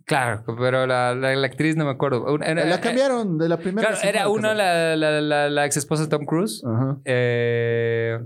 Claro, 0.06 0.44
pero 0.58 0.86
la, 0.88 1.14
la- 1.16 1.36
la 1.36 1.48
actriz 1.48 1.76
no 1.76 1.86
me 1.86 1.92
acuerdo. 1.92 2.32
Una- 2.34 2.46
era- 2.46 2.66
la 2.66 2.80
cambiaron 2.82 3.38
de 3.38 3.50
la 3.50 3.58
primera. 3.58 3.90
Claro, 3.90 4.04
era 4.08 4.30
una 4.30 4.54
la, 4.54 4.96
la, 4.96 5.22
la, 5.22 5.50
la 5.50 5.66
ex 5.66 5.78
esposa 5.78 6.04
de 6.04 6.10
Tom 6.10 6.26
Cruise. 6.26 6.64
Ajá. 6.66 6.98
eh, 7.06 8.20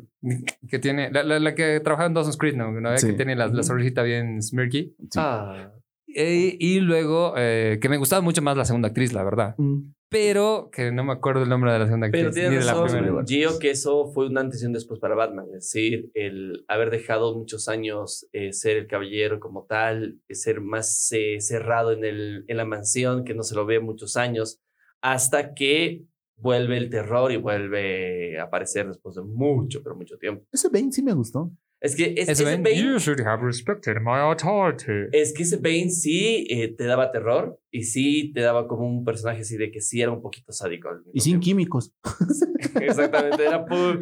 que 0.69 0.79
tiene 0.79 1.09
la, 1.11 1.23
la, 1.23 1.39
la 1.39 1.55
que 1.55 1.79
trabajaba 1.79 2.07
en 2.07 2.13
Dawson's 2.13 2.37
Creek, 2.37 2.55
¿no? 2.55 2.71
¿No? 2.71 2.97
Sí. 2.97 3.07
Que 3.07 3.13
tiene 3.13 3.35
la, 3.35 3.47
la 3.47 3.63
sonrisita 3.63 4.03
bien 4.03 4.41
smirky. 4.43 4.95
Sí. 5.09 5.17
Ah. 5.19 5.71
Eh, 6.15 6.57
y 6.59 6.79
luego, 6.79 7.33
eh, 7.37 7.79
que 7.81 7.89
me 7.89 7.97
gustaba 7.97 8.21
mucho 8.21 8.41
más 8.41 8.57
la 8.57 8.65
segunda 8.65 8.87
actriz, 8.87 9.13
la 9.13 9.23
verdad. 9.23 9.55
Mm. 9.57 9.93
Pero 10.09 10.69
que 10.71 10.91
no 10.91 11.03
me 11.03 11.13
acuerdo 11.13 11.43
el 11.43 11.49
nombre 11.49 11.71
de 11.71 11.79
la 11.79 11.85
segunda 11.85 12.07
actriz. 12.07 12.23
Pero 12.23 12.29
ni 12.33 12.41
tiene 12.41 12.57
de 12.57 12.65
la 12.65 12.73
razón, 12.73 12.99
primera. 13.03 13.23
Gio, 13.27 13.59
que 13.59 13.69
eso 13.69 14.07
fue 14.07 14.25
un 14.25 14.39
antes 14.39 14.63
y 14.63 14.65
un 14.65 14.73
después 14.73 14.99
para 14.99 15.13
Batman. 15.13 15.45
Es 15.49 15.71
decir, 15.71 16.09
el 16.15 16.65
haber 16.67 16.89
dejado 16.89 17.37
muchos 17.37 17.67
años 17.67 18.27
eh, 18.33 18.51
ser 18.51 18.77
el 18.77 18.87
caballero 18.87 19.39
como 19.39 19.65
tal, 19.65 20.19
ser 20.29 20.61
más 20.61 21.11
eh, 21.11 21.39
cerrado 21.41 21.91
en, 21.91 22.03
el, 22.03 22.43
en 22.47 22.57
la 22.57 22.65
mansión, 22.65 23.23
que 23.23 23.35
no 23.35 23.43
se 23.43 23.53
lo 23.53 23.67
ve 23.67 23.79
muchos 23.79 24.17
años, 24.17 24.59
hasta 25.01 25.53
que 25.53 26.03
vuelve 26.37 26.77
el 26.77 26.89
terror 26.89 27.31
y 27.31 27.37
vuelve 27.37 28.39
a 28.39 28.43
aparecer 28.43 28.87
después 28.87 29.15
de 29.15 29.21
mucho, 29.21 29.83
pero 29.83 29.95
mucho 29.95 30.17
tiempo. 30.17 30.43
Ese 30.51 30.69
Bane 30.69 30.91
sí 30.91 31.03
me 31.03 31.13
gustó. 31.13 31.51
Es 31.81 31.95
que 31.95 32.13
es, 32.17 32.27
Ese 32.27 32.43
Bane, 32.43 32.57
Bane, 32.57 32.75
You 32.75 32.97
should 32.99 33.21
have 33.21 33.41
respected 33.41 33.97
my 34.01 34.19
authority. 34.19 35.07
es 35.13 35.33
que 35.33 35.43
ese 35.43 35.57
Bane 35.57 35.89
sí 35.89 36.45
eh, 36.49 36.75
te 36.77 36.83
daba 36.83 37.09
terror 37.11 37.57
y 37.71 37.83
sí 37.83 38.33
te 38.33 38.41
daba 38.41 38.67
como 38.67 38.85
un 38.85 39.05
personaje 39.05 39.41
así 39.41 39.55
de 39.55 39.71
que 39.71 39.79
sí 39.79 40.01
era 40.01 40.11
un 40.11 40.21
poquito 40.21 40.51
sádico. 40.51 40.89
Y 41.13 41.21
sin 41.21 41.39
tiempo. 41.39 41.43
químicos. 41.45 41.93
Exactamente, 42.81 43.45
era 43.45 43.65
por... 43.65 44.01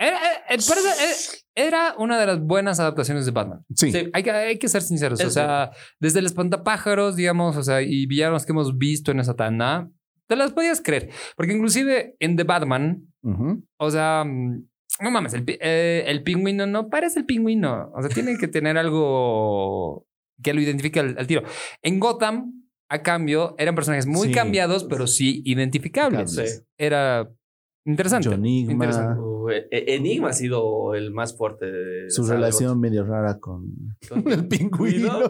Era, 0.00 0.16
era- 0.18 0.40
era- 0.48 1.04
era- 1.54 1.94
una 1.98 2.20
de 2.20 2.26
las 2.26 2.40
buenas 2.40 2.78
adaptaciones 2.80 3.26
de 3.26 3.32
Batman. 3.32 3.64
Sí. 3.74 3.90
Sí. 3.90 4.08
Hay 4.12 4.22
que, 4.22 4.30
hay 4.30 4.58
que 4.58 4.68
ser 4.68 4.80
sinceros. 4.82 5.18
O 5.18 5.22
Eso. 5.24 5.32
sea, 5.32 5.70
desde 5.98 6.20
el 6.20 6.26
espantapájaros, 6.26 7.16
digamos, 7.16 7.56
o 7.56 7.62
sea, 7.64 7.82
y 7.82 8.06
villanos 8.06 8.46
que 8.46 8.52
hemos 8.52 8.78
visto 8.78 9.10
en 9.10 9.18
esa 9.20 9.34
tanda, 9.34 9.90
te 10.28 10.36
las 10.36 10.52
podías 10.52 10.80
creer. 10.80 11.10
Porque 11.36 11.52
inclusive 11.52 12.14
en 12.20 12.36
The 12.36 12.44
Batman, 12.44 13.02
Ujú. 13.22 13.64
o 13.78 13.90
sea, 13.90 14.22
mm, 14.24 14.68
no 15.00 15.10
mames, 15.10 15.34
el, 15.34 15.44
eh, 15.46 16.04
el 16.06 16.22
pingüino 16.22 16.66
no 16.66 16.88
parece 16.88 17.20
el 17.20 17.26
pingüino. 17.26 17.90
O 17.94 18.00
sea, 18.02 18.10
tiene 18.10 18.36
que 18.38 18.48
tener 18.48 18.76
algo 18.78 20.06
que 20.42 20.54
lo 20.54 20.60
identifique 20.60 21.00
al, 21.00 21.16
al 21.18 21.26
tiro. 21.26 21.42
En 21.82 21.98
Gotham, 22.00 22.64
a 22.90 23.02
cambio, 23.02 23.54
eran 23.58 23.74
personajes 23.74 24.06
muy 24.06 24.28
Sí. 24.28 24.34
cambiados, 24.34 24.84
pero 24.84 25.06
sí 25.06 25.42
identificables. 25.44 26.64
Era 26.78 27.28
interesante. 27.84 28.32
Enigma. 28.34 28.72
Interesante. 28.72 29.20
Uh, 29.20 29.50
e- 29.50 29.68
Enigma 29.94 30.28
ha 30.30 30.32
sido 30.32 30.94
el 30.94 31.10
más 31.10 31.36
fuerte 31.36 31.66
de 31.66 32.10
Su 32.10 32.24
relación 32.26 32.80
medio 32.80 33.04
rara 33.04 33.38
con 33.38 33.96
Con 34.08 34.24
el 34.32 34.46
pingüino. 34.48 35.20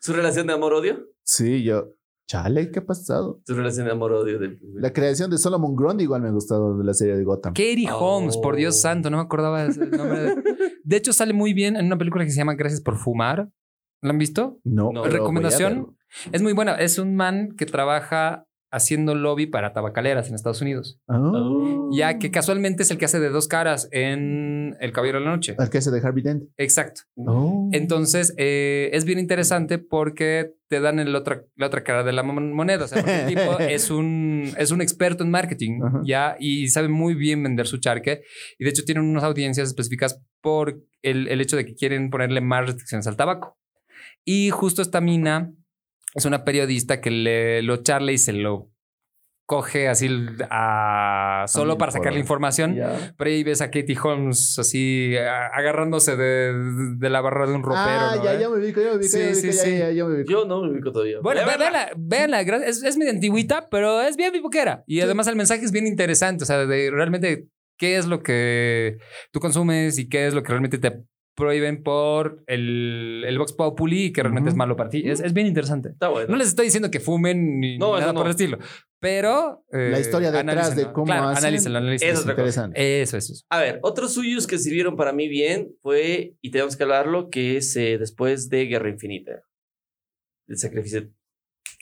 Su 0.00 0.12
relación 0.12 0.46
de 0.46 0.52
amor-odio. 0.54 1.06
Sí, 1.24 1.62
yo. 1.62 1.88
Chale, 2.28 2.70
¿qué 2.70 2.78
ha 2.78 2.84
pasado? 2.86 3.40
Tu 3.44 3.54
relación 3.54 3.86
de 3.86 3.92
amor-odio 3.92 4.38
del 4.38 4.58
La 4.74 4.92
creación 4.92 5.30
de 5.30 5.38
Solomon 5.38 5.76
Grundy 5.76 6.04
igual 6.04 6.22
me 6.22 6.28
ha 6.28 6.32
gustado 6.32 6.78
de 6.78 6.84
la 6.84 6.94
serie 6.94 7.16
de 7.16 7.24
Gotham. 7.24 7.52
Katie 7.52 7.90
Holmes, 7.92 8.36
por 8.38 8.56
Dios 8.56 8.76
Oh. 8.76 8.80
santo, 8.80 9.10
no 9.10 9.18
me 9.18 9.22
acordaba 9.22 9.64
de 9.64 9.70
ese 9.70 9.86
nombre. 9.86 10.20
De... 10.20 10.34
de 10.84 10.96
hecho, 10.96 11.12
sale 11.12 11.32
muy 11.34 11.52
bien 11.52 11.76
en 11.76 11.86
una 11.86 11.98
película 11.98 12.24
que 12.24 12.30
se 12.30 12.36
llama 12.38 12.54
Gracias 12.54 12.80
por 12.80 12.96
fumar. 12.96 13.50
¿La 14.00 14.10
han 14.10 14.18
visto? 14.18 14.58
No, 14.64 14.90
No. 14.92 15.04
¿Recomendación? 15.04 15.96
Es 16.32 16.42
muy 16.42 16.52
buena. 16.52 16.74
Es 16.76 16.98
un 16.98 17.14
man 17.16 17.54
que 17.56 17.66
trabaja 17.66 18.46
haciendo 18.72 19.14
lobby 19.14 19.46
para 19.46 19.72
tabacaleras 19.72 20.28
en 20.28 20.34
Estados 20.34 20.60
Unidos. 20.62 20.98
Ah, 21.08 21.18
Oh. 21.22 21.90
Ya 21.94 22.18
que 22.18 22.30
casualmente 22.30 22.82
es 22.84 22.90
el 22.90 22.96
que 22.98 23.04
hace 23.04 23.20
de 23.20 23.28
dos 23.28 23.46
caras 23.46 23.86
en 23.92 24.74
El 24.80 24.92
Caballero 24.92 25.18
de 25.18 25.26
la 25.26 25.30
Noche. 25.32 25.54
El 25.58 25.68
que 25.68 25.78
hace 25.78 25.90
de 25.90 26.00
Harvey 26.00 26.22
Dent. 26.22 26.44
Exacto. 26.56 27.02
Oh. 27.16 27.68
Entonces, 27.72 28.34
eh, 28.38 28.88
es 28.94 29.04
bien 29.04 29.18
interesante 29.18 29.78
porque 29.78 30.54
te 30.68 30.80
dan 30.80 30.98
el 30.98 31.14
otra, 31.14 31.44
la 31.56 31.66
otra 31.66 31.84
cara 31.84 32.02
de 32.02 32.12
la 32.14 32.22
mon- 32.22 32.54
moneda. 32.54 32.86
O 32.86 32.88
sea, 32.88 33.00
el 33.02 33.26
tipo 33.26 33.40
es 33.60 33.90
un, 33.90 34.48
es 34.56 34.70
un 34.70 34.80
experto 34.80 35.22
en 35.22 35.30
marketing. 35.30 35.80
¿ya? 36.04 36.36
Y 36.40 36.68
sabe 36.68 36.88
muy 36.88 37.14
bien 37.14 37.42
vender 37.42 37.66
su 37.66 37.76
charque. 37.78 38.22
Y 38.58 38.64
de 38.64 38.70
hecho 38.70 38.84
tienen 38.84 39.04
unas 39.04 39.22
audiencias 39.24 39.68
específicas 39.68 40.22
por 40.40 40.80
el, 41.02 41.28
el 41.28 41.40
hecho 41.42 41.56
de 41.56 41.66
que 41.66 41.74
quieren 41.74 42.08
ponerle 42.08 42.40
más 42.40 42.64
restricciones 42.66 43.06
al 43.06 43.16
tabaco. 43.16 43.58
Y 44.24 44.48
justo 44.50 44.80
esta 44.80 45.00
mina 45.02 45.52
es 46.14 46.24
una 46.24 46.44
periodista 46.44 47.00
que 47.00 47.10
le, 47.10 47.62
lo 47.62 47.78
charla 47.78 48.12
y 48.12 48.18
se 48.18 48.32
lo 48.32 48.68
coge 49.44 49.88
así 49.88 50.08
a, 50.50 51.44
solo 51.48 51.62
También 51.72 51.78
para 51.78 51.92
sacar 51.92 52.12
la 52.12 52.18
información. 52.20 52.74
Pero 53.18 53.30
ahí 53.30 53.42
ves 53.44 53.60
a 53.60 53.70
Katie 53.70 53.96
Holmes 54.02 54.58
así 54.58 55.14
a- 55.16 55.48
agarrándose 55.48 56.16
de, 56.16 56.54
de 56.96 57.10
la 57.10 57.20
barra 57.20 57.46
de 57.46 57.54
un 57.54 57.62
ropero. 57.62 57.82
ah, 57.84 58.14
¿no? 58.16 58.24
ya, 58.24 58.34
¿Eh? 58.34 58.40
ya 58.40 58.48
me 58.48 58.56
ubico, 58.58 58.80
ya 58.80 58.90
me 58.90 58.96
ubico, 58.96 59.08
Sí, 59.10 59.18
ya 59.18 59.24
me 59.26 59.34
sí, 59.34 59.48
ubico, 59.48 59.62
sí. 59.64 59.78
ya, 59.78 59.90
ya 59.90 60.04
me 60.06 60.14
ubico. 60.14 60.30
Yo 60.32 60.44
no 60.46 60.62
me 60.62 60.70
ubico 60.70 60.92
todavía. 60.92 61.18
Bueno, 61.22 61.42
véanla, 61.44 61.90
véanla, 61.96 62.42
gra- 62.44 62.62
es, 62.64 62.82
es 62.82 62.96
medio 62.96 63.12
antigüita, 63.12 63.68
pero 63.68 64.00
es 64.00 64.16
bien 64.16 64.32
bipoquera. 64.32 64.84
Y 64.86 65.00
además 65.00 65.26
el 65.26 65.36
mensaje 65.36 65.64
es 65.64 65.72
bien 65.72 65.86
interesante, 65.86 66.44
o 66.44 66.46
sea, 66.46 66.64
de 66.64 66.90
realmente 66.90 67.48
qué 67.78 67.96
es 67.98 68.06
lo 68.06 68.22
que 68.22 68.98
tú 69.32 69.40
consumes 69.40 69.98
y 69.98 70.08
qué 70.08 70.28
es 70.28 70.34
lo 70.34 70.42
que 70.42 70.48
realmente 70.50 70.78
te 70.78 71.02
prohíben 71.34 71.82
por 71.82 72.42
el, 72.46 73.24
el 73.26 73.38
Vox 73.38 73.52
Populi 73.54 74.12
que 74.12 74.22
realmente 74.22 74.50
es 74.50 74.56
malo 74.56 74.76
para 74.76 74.90
ti. 74.90 75.02
Es, 75.08 75.20
es 75.20 75.32
bien 75.32 75.46
interesante. 75.46 75.90
Está 75.90 76.08
bueno. 76.08 76.28
No 76.30 76.36
les 76.36 76.48
estoy 76.48 76.66
diciendo 76.66 76.90
que 76.90 77.00
fumen 77.00 77.58
ni, 77.60 77.78
No, 77.78 77.96
eso 77.96 78.00
nada 78.06 78.12
por 78.14 78.26
el 78.26 78.30
estilo, 78.32 78.58
pero... 79.00 79.64
eh, 79.72 79.88
La 79.90 80.00
historia 80.00 80.30
detrás 80.30 80.76
de 80.76 80.92
cómo 80.92 81.06
Claro, 81.06 81.28
hacen 81.28 81.44
analícenlo, 81.44 81.78
analícenlo. 81.78 82.14
es 82.20 82.26
interesante. 82.26 83.02
Eso, 83.02 83.16
eso. 83.16 83.34
A 83.50 83.58
ver, 83.60 83.78
otros 83.82 84.12
suyos 84.14 84.46
que 84.46 84.58
sirvieron 84.58 84.94
para 84.96 85.12
mí 85.12 85.28
bien 85.28 85.74
fue, 85.80 86.36
y 86.42 86.50
tenemos 86.50 86.76
que 86.76 86.82
hablarlo, 86.82 87.30
que 87.30 87.56
es 87.56 87.74
eh, 87.76 87.96
después 87.98 88.48
de 88.50 88.66
Guerra 88.66 88.90
Infinita. 88.90 89.42
El 90.48 90.58
sacrificio. 90.58 91.08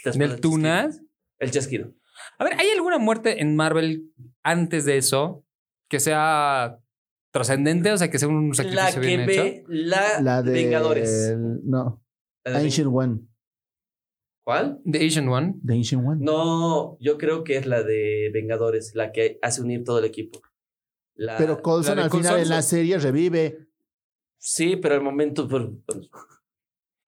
del 0.04 0.18
¿Del 0.18 0.40
Tunas? 0.40 1.02
El 1.38 1.50
chasquido. 1.50 1.92
A 2.38 2.44
ver, 2.44 2.54
¿hay 2.58 2.68
alguna 2.70 2.98
muerte 2.98 3.40
en 3.42 3.56
Marvel 3.56 4.12
antes 4.42 4.84
de 4.84 4.96
eso 4.98 5.44
que 5.88 5.98
sea 6.00 6.78
trascendente? 7.32 7.92
O 7.92 7.96
sea, 7.98 8.10
que 8.10 8.18
sea 8.18 8.28
un 8.28 8.48
La 8.50 8.54
sacrificio 8.54 9.00
que 9.00 9.06
bien 9.06 9.20
hecho. 9.28 9.42
ve 9.42 9.64
la, 9.68 10.20
La 10.20 10.42
de. 10.42 10.52
Vengadores. 10.52 11.36
No, 11.64 12.02
La 12.44 12.58
de 12.58 12.64
Ancient 12.64 12.90
One. 12.92 13.20
¿Cuál? 14.44 14.80
The 14.90 15.06
Asian 15.06 15.28
One. 15.28 15.54
The 15.64 15.74
Ancient 15.74 16.04
One. 16.06 16.24
No, 16.24 16.96
yo 16.98 17.18
creo 17.18 17.44
que 17.44 17.56
es 17.56 17.66
la 17.66 17.82
de 17.82 18.30
Vengadores, 18.32 18.92
la 18.94 19.12
que 19.12 19.38
hace 19.42 19.60
unir 19.62 19.84
todo 19.84 19.98
el 19.98 20.06
equipo. 20.06 20.40
La- 21.14 21.36
Pero 21.36 21.60
Coulson 21.60 21.96
la 21.96 22.02
de 22.02 22.04
al 22.06 22.10
final 22.10 22.24
Coulson. 22.32 22.40
en 22.42 22.48
la 22.48 22.62
serie 22.62 22.98
revive. 22.98 23.68
Sí, 24.38 24.76
pero 24.76 24.94
al 24.94 25.02
momento. 25.02 25.46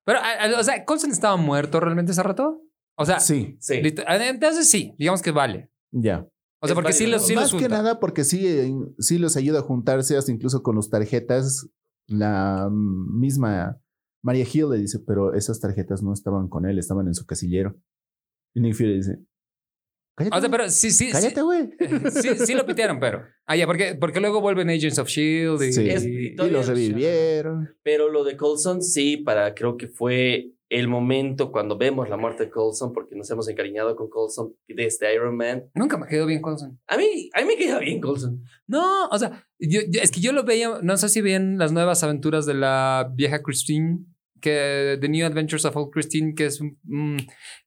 Pero, 0.05 0.19
a- 0.19 0.45
a- 0.45 0.61
o 0.61 0.63
sea, 0.63 0.85
¿Coulson 0.85 1.11
estaba 1.11 1.37
muerto 1.37 1.81
realmente 1.81 2.13
ese 2.13 2.23
rato? 2.23 2.63
O 2.97 3.07
sea, 3.07 3.19
Sí, 3.21 3.57
sí. 3.59 3.81
entonces 3.83 4.71
sí, 4.71 4.95
digamos 4.99 5.23
que 5.23 5.31
vale. 5.31 5.71
ya. 5.91 6.27
O 6.63 6.67
sea, 6.67 6.75
porque 6.77 6.93
sí 6.93 7.07
los, 7.07 7.29
Más 7.33 7.53
que 7.53 7.69
nada 7.69 7.99
porque 7.99 8.23
sí, 8.25 8.47
eh, 8.47 8.73
sí 8.99 9.19
los 9.19 9.37
ayuda 9.37 9.59
a 9.59 9.63
juntarse 9.63 10.17
hasta 10.17 10.31
incluso 10.31 10.63
con 10.63 10.77
las 10.77 10.89
tarjetas. 10.89 11.69
La 12.09 12.69
misma 12.73 13.81
Maria 14.23 14.47
Hill 14.51 14.71
le 14.71 14.79
dice, 14.79 15.01
pero 15.01 15.35
esas 15.35 15.61
tarjetas 15.61 16.03
no 16.03 16.13
estaban 16.13 16.49
con 16.49 16.67
él, 16.67 16.79
estaban 16.79 17.07
en 17.09 17.15
su 17.15 17.27
casillero. 17.27 17.77
Y 18.55 18.61
Nick 18.61 18.75
Fury 18.75 18.97
dice, 18.97 19.19
cállate, 20.17 20.37
O 20.37 20.41
sea, 20.41 20.49
güey, 20.49 20.59
pero 20.61 20.71
sí, 20.71 20.91
sí. 20.91 21.07
sí, 21.07 21.13
cállate, 21.13 21.43
güey. 21.43 21.71
sí, 22.23 22.29
sí 22.47 22.55
lo 22.55 22.65
pitearon, 22.67 23.01
pero. 23.01 23.25
Ah, 23.47 23.57
ya, 23.57 23.67
porque, 23.67 23.97
porque 23.99 24.21
luego 24.21 24.41
vuelven 24.41 24.71
Agents 24.71 24.99
of 24.99 25.09
Shield 25.09 25.63
y. 25.63 25.73
Sí. 25.73 25.83
Y- 25.83 26.43
Y 26.45 26.51
los 26.51 26.69
revivieron. 26.69 27.75
Pero 27.83 28.09
lo 28.11 28.23
de 28.23 28.37
Coulson, 28.37 28.83
sí, 28.83 29.17
para 29.17 29.55
creo 29.55 29.77
que 29.77 29.89
fue 29.89 30.53
el 30.79 30.89
momento 30.89 31.53
cuando 31.53 31.77
vemos 31.77 32.09
la 32.09 32.17
muerte 32.17 32.45
de 32.45 32.51
Coulson, 32.51 32.93
porque 32.93 33.15
nos 33.15 33.31
hemos 33.31 33.49
encariñado 33.49 33.95
con 33.95 34.09
Coulson 34.09 34.55
de 34.69 34.85
este 34.87 35.13
Iron 35.15 35.37
Man. 35.37 35.65
Nunca 35.75 35.99
me 35.99 36.07
quedó 36.07 36.27
bien 36.27 36.41
Coulson. 36.41 36.81
A 36.87 36.97
mí, 36.97 37.29
a 37.35 37.41
mí 37.43 37.47
me 37.47 37.57
queda 37.57 37.79
bien 37.79 38.01
Coulson. 38.01 38.43
No, 38.67 39.07
o 39.09 39.19
sea, 39.19 39.47
yo, 39.59 39.81
yo- 39.89 40.01
es 40.01 40.11
que 40.11 40.21
yo 40.21 40.33
lo 40.33 40.45
veía, 40.45 40.79
no 40.83 40.97
sé 40.97 41.09
si 41.09 41.21
ven 41.21 41.59
las 41.59 41.73
nuevas 41.73 42.03
aventuras 42.03 42.47
de 42.47 42.55
la 42.55 43.11
vieja 43.15 43.43
Christine, 43.43 43.99
que 44.41 44.99
The 45.01 45.09
New 45.09 45.25
Adventures 45.27 45.65
of 45.67 45.77
Old 45.77 45.91
Christine, 45.93 46.35
que 46.35 46.47
es 46.47 46.61
mm, 46.85 47.17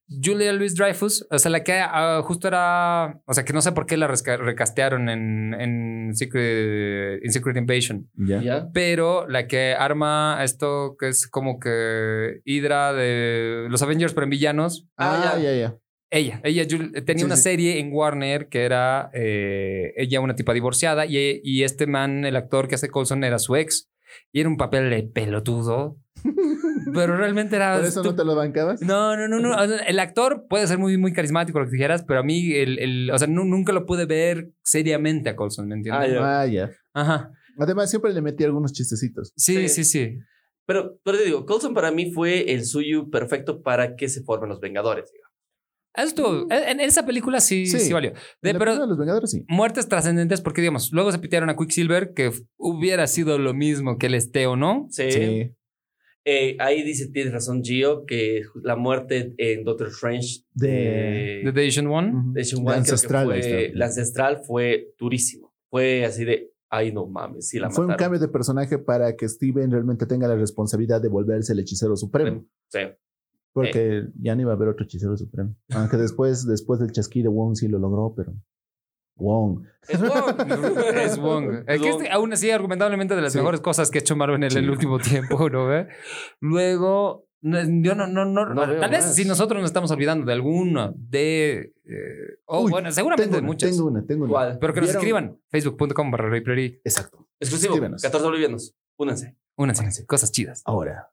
Julia 0.08 0.52
Louis 0.52 0.74
Dreyfus, 0.76 1.26
o 1.30 1.38
sea, 1.38 1.50
la 1.50 1.64
que 1.64 1.72
ah, 1.80 2.20
justo 2.24 2.46
era, 2.48 3.20
o 3.26 3.34
sea, 3.34 3.44
que 3.44 3.52
no 3.52 3.60
sé 3.60 3.72
por 3.72 3.86
qué 3.86 3.96
la 3.96 4.06
recastearon 4.06 5.08
en, 5.08 5.54
en, 5.54 6.14
Secret, 6.14 7.20
en 7.24 7.32
Secret 7.32 7.56
Invasion, 7.56 8.08
Ya. 8.14 8.40
¿Ya? 8.40 8.68
pero 8.72 9.26
la 9.28 9.46
que 9.48 9.74
arma 9.74 10.38
esto 10.42 10.96
que 10.98 11.08
es 11.08 11.26
como 11.26 11.58
que 11.58 12.40
Hydra 12.44 12.92
de 12.92 13.66
los 13.68 13.82
Avengers, 13.82 14.14
pero 14.14 14.24
en 14.24 14.30
villanos, 14.30 14.86
Ah, 14.96 15.32
Ah, 15.34 15.38
ya, 15.40 15.52
ya. 15.54 15.76
ella, 16.10 16.40
ella 16.44 16.62
Jul- 16.64 17.04
tenía 17.04 17.20
Sí, 17.20 17.24
una 17.24 17.36
sí. 17.36 17.42
serie 17.42 17.80
en 17.80 17.92
Warner 17.92 18.48
que 18.48 18.64
era 18.64 19.10
eh, 19.12 19.92
ella 19.96 20.20
una 20.20 20.36
tipa 20.36 20.52
divorciada 20.54 21.04
y, 21.06 21.40
y 21.42 21.64
este 21.64 21.86
man, 21.88 22.24
el 22.24 22.36
actor 22.36 22.68
que 22.68 22.76
hace 22.76 22.88
Colson, 22.90 23.24
era 23.24 23.38
su 23.40 23.56
ex. 23.56 23.90
Y 24.32 24.40
era 24.40 24.48
un 24.48 24.56
papel 24.56 24.90
de 24.90 25.02
pelotudo. 25.04 25.98
pero 26.94 27.16
realmente 27.16 27.56
era... 27.56 27.76
¿Por 27.76 27.84
eso 27.84 28.02
no 28.02 28.14
te 28.14 28.24
lo 28.24 28.34
bancabas? 28.34 28.80
no, 28.82 29.16
no, 29.16 29.28
no, 29.28 29.38
no. 29.38 29.54
O 29.62 29.66
sea, 29.68 29.78
El 29.78 29.98
actor 29.98 30.46
puede 30.48 30.66
ser 30.66 30.78
muy, 30.78 30.96
muy 30.98 31.12
carismático, 31.12 31.58
lo 31.60 31.66
que 31.66 31.72
dijeras, 31.72 32.04
pero 32.06 32.20
a 32.20 32.22
mí, 32.22 32.52
el, 32.54 32.78
el- 32.78 33.10
o 33.10 33.18
sea, 33.18 33.28
nu- 33.28 33.44
nunca 33.44 33.72
lo 33.72 33.86
pude 33.86 34.06
ver 34.06 34.50
seriamente 34.62 35.28
a 35.30 35.36
Colson, 35.36 35.68
¿me 35.68 35.74
entiendes? 35.76 36.10
Ah, 36.10 36.12
ya. 36.12 36.40
Ah, 36.40 36.46
ya. 36.46 36.70
Ajá. 36.94 37.30
Además, 37.58 37.90
siempre 37.90 38.12
le 38.12 38.22
metí 38.22 38.44
algunos 38.44 38.72
chistecitos. 38.72 39.32
Sí, 39.36 39.68
Sí. 39.68 39.68
sí, 39.68 39.84
sí. 39.84 40.18
Pero, 40.66 40.98
pero 41.04 41.16
te 41.18 41.24
digo, 41.24 41.46
Coulson 41.46 41.74
para 41.74 41.90
mí 41.92 42.12
fue 42.12 42.52
el 42.52 42.64
suyo 42.64 43.08
perfecto 43.08 43.62
para 43.62 43.94
que 43.94 44.08
se 44.08 44.22
formen 44.24 44.48
los 44.48 44.60
Vengadores. 44.60 45.10
digamos. 45.12 45.25
Eso 45.96 46.06
estuvo- 46.08 46.46
en, 46.50 46.68
en 46.68 46.80
esa 46.80 47.06
película 47.06 47.40
sí, 47.40 47.66
sí, 47.66 47.78
Sí. 47.80 47.92
valió. 47.92 48.12
De- 48.42 48.50
En 48.50 48.54
la 48.54 48.58
pero 48.58 48.72
película 48.72 48.84
de 48.84 48.88
los 48.88 48.98
Vengadores, 48.98 49.30
sí. 49.30 49.44
muertes 49.48 49.88
trascendentes, 49.88 50.40
porque 50.40 50.60
digamos, 50.60 50.92
luego 50.92 51.10
se 51.12 51.18
pitearon 51.18 51.48
a 51.50 51.56
Quicksilver, 51.56 52.12
que 52.14 52.30
hubiera 52.58 53.06
sido 53.06 53.38
lo 53.38 53.54
mismo 53.54 53.98
que 53.98 54.06
el 54.06 54.14
esté 54.14 54.46
o 54.46 54.56
no. 54.56 54.86
Sí. 54.90 55.10
Sí. 55.10 55.52
Eh, 56.28 56.56
ahí 56.58 56.82
dice, 56.82 57.08
tienes 57.12 57.32
razón, 57.32 57.62
Gio, 57.62 58.04
que 58.04 58.42
la 58.64 58.74
muerte 58.74 59.32
en 59.38 59.62
Doctor 59.62 59.88
Strange 59.88 60.40
De- 60.54 61.42
The 61.44 61.52
The 61.52 61.66
Asian 61.68 61.86
One. 61.86 62.12
De 62.32 62.42
Sean 62.44 62.64
La 62.64 62.74
ancestral. 62.74 63.26
fue- 63.26 63.70
la 63.74 63.86
ancestral 63.86 64.38
fue 64.44 64.88
durísimo. 64.98 65.54
Fue 65.70 66.04
así 66.04 66.24
de, 66.24 66.50
ay, 66.68 66.90
no 66.92 67.06
mames, 67.06 67.48
sí 67.48 67.60
la 67.60 67.70
Fue 67.70 67.86
un 67.86 67.94
cambio 67.94 68.18
de 68.18 68.26
personaje 68.26 68.76
para 68.78 69.14
que 69.14 69.28
Steven 69.28 69.70
realmente 69.70 70.04
tenga 70.06 70.26
la 70.26 70.34
responsabilidad 70.34 71.00
de 71.00 71.08
volverse 71.08 71.52
el 71.52 71.60
hechicero 71.60 71.96
supremo. 71.96 72.44
Sí. 72.72 72.80
Porque 73.62 74.06
ya 74.20 74.34
no 74.34 74.42
iba 74.42 74.52
a 74.52 74.54
haber 74.54 74.68
otro 74.68 74.84
hechicero 74.84 75.16
supremo. 75.16 75.54
Aunque 75.74 75.96
después, 75.96 76.46
después 76.46 76.78
del 76.80 76.92
chasquido, 76.92 77.30
Wong 77.32 77.54
sí 77.56 77.68
lo 77.68 77.78
logró, 77.78 78.12
pero. 78.14 78.34
Wong. 79.18 79.64
Es 79.88 79.98
Wong. 80.00 80.36
Es 81.02 81.18
Wong. 81.18 81.64
Es 81.66 81.80
que 81.80 81.90
Wong. 81.90 82.00
este, 82.02 82.10
aún 82.12 82.32
así, 82.34 82.50
argumentablemente 82.50 83.16
de 83.16 83.22
las 83.22 83.32
Sí. 83.32 83.38
mejores 83.38 83.60
cosas 83.62 83.90
que 83.90 83.98
ha 83.98 84.00
hecho 84.02 84.14
Marvel 84.14 84.36
en 84.36 84.42
el, 84.44 84.50
Sí. 84.50 84.58
el 84.58 84.68
último 84.70 84.98
tiempo, 84.98 85.48
¿no? 85.48 85.66
ve? 85.68 85.88
Luego, 86.40 87.26
no, 87.40 87.58
yo 87.82 87.94
no, 87.94 88.06
no, 88.06 88.24
no, 88.26 88.54
tal 88.54 88.90
vez 88.90 89.04
más. 89.06 89.14
si 89.14 89.24
nosotros 89.24 89.60
nos 89.62 89.70
estamos 89.70 89.90
olvidando 89.90 90.26
de 90.26 90.32
alguno, 90.34 90.92
de... 90.96 91.72
eh, 91.84 92.38
o 92.44 92.64
Uy, 92.64 92.70
bueno, 92.70 92.92
seguramente 92.92 93.24
Tengo 93.28 93.36
de 93.40 93.46
muchas. 93.46 93.70
tengo 93.70 93.86
una, 93.88 94.04
tengo 94.04 94.24
una. 94.24 94.32
¿Cuál? 94.32 94.58
Pero 94.60 94.74
que 94.74 94.80
nos 94.80 94.88
¿Vieron? 94.90 95.02
escriban. 95.02 95.40
Facebook.com 95.50 96.10
barra. 96.10 96.36
Exacto. 96.36 97.26
Exclusivo. 97.40 97.72
Escríbenos. 97.74 98.02
14 98.02 98.24
bolivianos. 98.26 98.76
Únanse. 98.98 99.34
Únanse. 99.56 100.04
Cosas 100.04 100.30
chidas. 100.30 100.62
Ahora. 100.66 101.10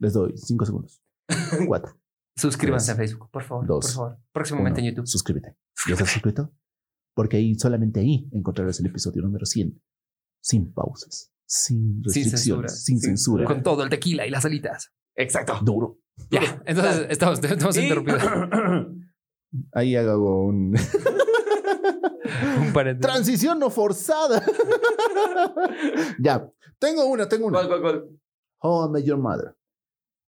Les 0.00 0.12
doy 0.12 0.32
cinco 0.36 0.64
segundos. 0.66 1.00
Cuatro. 1.66 1.98
Suscríbanse 2.36 2.86
Tres, 2.86 2.94
a 2.94 2.96
Facebook, 2.96 3.30
por 3.30 3.42
favor. 3.42 3.66
dos, 3.66 3.86
por 3.86 3.94
favor. 3.94 4.18
Próximamente 4.32 4.80
uno. 4.80 4.88
en 4.88 4.94
YouTube. 4.94 5.06
Suscríbete. 5.06 5.56
¿Ya 5.88 5.94
estás 5.94 6.10
suscrito? 6.10 6.52
Porque 7.14 7.38
ahí, 7.38 7.54
solamente 7.54 8.00
ahí 8.00 8.28
encontrarás 8.32 8.78
el 8.80 8.86
episodio 8.86 9.22
número 9.22 9.46
100. 9.46 9.80
Sin 10.42 10.72
pausas. 10.72 11.32
Sin 11.46 11.78
Sin 11.78 12.24
restricciones. 12.24 12.40
censura. 12.42 12.68
Sin 12.68 13.00
censura. 13.00 13.44
Con 13.46 13.62
todo 13.62 13.82
el 13.84 13.88
tequila 13.90 14.26
y 14.26 14.30
las 14.30 14.44
alitas. 14.44 14.92
Exacto. 15.14 15.58
Duro. 15.62 15.98
Ya. 16.30 16.62
Entonces, 16.66 17.06
estamos, 17.08 17.42
estamos 17.42 17.76
Y- 17.76 17.80
interrumpidos. 17.82 18.22
Ahí 19.72 19.96
hago 19.96 20.44
un. 20.44 20.76
Un 22.60 22.72
paréntesis. 22.74 23.12
Transición 23.12 23.58
no 23.58 23.70
forzada. 23.70 24.42
ya. 26.18 26.46
Tengo 26.78 27.06
una, 27.06 27.28
tengo 27.28 27.46
una. 27.46 27.58
¿Cuál, 27.58 27.68
cuál, 27.68 27.80
cuál? 27.80 28.08
How 28.60 28.88
I 28.88 28.92
Met 28.92 29.04
Your 29.04 29.18
Mother. 29.18 29.56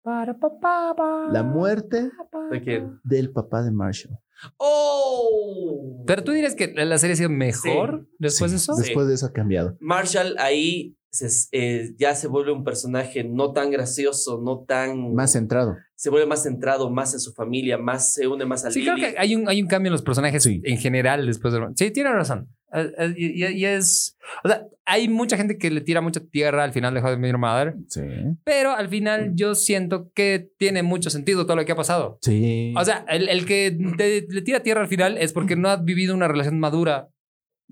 La 0.04 1.42
muerte 1.42 2.10
¿De 2.50 2.62
quién? 2.62 2.98
del 3.04 3.30
papá 3.32 3.62
de 3.62 3.70
Marshall. 3.70 4.18
¡Oh! 4.56 6.04
Pero 6.06 6.22
tú 6.24 6.32
dirías 6.32 6.54
que 6.54 6.72
la 6.74 6.98
serie 6.98 7.14
ha 7.14 7.16
sido 7.16 7.30
mejor 7.30 8.06
después 8.18 8.50
Sí, 8.50 8.56
de 8.56 8.60
eso. 8.62 8.74
Después 8.76 9.06
de 9.08 9.14
eso 9.14 9.26
ha 9.26 9.32
cambiado. 9.32 9.76
Marshall 9.80 10.36
ahí 10.38 10.96
se- 11.10 11.48
eh, 11.52 11.94
ya 11.98 12.14
se 12.14 12.28
vuelve 12.28 12.52
un 12.52 12.64
personaje 12.64 13.24
no 13.24 13.52
tan 13.52 13.70
gracioso, 13.70 14.40
no 14.42 14.64
tan... 14.64 15.14
Más 15.14 15.32
centrado. 15.32 15.76
Se 15.96 16.10
vuelve 16.10 16.26
más 16.26 16.42
centrado, 16.44 16.90
más 16.90 17.12
en 17.14 17.20
su 17.20 17.32
familia, 17.32 17.76
más 17.78 18.12
se 18.14 18.28
une 18.28 18.44
más 18.46 18.64
a 18.64 18.70
Sí, 18.70 18.80
Lily. 18.80 18.92
creo 18.92 19.10
que 19.12 19.18
hay 19.18 19.34
un, 19.34 19.48
hay 19.48 19.60
un 19.60 19.68
cambio 19.68 19.88
en 19.88 19.92
los 19.92 20.02
personajes 20.02 20.42
Sí. 20.42 20.60
en 20.64 20.78
general 20.78 21.26
después 21.26 21.52
de... 21.52 21.60
Sí, 21.74 21.90
tiene 21.90 22.12
razón. 22.12 22.48
Eh, 22.72 22.92
eh, 22.98 23.14
Y, 23.16 23.44
y- 23.44 23.56
y 23.60 23.64
es... 23.64 24.16
O 24.44 24.48
sea, 24.48 24.66
hay 24.84 25.08
mucha 25.08 25.36
gente 25.36 25.56
que 25.58 25.70
le 25.70 25.80
tira 25.80 26.00
mucha 26.00 26.20
tierra 26.20 26.64
al 26.64 26.72
final 26.72 26.92
de 26.94 27.00
How 27.00 27.12
I 27.14 27.16
Met 27.18 27.30
Your 27.30 27.38
Mother, 27.40 27.74
Sí. 27.88 28.02
pero 28.44 28.72
al 28.72 28.88
final 28.88 29.32
yo 29.34 29.54
siento 29.54 30.10
que 30.14 30.50
tiene 30.58 30.82
mucho 30.82 31.08
sentido 31.10 31.44
todo 31.46 31.56
lo 31.56 31.64
que 31.64 31.72
ha 31.72 31.76
pasado. 31.76 32.18
Sí. 32.22 32.74
O 32.76 32.84
sea, 32.84 33.04
el, 33.08 33.28
el 33.28 33.46
que 33.46 33.76
te- 33.96 34.26
le 34.28 34.42
tira 34.42 34.60
tierra 34.62 34.80
al 34.82 34.88
final 34.88 35.16
es 35.18 35.32
porque 35.32 35.56
no 35.56 35.68
ha 35.70 35.76
vivido 35.76 36.14
una 36.14 36.28
relación 36.28 36.58
madura 36.60 37.08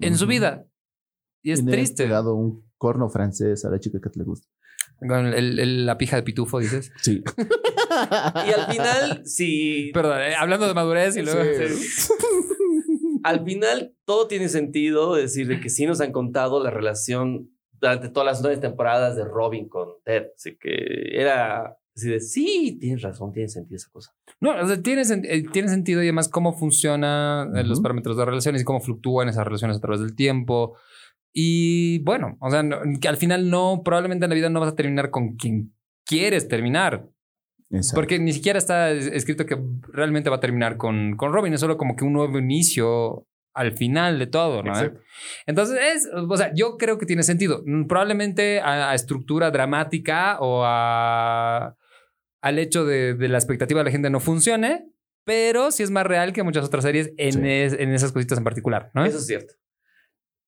en 0.00 0.16
su 0.16 0.24
Ujú. 0.24 0.30
vida. 0.30 0.64
Y 1.42 1.52
es 1.52 1.60
Y 1.60 1.62
le 1.64 1.70
has 1.70 1.76
triste. 1.76 2.04
pegado 2.04 2.34
un 2.34 2.64
corno 2.78 3.08
francés 3.08 3.64
a 3.64 3.70
la 3.70 3.78
chica 3.80 3.98
que 4.02 4.10
te 4.10 4.18
le 4.18 4.24
gusta. 4.24 4.48
Con 4.98 5.26
el- 5.26 5.58
el- 5.58 5.84
la 5.86 5.98
pija 5.98 6.16
de 6.16 6.22
pitufo, 6.22 6.58
dices. 6.58 6.90
Sí. 7.02 7.22
Y 8.46 8.50
al 8.52 8.66
final, 8.72 9.22
sí. 9.26 9.90
Perdón, 9.94 10.20
eh, 10.20 10.34
hablando 10.34 10.66
de 10.68 10.74
madurez 10.74 11.16
y 11.16 11.22
luego... 11.22 11.40
Sí. 11.44 12.12
Al 13.26 13.44
final, 13.44 13.94
todo 14.04 14.28
tiene 14.28 14.48
sentido. 14.48 15.16
Es 15.16 15.22
decir, 15.34 15.48
de 15.48 15.60
que 15.60 15.68
sí 15.68 15.84
nos 15.86 16.00
han 16.00 16.12
contado 16.12 16.62
la 16.62 16.70
relación 16.70 17.50
durante 17.80 18.08
todas 18.08 18.26
las 18.26 18.40
nueve 18.42 18.58
temporadas 18.60 19.16
de 19.16 19.24
Robin 19.24 19.68
con 19.68 19.88
Ted. 20.04 20.26
Así 20.36 20.56
que 20.58 20.70
era. 21.12 21.76
Así 21.96 22.10
de, 22.10 22.20
sí, 22.20 22.76
tienes 22.78 23.00
razón, 23.00 23.32
tiene 23.32 23.48
sentido 23.48 23.76
esa 23.76 23.88
cosa. 23.90 24.12
No, 24.38 24.50
o 24.54 24.66
sea, 24.66 24.82
tiene, 24.82 25.00
eh, 25.02 25.44
tiene 25.50 25.68
sentido 25.68 26.02
y 26.02 26.06
además 26.06 26.28
cómo 26.28 26.52
funcionan 26.52 27.56
eh, 27.56 27.64
los 27.64 27.80
parámetros 27.80 28.18
de 28.18 28.24
relaciones 28.26 28.60
y 28.60 28.64
cómo 28.66 28.80
fluctúan 28.80 29.30
esas 29.30 29.46
relaciones 29.46 29.78
a 29.78 29.80
través 29.80 30.00
del 30.00 30.14
tiempo. 30.14 30.76
Y 31.32 32.00
bueno, 32.04 32.36
o 32.40 32.50
sea, 32.50 32.62
no- 32.62 32.78
que 33.00 33.08
al 33.08 33.16
final 33.16 33.48
no, 33.48 33.80
probablemente 33.82 34.26
en 34.26 34.28
la 34.30 34.34
vida 34.34 34.50
no 34.50 34.60
vas 34.60 34.72
a 34.72 34.76
terminar 34.76 35.10
con 35.10 35.36
quien 35.36 35.74
quieres 36.04 36.48
terminar. 36.48 37.08
Exacto. 37.70 37.96
Porque 38.00 38.18
ni 38.18 38.32
siquiera 38.32 38.58
está 38.58 38.90
es- 38.90 39.06
escrito 39.08 39.44
que 39.46 39.58
realmente 39.92 40.30
va 40.30 40.36
a 40.36 40.40
terminar 40.40 40.76
con, 40.76 41.16
con 41.16 41.32
Robin. 41.32 41.52
Es 41.54 41.60
solo 41.60 41.76
como 41.76 41.96
que 41.96 42.04
un 42.04 42.12
nuevo 42.12 42.38
inicio 42.38 43.26
al 43.54 43.72
final 43.72 44.18
de 44.18 44.26
todo, 44.26 44.62
¿no? 44.62 44.70
Exacto. 44.72 45.00
Entonces, 45.46 45.78
es, 45.80 46.08
o 46.14 46.36
sea, 46.36 46.52
yo 46.54 46.76
creo 46.76 46.98
que 46.98 47.06
tiene 47.06 47.22
sentido. 47.22 47.62
Mm, 47.66 47.86
Probablemente 47.86 48.60
a, 48.60 48.90
a 48.90 48.94
estructura 48.94 49.50
dramática 49.50 50.38
o 50.40 50.62
a, 50.64 51.74
al 52.42 52.58
hecho 52.58 52.84
de, 52.84 53.14
de 53.14 53.28
la 53.28 53.38
expectativa 53.38 53.80
de 53.80 53.84
la 53.84 53.90
gente 53.90 54.10
no 54.10 54.20
funcione, 54.20 54.88
pero 55.24 55.72
sí 55.72 55.82
es 55.82 55.90
más 55.90 56.06
real 56.06 56.32
que 56.32 56.42
muchas 56.44 56.64
otras 56.66 56.84
series 56.84 57.12
en, 57.16 57.32
Sí. 57.32 57.40
es- 57.44 57.72
en 57.72 57.92
esas 57.94 58.12
cositas 58.12 58.36
en 58.38 58.44
particular, 58.44 58.90
¿no? 58.94 59.04
Eso 59.04 59.18
es 59.18 59.26
cierto. 59.26 59.54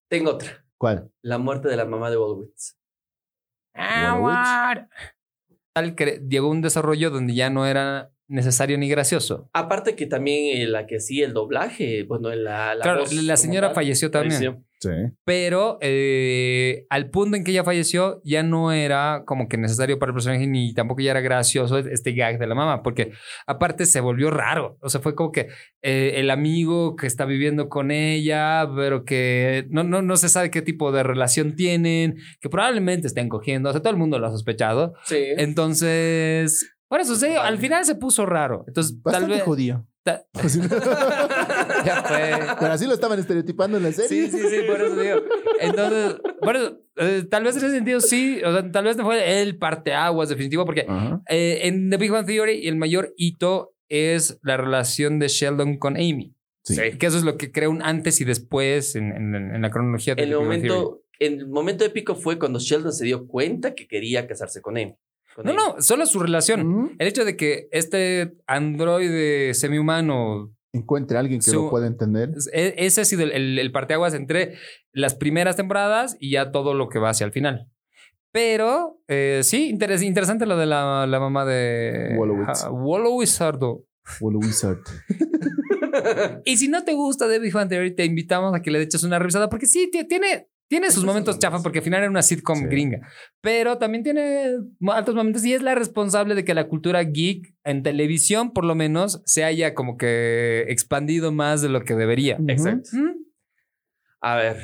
Tengo 0.09 0.31
otra. 0.33 0.65
¿Cuál? 0.77 1.11
La 1.23 1.39
muerte 1.39 1.69
de 1.69 1.77
la 1.77 1.85
mamá 1.87 2.11
de 2.11 2.17
Wolowitz. 2.19 2.77
Ah, 3.75 4.87
Tal 5.79 5.95
llegó 6.29 6.49
un 6.49 6.61
desarrollo 6.61 7.09
donde 7.11 7.35
ya 7.35 7.51
no 7.51 7.65
era 7.65 8.11
necesario 8.29 8.77
ni 8.79 8.89
gracioso. 8.89 9.49
Aparte 9.53 9.97
que 9.97 10.07
también 10.07 10.61
eh, 10.61 10.67
la 10.67 10.87
que 10.87 10.97
hacía 10.97 11.27
el 11.27 11.33
doblaje, 11.33 12.05
bueno, 12.05 12.29
la, 12.35 12.75
la 12.75 12.83
claro, 12.83 13.01
voz 13.01 13.13
la 13.13 13.37
señora 13.37 13.69
tal, 13.69 13.75
falleció 13.75 14.11
también. 14.11 14.33
falleció. 14.33 14.65
Sí. 14.81 14.91
Pero 15.25 15.79
eh, 15.81 16.87
al 16.89 17.11
punto 17.11 17.37
en 17.37 17.43
que 17.43 17.51
ella 17.51 17.65
falleció, 17.65 18.21
ya 18.25 18.45
no 18.45 18.71
era 18.71 19.25
como 19.27 19.49
que 19.49 19.57
necesario 19.57 19.99
para 19.99 20.11
el 20.11 20.15
personaje, 20.15 20.47
ni 20.47 20.73
tampoco 20.73 21.01
ya 21.01 21.11
era 21.11 21.21
gracioso 21.21 21.79
este 21.79 22.13
gag 22.13 22.39
de 22.39 22.47
la 22.47 22.55
mamá, 22.55 22.83
porque 22.85 23.11
aparte 23.47 23.87
se 23.87 24.01
volvió 24.01 24.31
raro. 24.31 24.79
O 24.81 24.89
sea, 24.89 25.01
fue 25.01 25.17
como 25.17 25.33
que 25.33 25.49
eh, 25.83 26.13
el 26.17 26.31
amigo 26.31 26.95
que 26.95 27.09
está 27.09 27.25
viviendo 27.25 27.69
con 27.69 27.91
ella, 27.91 28.69
pero 28.77 29.05
que 29.05 29.67
no, 29.71 29.83
no, 29.83 30.01
no 30.01 30.17
se 30.17 30.29
sabe 30.29 30.53
qué 30.53 30.63
tipo 30.63 30.93
de 30.93 31.03
relación 31.03 31.57
tienen, 31.57 32.17
que 32.41 32.49
probablemente 32.49 33.09
estén 33.09 33.29
cogiendo. 33.29 33.71
O 33.71 33.73
sea, 33.73 33.81
todo 33.81 33.91
el 33.93 33.99
mundo 33.99 34.21
lo 34.21 34.29
ha 34.29 34.31
sospechado. 34.31 34.95
Sí. 35.07 35.17
Entonces, 35.39 36.78
por 36.89 37.01
eso, 37.01 37.15
sí, 37.17 37.27
al 37.27 37.59
final 37.59 37.85
se 37.85 37.95
puso 37.95 38.25
raro. 38.27 38.65
Entonces, 38.67 38.97
tal 39.05 39.27
vez. 39.27 39.43
judío. 39.43 39.87
ta- 40.03 40.25
ya 41.85 42.03
fue. 42.03 42.31
Pero 42.61 42.73
así 42.73 42.87
lo 42.87 42.95
estaban 42.95 43.19
estereotipando 43.19 43.77
en 43.79 43.85
la 43.85 43.93
serie. 43.93 44.29
Sí, 44.31 44.39
sí, 44.39 44.45
sí, 44.49 44.57
por 44.67 44.81
eso 44.81 44.97
digo. 44.97 45.17
Entonces, 45.61 46.17
por 46.41 46.57
eso, 46.57 46.81
eh, 46.97 47.25
tal 47.31 47.45
vez 47.45 47.57
en 47.57 47.65
ese 47.65 47.75
sentido 47.75 48.01
sí, 48.01 48.41
o 48.45 48.53
sea, 48.53 48.71
tal 48.71 48.85
vez 48.85 48.97
no 48.97 49.05
fue 49.05 49.43
el 49.43 49.57
parteaguas 49.59 50.29
definitivo, 50.29 50.65
porque 50.65 50.87
eh, 51.29 51.61
en 51.65 51.91
The 51.91 51.97
Big 51.97 52.11
Bang 52.11 52.27
Theory 52.27 52.67
el 52.69 52.77
mayor 52.77 53.13
hito 53.17 53.75
es 53.89 54.39
la 54.43 54.57
relación 54.57 55.19
de 55.19 55.29
Sheldon 55.29 55.79
con 55.79 55.97
Amy. 55.97 56.35
Sí. 56.65 56.77
Que 56.99 57.07
eso 57.07 57.17
es 57.17 57.25
lo 57.25 57.39
que 57.39 57.51
crea 57.51 57.71
un 57.71 57.83
antes 57.83 58.21
y 58.21 58.25
después 58.27 58.95
en, 58.95 59.11
en- 59.13 59.35
en 59.55 59.63
la 59.63 59.71
cronología 59.71 60.15
de 60.15 60.23
The 60.23 60.29
el 60.31 60.39
Big 60.39 60.49
Bang 60.49 60.61
Theory. 60.63 60.69
momento, 60.75 61.03
en 61.21 61.33
el 61.39 61.49
momento 61.49 61.85
épico 61.85 62.15
fue 62.15 62.39
cuando 62.39 62.59
Sheldon 62.59 62.93
se 62.93 63.07
dio 63.07 63.27
cuenta 63.27 63.75
que 63.75 63.87
quería 63.89 64.27
casarse 64.27 64.61
con 64.61 64.77
Amy. 64.77 64.95
No, 65.45 65.53
no, 65.53 65.81
solo 65.81 66.07
su 66.07 66.19
relación. 66.21 66.95
El 66.99 67.07
hecho 67.09 67.25
de 67.25 67.37
que 67.37 67.69
este 67.73 68.33
androide 68.47 69.55
semi-humano 69.55 70.53
Encuentre 70.73 71.17
a 71.17 71.21
alguien 71.21 71.41
que 71.41 71.51
Su- 71.51 71.63
lo 71.65 71.71
pueda 71.71 71.87
entender. 71.87 72.31
E- 72.53 72.75
Ese 72.77 73.01
ha 73.01 73.05
sido 73.07 73.23
el, 73.25 73.33
el, 73.33 73.59
el 73.59 73.73
parteaguas 73.73 74.13
entre 74.15 74.55
las 74.93 75.15
primeras 75.15 75.57
temporadas 75.57 76.17
y 76.21 76.33
ya 76.33 76.51
todo 76.53 76.75
lo 76.75 76.89
que 76.91 76.99
va 76.99 77.09
hacia 77.11 77.25
el 77.25 77.33
final. 77.33 77.69
Pero 78.33 79.01
eh, 79.09 79.41
sí, 79.45 79.73
interes- 79.75 80.03
interesante 80.03 80.45
lo 80.45 80.57
de 80.59 80.67
la, 80.67 81.07
la 81.07 81.21
mamá 81.21 81.47
de. 81.47 82.15
Ja- 82.47 82.69
Wolowizardo. 82.71 83.85
Wolo 84.21 84.39
Wizard. 84.41 84.79
Y 86.45 86.57
si 86.59 86.69
no 86.69 86.85
te 86.85 86.95
gusta 86.95 87.27
Bang 87.53 87.69
Theory, 87.69 87.95
te 87.95 88.05
invitamos 88.05 88.55
a 88.55 88.61
que 88.61 88.71
le 88.71 88.81
eches 88.83 89.03
una 89.05 89.19
revisada 89.19 89.49
porque 89.49 89.67
sí, 89.67 89.91
ti- 89.91 90.07
tiene, 90.07 90.49
tiene 90.69 90.91
sus 90.91 91.05
momentos 91.05 91.39
chafa 91.39 91.63
porque 91.63 91.79
al 91.79 91.85
final 91.85 92.01
era 92.03 92.11
una 92.11 92.23
sitcom 92.23 92.59
Sí. 92.59 92.65
gringa, 92.67 93.01
pero 93.41 93.79
también 93.79 94.05
tiene 94.05 94.57
altos 94.89 95.15
momentos 95.15 95.45
y 95.45 95.55
es 95.55 95.63
la 95.63 95.75
responsable 95.75 96.35
de 96.35 96.45
que 96.45 96.55
la 96.55 96.69
cultura 96.69 97.03
geek 97.03 97.55
en 97.65 97.83
televisión, 97.83 98.53
por 98.53 98.65
lo 98.65 98.75
menos, 98.75 99.23
se 99.25 99.45
haya 99.45 99.75
como 99.75 99.97
que 99.97 100.67
expandido 100.69 101.33
más 101.33 101.63
de 101.63 101.69
lo 101.71 101.83
que 101.85 101.95
debería. 101.95 102.39
Exacto. 102.49 102.91
¿Mm? 102.93 103.25
A 104.21 104.37
ver, 104.37 104.57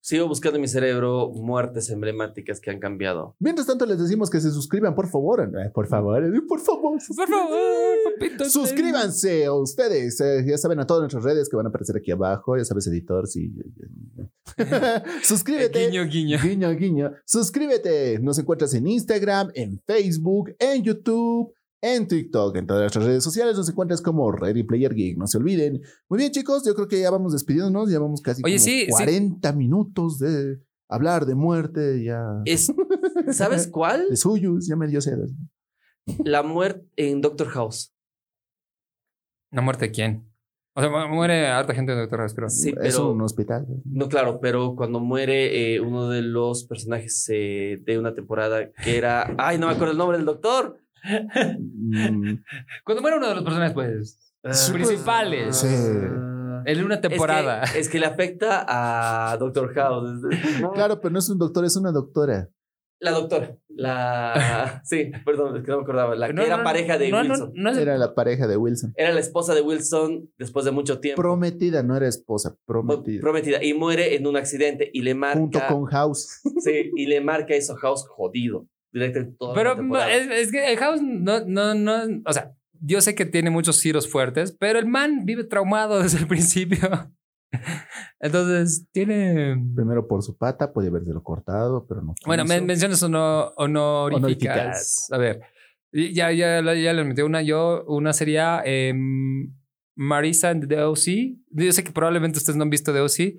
sigo 0.00 0.26
buscando 0.26 0.56
en 0.56 0.62
mi 0.62 0.68
cerebro 0.68 1.30
muertes 1.34 1.90
emblemáticas 1.90 2.60
que 2.60 2.70
han 2.70 2.80
cambiado. 2.80 3.36
Mientras 3.38 3.66
tanto, 3.66 3.86
les 3.86 3.98
decimos 4.00 4.30
que 4.30 4.40
se 4.40 4.50
suscriban, 4.50 4.94
por 4.94 5.08
favor. 5.08 5.42
Eh, 5.42 5.70
por 5.72 5.86
favor, 5.86 6.24
eh, 6.24 6.40
por 6.48 6.60
favor. 6.60 6.98
Por 7.16 7.28
favor, 7.28 7.58
papito. 8.18 8.44
Suscríbanse 8.46 9.44
a 9.44 9.52
ustedes. 9.52 10.20
eh, 10.20 10.44
ya 10.46 10.58
saben 10.58 10.80
a 10.80 10.86
todas 10.86 11.02
nuestras 11.02 11.22
redes 11.24 11.48
que 11.48 11.56
van 11.56 11.66
a 11.66 11.68
aparecer 11.68 11.96
aquí 11.96 12.10
abajo. 12.10 12.56
Ya 12.56 12.64
sabes, 12.64 12.86
editor, 12.88 13.28
sí. 13.28 13.52
Suscríbete. 15.22 15.86
Guiño, 15.86 16.04
guiño. 16.06 16.38
Guiño, 16.42 16.70
guiño. 16.70 17.12
Suscríbete. 17.24 18.18
Nos 18.20 18.38
encuentras 18.38 18.74
en 18.74 18.86
Instagram, 18.86 19.50
en 19.54 19.80
Facebook, 19.86 20.54
en 20.58 20.82
YouTube, 20.82 21.52
en 21.80 22.06
TikTok, 22.06 22.56
en 22.56 22.66
todas 22.66 22.82
nuestras 22.82 23.04
redes 23.04 23.24
sociales. 23.24 23.56
Nos 23.56 23.68
encuentras 23.68 24.00
como 24.00 24.30
Ready 24.32 24.62
Player 24.62 24.94
Geek. 24.94 25.16
No 25.18 25.26
se 25.26 25.38
olviden. 25.38 25.80
Muy 26.08 26.18
bien, 26.18 26.30
chicos. 26.30 26.64
Yo 26.64 26.74
creo 26.74 26.88
que 26.88 27.00
ya 27.00 27.10
vamos 27.10 27.32
despidiéndonos. 27.32 27.90
Ya 27.90 27.98
vamos 27.98 28.20
casi 28.20 28.42
Oye, 28.44 28.56
como 28.56 28.64
sí, 28.64 28.80
sí. 28.86 28.90
40 28.90 29.52
minutos 29.52 30.18
de 30.18 30.58
hablar 30.88 31.26
de 31.26 31.34
muerte. 31.34 32.04
Ya. 32.04 32.22
Es, 32.44 32.72
¿Sabes 33.32 33.66
cuál? 33.72 34.08
De 34.10 34.16
suyos. 34.16 34.66
Ya 34.68 34.76
me 34.76 34.86
dio 34.86 35.00
sed. 35.00 35.18
La 36.24 36.42
muerte 36.42 36.86
en 36.96 37.20
Doctor 37.20 37.48
House. 37.48 37.92
¿No 39.50 39.62
muerte 39.62 39.86
de 39.86 39.92
quién? 39.92 40.31
O 40.74 40.80
sea, 40.80 40.88
mu- 40.90 41.14
muere 41.14 41.48
harta 41.48 41.74
gente 41.74 41.92
de 41.92 42.00
Doctor 42.00 42.20
House. 42.20 42.34
Sí, 42.60 42.70
es 42.70 42.94
pero- 42.96 43.10
un 43.10 43.20
hospital. 43.22 43.66
No, 43.84 44.08
claro, 44.08 44.38
pero 44.40 44.74
cuando 44.74 45.00
muere 45.00 45.74
eh, 45.74 45.80
uno 45.80 46.08
de 46.08 46.22
los 46.22 46.64
personajes 46.64 47.26
eh, 47.30 47.78
de 47.84 47.98
una 47.98 48.14
temporada 48.14 48.70
que 48.82 48.96
era. 48.96 49.34
Ay, 49.38 49.58
no 49.58 49.66
me 49.66 49.74
acuerdo 49.74 49.92
el 49.92 49.98
nombre 49.98 50.16
del 50.16 50.26
doctor. 50.26 50.78
Mm, 51.58 52.34
Cuando 52.84 53.02
muere 53.02 53.16
uno 53.18 53.28
de 53.28 53.34
los 53.34 53.44
personajes, 53.44 53.74
pues, 53.74 54.18
Sí, 54.44 54.72
pues, 54.72 54.72
principales. 54.72 55.56
sí. 55.56 55.66
En 56.64 56.84
una 56.84 57.00
temporada. 57.00 57.62
Es 57.64 57.72
que, 57.72 57.78
es 57.80 57.88
que 57.88 57.98
le 58.00 58.06
afecta 58.06 58.64
a 58.68 59.36
Doctor 59.36 59.74
House. 59.74 60.20
Claro, 60.74 61.00
pero 61.00 61.12
no 61.12 61.18
es 61.18 61.28
un 61.28 61.38
doctor, 61.38 61.64
es 61.64 61.76
una 61.76 61.90
doctora. 61.92 62.48
La 63.02 63.10
doctora. 63.10 63.58
La. 63.68 64.80
Sí, 64.84 65.10
perdón, 65.24 65.56
es 65.56 65.64
que 65.64 65.70
no 65.70 65.78
me 65.78 65.82
acordaba. 65.82 66.14
La 66.14 66.32
que 66.32 66.40
era 66.40 66.58
no, 66.58 66.64
pareja 66.64 66.98
de 66.98 67.10
no, 67.10 67.22
no, 67.24 67.30
Wilson. 67.30 67.52
no 67.54 67.70
es 67.70 67.78
Era 67.78 67.98
la 67.98 68.14
pareja 68.14 68.46
de 68.46 68.56
Wilson. 68.56 68.92
Era 68.96 69.12
la 69.12 69.20
esposa 69.20 69.54
de 69.54 69.60
Wilson 69.60 70.30
después 70.38 70.64
de 70.64 70.70
mucho 70.70 71.00
tiempo. 71.00 71.20
Prometida, 71.20 71.82
no 71.82 71.96
era 71.96 72.06
esposa, 72.06 72.56
prometida. 72.64 73.20
Prometida. 73.20 73.62
Y 73.62 73.74
muere 73.74 74.14
en 74.14 74.26
un 74.26 74.36
accidente 74.36 74.88
y 74.92 75.02
le 75.02 75.14
marca. 75.14 75.38
Junto 75.38 75.60
con 75.68 75.84
House. 75.86 76.40
Sí, 76.62 76.92
y 76.94 77.06
le 77.06 77.20
marca 77.20 77.54
eso 77.54 77.74
House 77.74 78.06
jodido. 78.08 78.68
Directo 78.92 79.18
en 79.18 79.36
toda 79.36 79.54
Pero 79.54 79.82
la 79.82 80.14
es, 80.14 80.30
es 80.30 80.52
que 80.52 80.70
el 80.70 80.78
House 80.78 81.00
no, 81.02 81.44
no, 81.44 81.74
no, 81.74 82.22
o 82.24 82.32
sea, 82.32 82.52
yo 82.80 83.00
sé 83.00 83.14
que 83.14 83.24
tiene 83.24 83.50
muchos 83.50 83.80
giros 83.80 84.08
fuertes, 84.08 84.54
pero 84.58 84.78
el 84.78 84.86
man 84.86 85.24
vive 85.24 85.44
traumado 85.44 85.98
desde 86.02 86.18
el 86.18 86.28
principio. 86.28 86.78
Entonces, 88.20 88.86
tiene... 88.92 89.56
Primero 89.74 90.06
por 90.08 90.22
su 90.22 90.36
pata, 90.36 90.72
podía 90.72 90.90
habérselo 90.90 91.22
cortado, 91.22 91.86
pero 91.88 92.02
no. 92.02 92.14
Bueno, 92.26 92.44
men- 92.44 92.66
menciones 92.66 93.02
hono- 93.02 93.52
honoríficas. 93.56 94.16
Honoríficas. 94.16 95.08
A 95.12 95.18
ver, 95.18 95.40
Ya, 95.92 96.32
ya, 96.32 96.60
ya, 96.62 96.74
ya 96.74 96.92
le 96.92 97.04
metí 97.04 97.22
una 97.22 97.42
yo. 97.42 97.84
Una 97.86 98.12
sería 98.12 98.62
em, 98.64 99.52
Marisa 99.96 100.50
and 100.50 100.68
the 100.68 100.80
OC. 100.82 101.36
Yo 101.50 101.72
sé 101.72 101.84
que 101.84 101.92
probablemente 101.92 102.38
ustedes 102.38 102.56
no 102.56 102.62
han 102.62 102.70
visto 102.70 102.92
The 102.94 103.00
OC, 103.00 103.38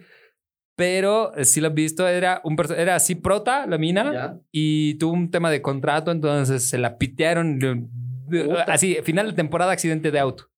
pero 0.75 1.35
eh, 1.35 1.45
sí 1.45 1.61
lo 1.61 1.67
han 1.69 1.75
visto. 1.75 2.07
Era, 2.07 2.41
un, 2.43 2.55
era 2.77 2.95
así 2.95 3.15
prota, 3.15 3.65
la 3.65 3.77
mina, 3.77 4.13
¿Ya? 4.13 4.39
y 4.51 4.95
tuvo 4.95 5.13
un 5.13 5.31
tema 5.31 5.49
de 5.49 5.61
contrato, 5.61 6.11
entonces 6.11 6.69
se 6.69 6.77
la 6.77 6.97
pitearon. 6.97 7.89
Puta. 8.29 8.63
así, 8.63 8.97
final 9.03 9.27
de 9.27 9.33
temporada, 9.33 9.71
accidente 9.71 10.11
de 10.11 10.19
auto. 10.19 10.49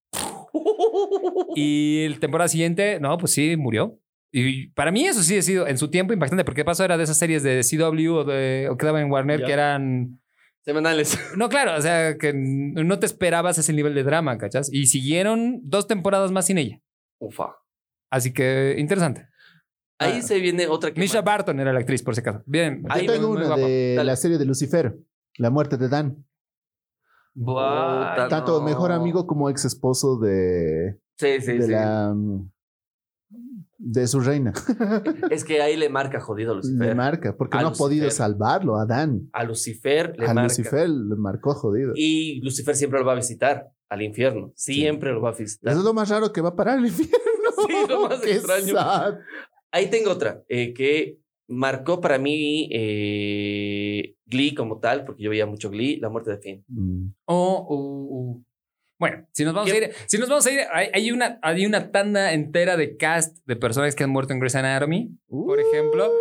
Y 1.55 2.03
el 2.05 2.19
temporada 2.19 2.47
siguiente, 2.47 2.99
no, 2.99 3.17
pues 3.17 3.31
sí, 3.33 3.55
murió. 3.57 3.99
Y 4.31 4.67
para 4.69 4.91
mí 4.91 5.05
eso 5.07 5.23
sí 5.23 5.37
ha 5.37 5.41
sido 5.41 5.67
en 5.67 5.77
su 5.77 5.89
tiempo 5.89 6.13
impactante, 6.13 6.43
porque 6.43 6.65
pasó 6.65 6.83
era 6.83 6.97
de 6.97 7.03
esas 7.05 7.17
series 7.17 7.41
de 7.43 7.61
CW 7.61 8.11
o, 8.13 8.23
de, 8.25 8.67
o 8.69 8.75
que 8.77 8.85
daban 8.85 9.03
en 9.03 9.11
Warner 9.11 9.39
Ya. 9.39 9.45
que 9.45 9.53
eran... 9.53 10.19
Semanales. 10.65 11.17
No, 11.37 11.47
claro, 11.47 11.75
o 11.77 11.81
sea, 11.81 12.17
que 12.17 12.33
no 12.33 12.97
te 12.99 13.05
esperabas 13.05 13.57
ese 13.59 13.71
nivel 13.71 13.93
de 13.93 14.03
drama, 14.03 14.37
¿cachas? 14.37 14.67
Y 14.73 14.87
siguieron 14.87 15.59
dos 15.63 15.87
temporadas 15.87 16.31
más 16.31 16.47
sin 16.47 16.57
ella. 16.57 16.81
Ufa. 17.19 17.55
Así 18.11 18.33
que 18.33 18.75
interesante. 18.77 19.27
Ahí 19.99 20.17
Ah. 20.17 20.21
se 20.23 20.39
viene 20.39 20.67
otra 20.67 20.91
que. 20.91 20.99
Misha 20.99 21.21
Barton 21.21 21.59
era 21.59 21.71
la 21.71 21.79
actriz, 21.79 22.01
por 22.03 22.15
si 22.15 22.21
acaso. 22.21 22.41
Bien. 22.47 22.83
Ahí 22.89 23.05
tengo 23.05 23.29
muy 23.29 23.37
una 23.43 23.55
de 23.55 23.93
Dale. 23.95 24.03
la 24.09 24.15
serie 24.15 24.37
de 24.39 24.45
Lucifer, 24.45 24.97
La 25.37 25.49
muerte 25.51 25.77
de 25.77 25.87
Dan. 25.87 26.25
Buah, 27.35 28.15
Ah, 28.29 28.43
no. 28.47 28.61
mejor 28.61 28.91
amigo 28.91 29.27
como 29.27 29.49
ex 29.49 29.65
esposo 29.65 30.17
de, 30.17 30.97
Sí, 31.17 31.41
sí, 31.41 31.57
de 31.57 31.61
sí. 31.65 31.71
la 31.71 32.15
de 33.77 34.07
su 34.07 34.19
reina. 34.21 34.53
Es 35.31 35.43
que 35.43 35.61
ahí 35.61 35.75
le 35.75 35.89
marca 35.89 36.19
jodido 36.21 36.53
a 36.53 36.55
Lucifer. 36.55 36.87
Le 36.87 36.95
marca, 36.95 37.35
porque 37.37 37.57
A 37.57 37.61
no 37.61 37.67
ha 37.67 37.73
podido 37.73 38.09
salvarlo 38.09 38.77
a 38.77 38.85
Dan. 38.85 39.29
A 39.33 39.43
Lucifer 39.43 40.15
le 40.17 40.25
A 40.25 40.33
marca. 40.33 40.43
Lucifer 40.43 40.89
le 40.89 41.15
marcó 41.17 41.53
jodido. 41.53 41.91
Y 41.95 42.39
Lucifer 42.41 42.75
siempre 42.75 42.99
lo 42.99 43.05
va 43.05 43.11
a 43.11 43.15
visitar 43.15 43.69
al 43.89 44.01
infierno. 44.01 44.51
Siempre 44.55 45.11
lo 45.11 45.21
va 45.21 45.29
a 45.29 45.33
visitar. 45.33 45.71
Eso 45.71 45.79
es 45.81 45.85
lo 45.85 45.93
más 45.93 46.09
raro 46.09 46.31
que 46.31 46.41
va 46.41 46.49
a 46.49 46.55
parar 46.55 46.79
el 46.79 46.85
infierno. 46.87 47.17
Sí, 47.67 47.73
lo 47.89 48.07
más 48.07 48.19
Qué 48.21 48.31
extraño. 48.35 48.73
sad. 48.73 49.15
Ahí 49.71 49.89
tengo 49.89 50.11
otra 50.11 50.41
eh, 50.47 50.73
que 50.73 51.19
marcó 51.47 52.01
para 52.01 52.17
mí 52.17 52.69
eh, 52.71 54.15
Glee 54.25 54.53
como 54.55 54.79
tal, 54.79 55.05
porque 55.05 55.23
yo 55.23 55.29
veía 55.29 55.45
mucho 55.45 55.69
Glee, 55.69 55.97
la 55.99 56.09
muerte 56.09 56.31
de 56.31 56.37
Finn. 56.39 56.63
Mm. 56.67 57.13
Oh, 57.25 57.65
oh, 57.69 58.07
oh. 58.11 58.43
Bueno, 58.97 59.27
si 59.33 59.43
nos 59.43 59.53
vamos 59.53 59.71
¿Qué? 59.71 59.77
a 59.77 59.87
ir, 59.87 59.91
si 60.07 60.17
nos 60.17 60.29
vamos 60.29 60.45
a 60.47 60.51
ir, 60.51 60.59
hay, 60.71 60.87
hay 60.93 61.11
una, 61.11 61.37
hay 61.41 61.65
una 61.65 61.91
tanda 61.91 62.33
entera 62.33 62.77
de 62.77 62.95
cast 62.95 63.37
de 63.45 63.55
personas 63.55 63.93
que 63.93 64.03
han 64.05 64.09
muerto 64.09 64.33
en 64.33 64.39
Grey's 64.39 64.55
Anatomy, 64.55 65.09
por 65.27 65.59
ejemplo, 65.59 66.11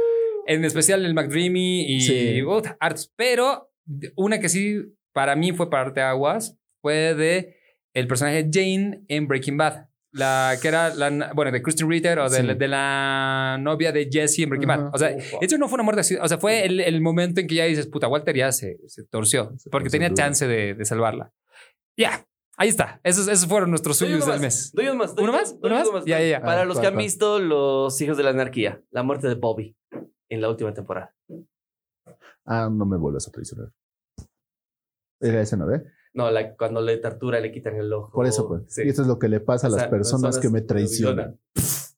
en 0.46 0.64
especial 0.64 1.04
el 1.04 1.14
McDreamy 1.14 1.84
y 1.94 2.00
Sí. 2.00 2.42
uf, 2.42 2.66
hartos. 2.80 3.12
Pero 3.16 3.70
una 4.16 4.40
que 4.40 4.48
sí 4.48 4.82
para 5.12 5.36
mí 5.36 5.52
fue 5.52 5.70
parte 5.70 6.00
aguas 6.00 6.58
fue 6.82 7.14
de 7.14 7.56
el 7.94 8.08
personaje 8.08 8.48
Jane 8.52 9.02
en 9.08 9.28
Breaking 9.28 9.56
Bad. 9.56 9.86
La 10.16 10.56
que 10.62 10.68
era 10.68 10.94
la, 10.94 11.32
bueno, 11.34 11.50
de 11.50 11.60
Kristen 11.60 11.90
Ritter 11.90 12.20
o 12.20 12.28
de, 12.30 12.36
Sí. 12.36 12.42
la- 12.44 12.54
de 12.54 12.68
la 12.68 13.56
novia 13.60 13.90
de 13.90 14.08
Jesse 14.10 14.38
en 14.40 14.50
Breaking 14.50 14.68
Bad. 14.68 14.90
O 14.94 14.98
sea, 14.98 15.14
Ufa. 15.16 15.38
hecho 15.42 15.58
no 15.58 15.66
fue 15.68 15.74
una 15.74 15.82
muerte 15.82 16.02
así. 16.02 16.14
O 16.14 16.28
sea, 16.28 16.38
fue 16.38 16.64
el, 16.64 16.78
el 16.78 17.00
momento 17.00 17.40
en 17.40 17.48
que 17.48 17.56
ya 17.56 17.64
dices, 17.64 17.88
puta, 17.88 18.06
Walter 18.06 18.36
ya 18.36 18.52
se, 18.52 18.78
se 18.86 19.04
torció. 19.04 19.52
Se 19.58 19.70
porque 19.70 19.90
tenía 19.90 20.10
duro. 20.10 20.16
chance 20.16 20.46
de, 20.46 20.74
de 20.74 20.84
salvarla. 20.84 21.32
Ya, 21.98 22.24
ahí 22.56 22.68
está. 22.68 23.00
Esos, 23.02 23.26
esos 23.26 23.48
fueron 23.48 23.70
nuestros 23.70 23.96
suyos 23.96 24.24
del 24.24 24.38
mes. 24.38 24.70
doy 24.72 24.86
uno 24.86 24.94
más. 24.94 25.16
doy 25.16 25.24
¿Uno 25.24 25.32
más? 25.32 25.60
doy 25.60 25.72
¿Uno 25.72 25.92
más? 25.92 26.04
Ya, 26.04 26.20
ya, 26.20 26.26
ya. 26.28 26.40
Para 26.40 26.60
Ah, 26.60 26.64
los 26.64 26.74
¿cuál, 26.76 26.82
que 26.82 26.88
han 26.92 26.96
visto 26.96 27.40
Los 27.40 28.00
Hijos 28.00 28.16
de 28.16 28.22
la 28.22 28.30
Anarquía, 28.30 28.80
la 28.92 29.02
muerte 29.02 29.26
de 29.26 29.34
Bobby 29.34 29.76
en 30.28 30.40
la 30.40 30.48
última 30.48 30.72
temporada. 30.72 31.12
Ah, 32.46 32.68
no 32.72 32.86
me 32.86 32.96
vuelvas 32.98 33.26
a 33.26 33.32
traicionar. 33.32 33.70
Era 35.20 35.40
ese, 35.40 35.56
¿no 35.56 35.66
ve? 35.66 35.82
No, 36.14 36.30
la, 36.30 36.54
cuando 36.54 36.80
le 36.80 36.96
tortura 36.98 37.40
le 37.40 37.50
quitan 37.50 37.74
el 37.76 37.92
ojo. 37.92 38.12
Por 38.12 38.26
eso, 38.26 38.46
pues. 38.46 38.62
Sí. 38.68 38.82
Y 38.84 38.88
eso 38.88 39.02
es 39.02 39.08
lo 39.08 39.18
que 39.18 39.28
le 39.28 39.40
pasa 39.40 39.66
a 39.66 39.70
O 39.70 39.72
las 39.72 39.82
sea, 39.82 39.90
personas 39.90 40.38
que 40.38 40.48
me 40.48 40.62
traicionan. 40.62 41.38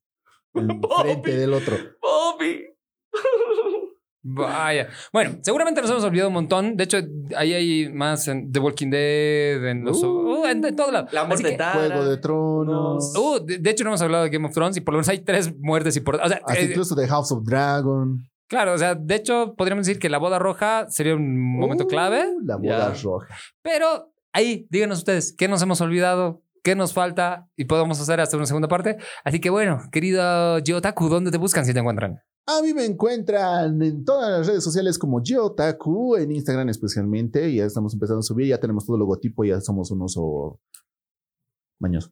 En 0.55 0.81
frente 0.81 1.37
del 1.37 1.53
otro. 1.53 1.77
Bobby. 2.01 2.65
Vaya. 4.29 4.89
Bueno, 5.13 5.39
seguramente 5.43 5.83
nos 5.83 5.91
hemos 5.91 6.03
olvidado 6.03 6.29
un 6.29 6.35
montón. 6.35 6.77
De 6.77 6.85
hecho, 6.85 6.99
ahí 7.37 7.53
hay 7.53 7.93
más 7.93 8.27
en 8.27 8.51
The 8.51 8.59
Walking 8.59 8.91
Dead, 8.91 9.65
en 9.69 9.85
los. 9.85 10.03
Uh. 10.03 10.41
uh, 10.41 10.47
en, 10.47 10.65
en 10.65 10.75
todo 10.75 10.91
lado. 10.91 11.09
La 11.13 11.25
muerte 11.25 11.51
de 11.51 11.57
Tara. 11.57 11.95
Juego 11.95 12.05
de 12.07 12.17
Tronos. 12.17 13.15
Uh, 13.17 13.45
de, 13.45 13.59
de 13.59 13.71
hecho, 13.71 13.85
no 13.85 13.91
hemos 13.91 14.03
hablado 14.03 14.25
de 14.25 14.31
Game 14.31 14.49
of 14.49 14.55
Thrones 14.55 14.77
y 14.79 14.81
por 14.81 14.95
lo 14.95 14.99
menos 14.99 15.11
hay 15.11 15.19
tres 15.19 15.55
muertes 15.59 15.97
importantes. 15.97 16.33
O 16.33 16.35
sea, 16.35 16.43
hasta 16.45 16.61
eh, 16.61 16.71
incluso 16.71 16.95
de 16.95 17.07
House 17.07 17.31
of 17.33 17.45
Dragon. 17.45 18.27
Claro, 18.49 18.75
o 18.75 18.79
sea, 18.79 18.95
de 18.95 19.15
hecho, 19.15 19.55
podríamos 19.57 19.87
decir 19.87 20.01
que 20.01 20.09
la 20.09 20.19
boda 20.19 20.39
roja 20.39 20.87
sería 20.91 21.15
un 21.15 21.39
momento 21.59 21.85
Uh, 21.85 21.89
clave, 21.89 22.25
La 22.45 22.57
boda 22.57 22.93
Ya. 22.95 23.03
roja. 23.03 23.35
pero 23.63 24.13
ahí, 24.33 24.67
díganos 24.71 24.99
ustedes, 24.99 25.33
¿qué 25.37 25.49
nos 25.49 25.63
hemos 25.63 25.81
olvidado? 25.81 26.43
¿Qué 26.63 26.75
nos 26.75 26.93
falta? 26.93 27.49
Y 27.57 27.67
podemos 27.67 28.01
hacer 28.01 28.21
hasta 28.21 28.37
una 28.37 28.47
segunda 28.47 28.67
parte. 28.69 28.97
Así 29.25 29.41
que 29.41 29.51
bueno, 29.51 29.79
querido 29.93 30.59
Yotaku, 30.59 31.09
¿dónde 31.09 31.31
te 31.31 31.39
buscan 31.39 31.65
si 31.65 31.73
te 31.73 31.79
encuentran? 31.79 32.21
A 32.49 32.61
mí 32.63 32.73
me 32.75 32.85
encuentran 32.85 33.81
en 33.83 34.05
todas 34.05 34.31
las 34.39 34.47
redes 34.47 34.63
sociales 34.65 34.99
como 34.99 35.21
Geotaku, 35.25 36.17
en 36.17 36.31
Instagram 36.33 36.69
especialmente. 36.69 37.53
Ya 37.55 37.65
estamos 37.65 37.93
empezando 37.95 38.21
a 38.21 38.23
subir, 38.23 38.49
ya 38.49 38.59
tenemos 38.61 38.85
todo 38.87 38.97
el 38.97 39.01
logotipo, 39.01 39.45
ya 39.45 39.61
somos 39.61 39.91
un 39.93 40.03
oso 40.03 40.61
mañoso. 41.81 42.11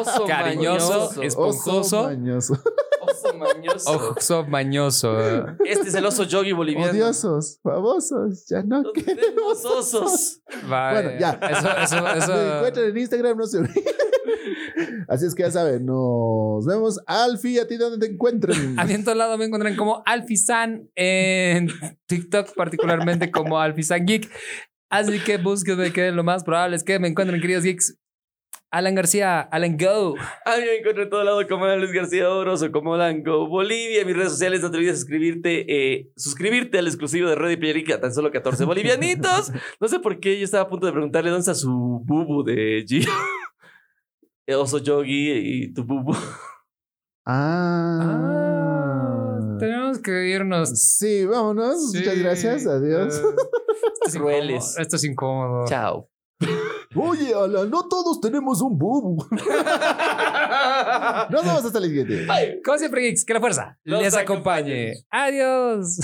Oso 0.00 0.24
Cariñoso, 0.26 0.92
mañoso. 0.98 1.22
esponjoso. 1.22 1.80
Oso 1.80 2.02
mañoso. 2.04 2.54
Oso 3.24 3.36
mañoso. 3.36 3.90
Ojo 3.92 4.46
mañoso. 4.48 5.18
Este 5.64 5.88
es 5.88 5.94
el 5.94 6.04
oso 6.06 6.24
yogi 6.24 6.52
boliviano. 6.52 6.90
Odiosos, 6.90 7.60
famosos, 7.62 8.46
ya 8.48 8.62
no 8.62 8.82
queremos 8.92 9.64
osos. 9.64 10.40
Vaya. 10.68 11.02
Bueno, 11.02 11.18
ya. 11.18 11.40
Eso, 11.50 11.68
eso, 11.78 12.08
eso. 12.16 12.32
Me 12.34 12.56
encuentran 12.56 12.86
en 12.86 12.98
Instagram, 12.98 13.38
no 13.38 13.46
se 13.46 13.58
olviden. 13.58 13.84
Así 15.08 15.26
es 15.26 15.34
que 15.34 15.42
ya 15.42 15.50
saben, 15.50 15.86
nos 15.86 16.64
vemos. 16.66 17.00
Alfie, 17.06 17.60
¿a 17.60 17.66
ti 17.66 17.76
dónde 17.76 18.06
te 18.06 18.12
encuentran? 18.12 18.56
A 18.78 18.84
mí 18.84 18.92
en 18.92 19.04
todo 19.04 19.14
lado 19.14 19.38
me 19.38 19.46
encuentran 19.46 19.76
como 19.76 20.02
Alfisan 20.06 20.90
en 20.94 21.68
TikTok, 22.06 22.54
particularmente 22.54 23.30
como 23.30 23.58
Alfisan 23.58 24.06
Geek. 24.06 24.30
Así 24.90 25.18
que 25.20 25.36
búsquenme 25.36 25.92
que 25.92 26.10
lo 26.12 26.24
más 26.24 26.44
probable 26.44 26.76
es 26.76 26.84
que 26.84 26.98
me 26.98 27.08
encuentren, 27.08 27.40
queridos 27.40 27.64
geeks. 27.64 27.98
Alan 28.70 28.94
García, 28.94 29.40
Alan 29.40 29.78
Go. 29.78 30.14
A 30.44 30.56
mí 30.56 30.62
me 30.62 30.76
encuentro 30.76 31.04
en 31.04 31.10
todo 31.10 31.24
lado 31.24 31.46
como 31.48 31.64
Alan 31.64 31.80
Luis 31.80 31.92
García 31.92 32.28
Oros 32.28 32.62
o 32.62 32.70
como 32.70 32.96
Dango 32.98 33.48
Bolivia. 33.48 34.02
En 34.02 34.06
mis 34.06 34.16
redes 34.16 34.32
sociales 34.32 34.60
no 34.60 34.70
te 34.70 34.76
olvides 34.76 34.98
suscribirte, 35.00 35.64
eh, 35.96 36.10
suscribirte 36.16 36.78
al 36.78 36.86
exclusivo 36.86 37.28
de 37.30 37.36
Red 37.36 37.52
y 37.52 37.56
Pierica, 37.56 37.98
tan 38.00 38.12
solo 38.12 38.30
14 38.30 38.64
bolivianitos. 38.66 39.52
No 39.80 39.88
sé 39.88 40.00
por 40.00 40.20
qué 40.20 40.38
yo 40.38 40.44
estaba 40.44 40.64
a 40.64 40.68
punto 40.68 40.84
de 40.86 40.92
preguntarle 40.92 41.30
dónde 41.30 41.40
está 41.40 41.54
su 41.54 42.02
bubu 42.04 42.44
de 42.44 42.84
Gio. 42.86 43.10
Eh, 44.50 44.54
Oso 44.54 44.78
Yogi 44.78 45.30
y 45.30 45.74
tu 45.74 45.84
bubu. 45.84 46.16
Ah. 47.26 49.56
tenemos 49.58 49.98
que 49.98 50.26
irnos. 50.30 50.70
Sí, 50.70 51.26
vámonos. 51.26 51.92
Sí. 51.92 51.98
Muchas 51.98 52.18
gracias. 52.18 52.66
Adiós. 52.66 53.18
Eh, 53.18 53.22
esto 53.92 54.06
es 54.06 54.16
Crueles. 54.16 54.64
incómodo. 54.64 54.80
Esto 54.82 54.96
es 54.96 55.04
incómodo. 55.04 55.66
Chao. 55.68 56.08
Oye, 56.94 57.34
Alan, 57.34 57.68
no 57.70 57.86
todos 57.86 58.20
tenemos 58.20 58.62
un 58.62 58.78
bubu. 58.78 59.26
Nos 61.30 61.44
vemos 61.44 61.64
hasta 61.64 61.78
el 61.78 61.84
siguiente. 61.84 62.26
Bye. 62.26 62.62
Como 62.64 62.78
siempre, 62.78 63.02
geeks, 63.02 63.24
que 63.24 63.34
la 63.34 63.40
fuerza 63.40 63.78
les 63.84 64.14
acompañe. 64.14 64.94
Adiós. 65.10 65.98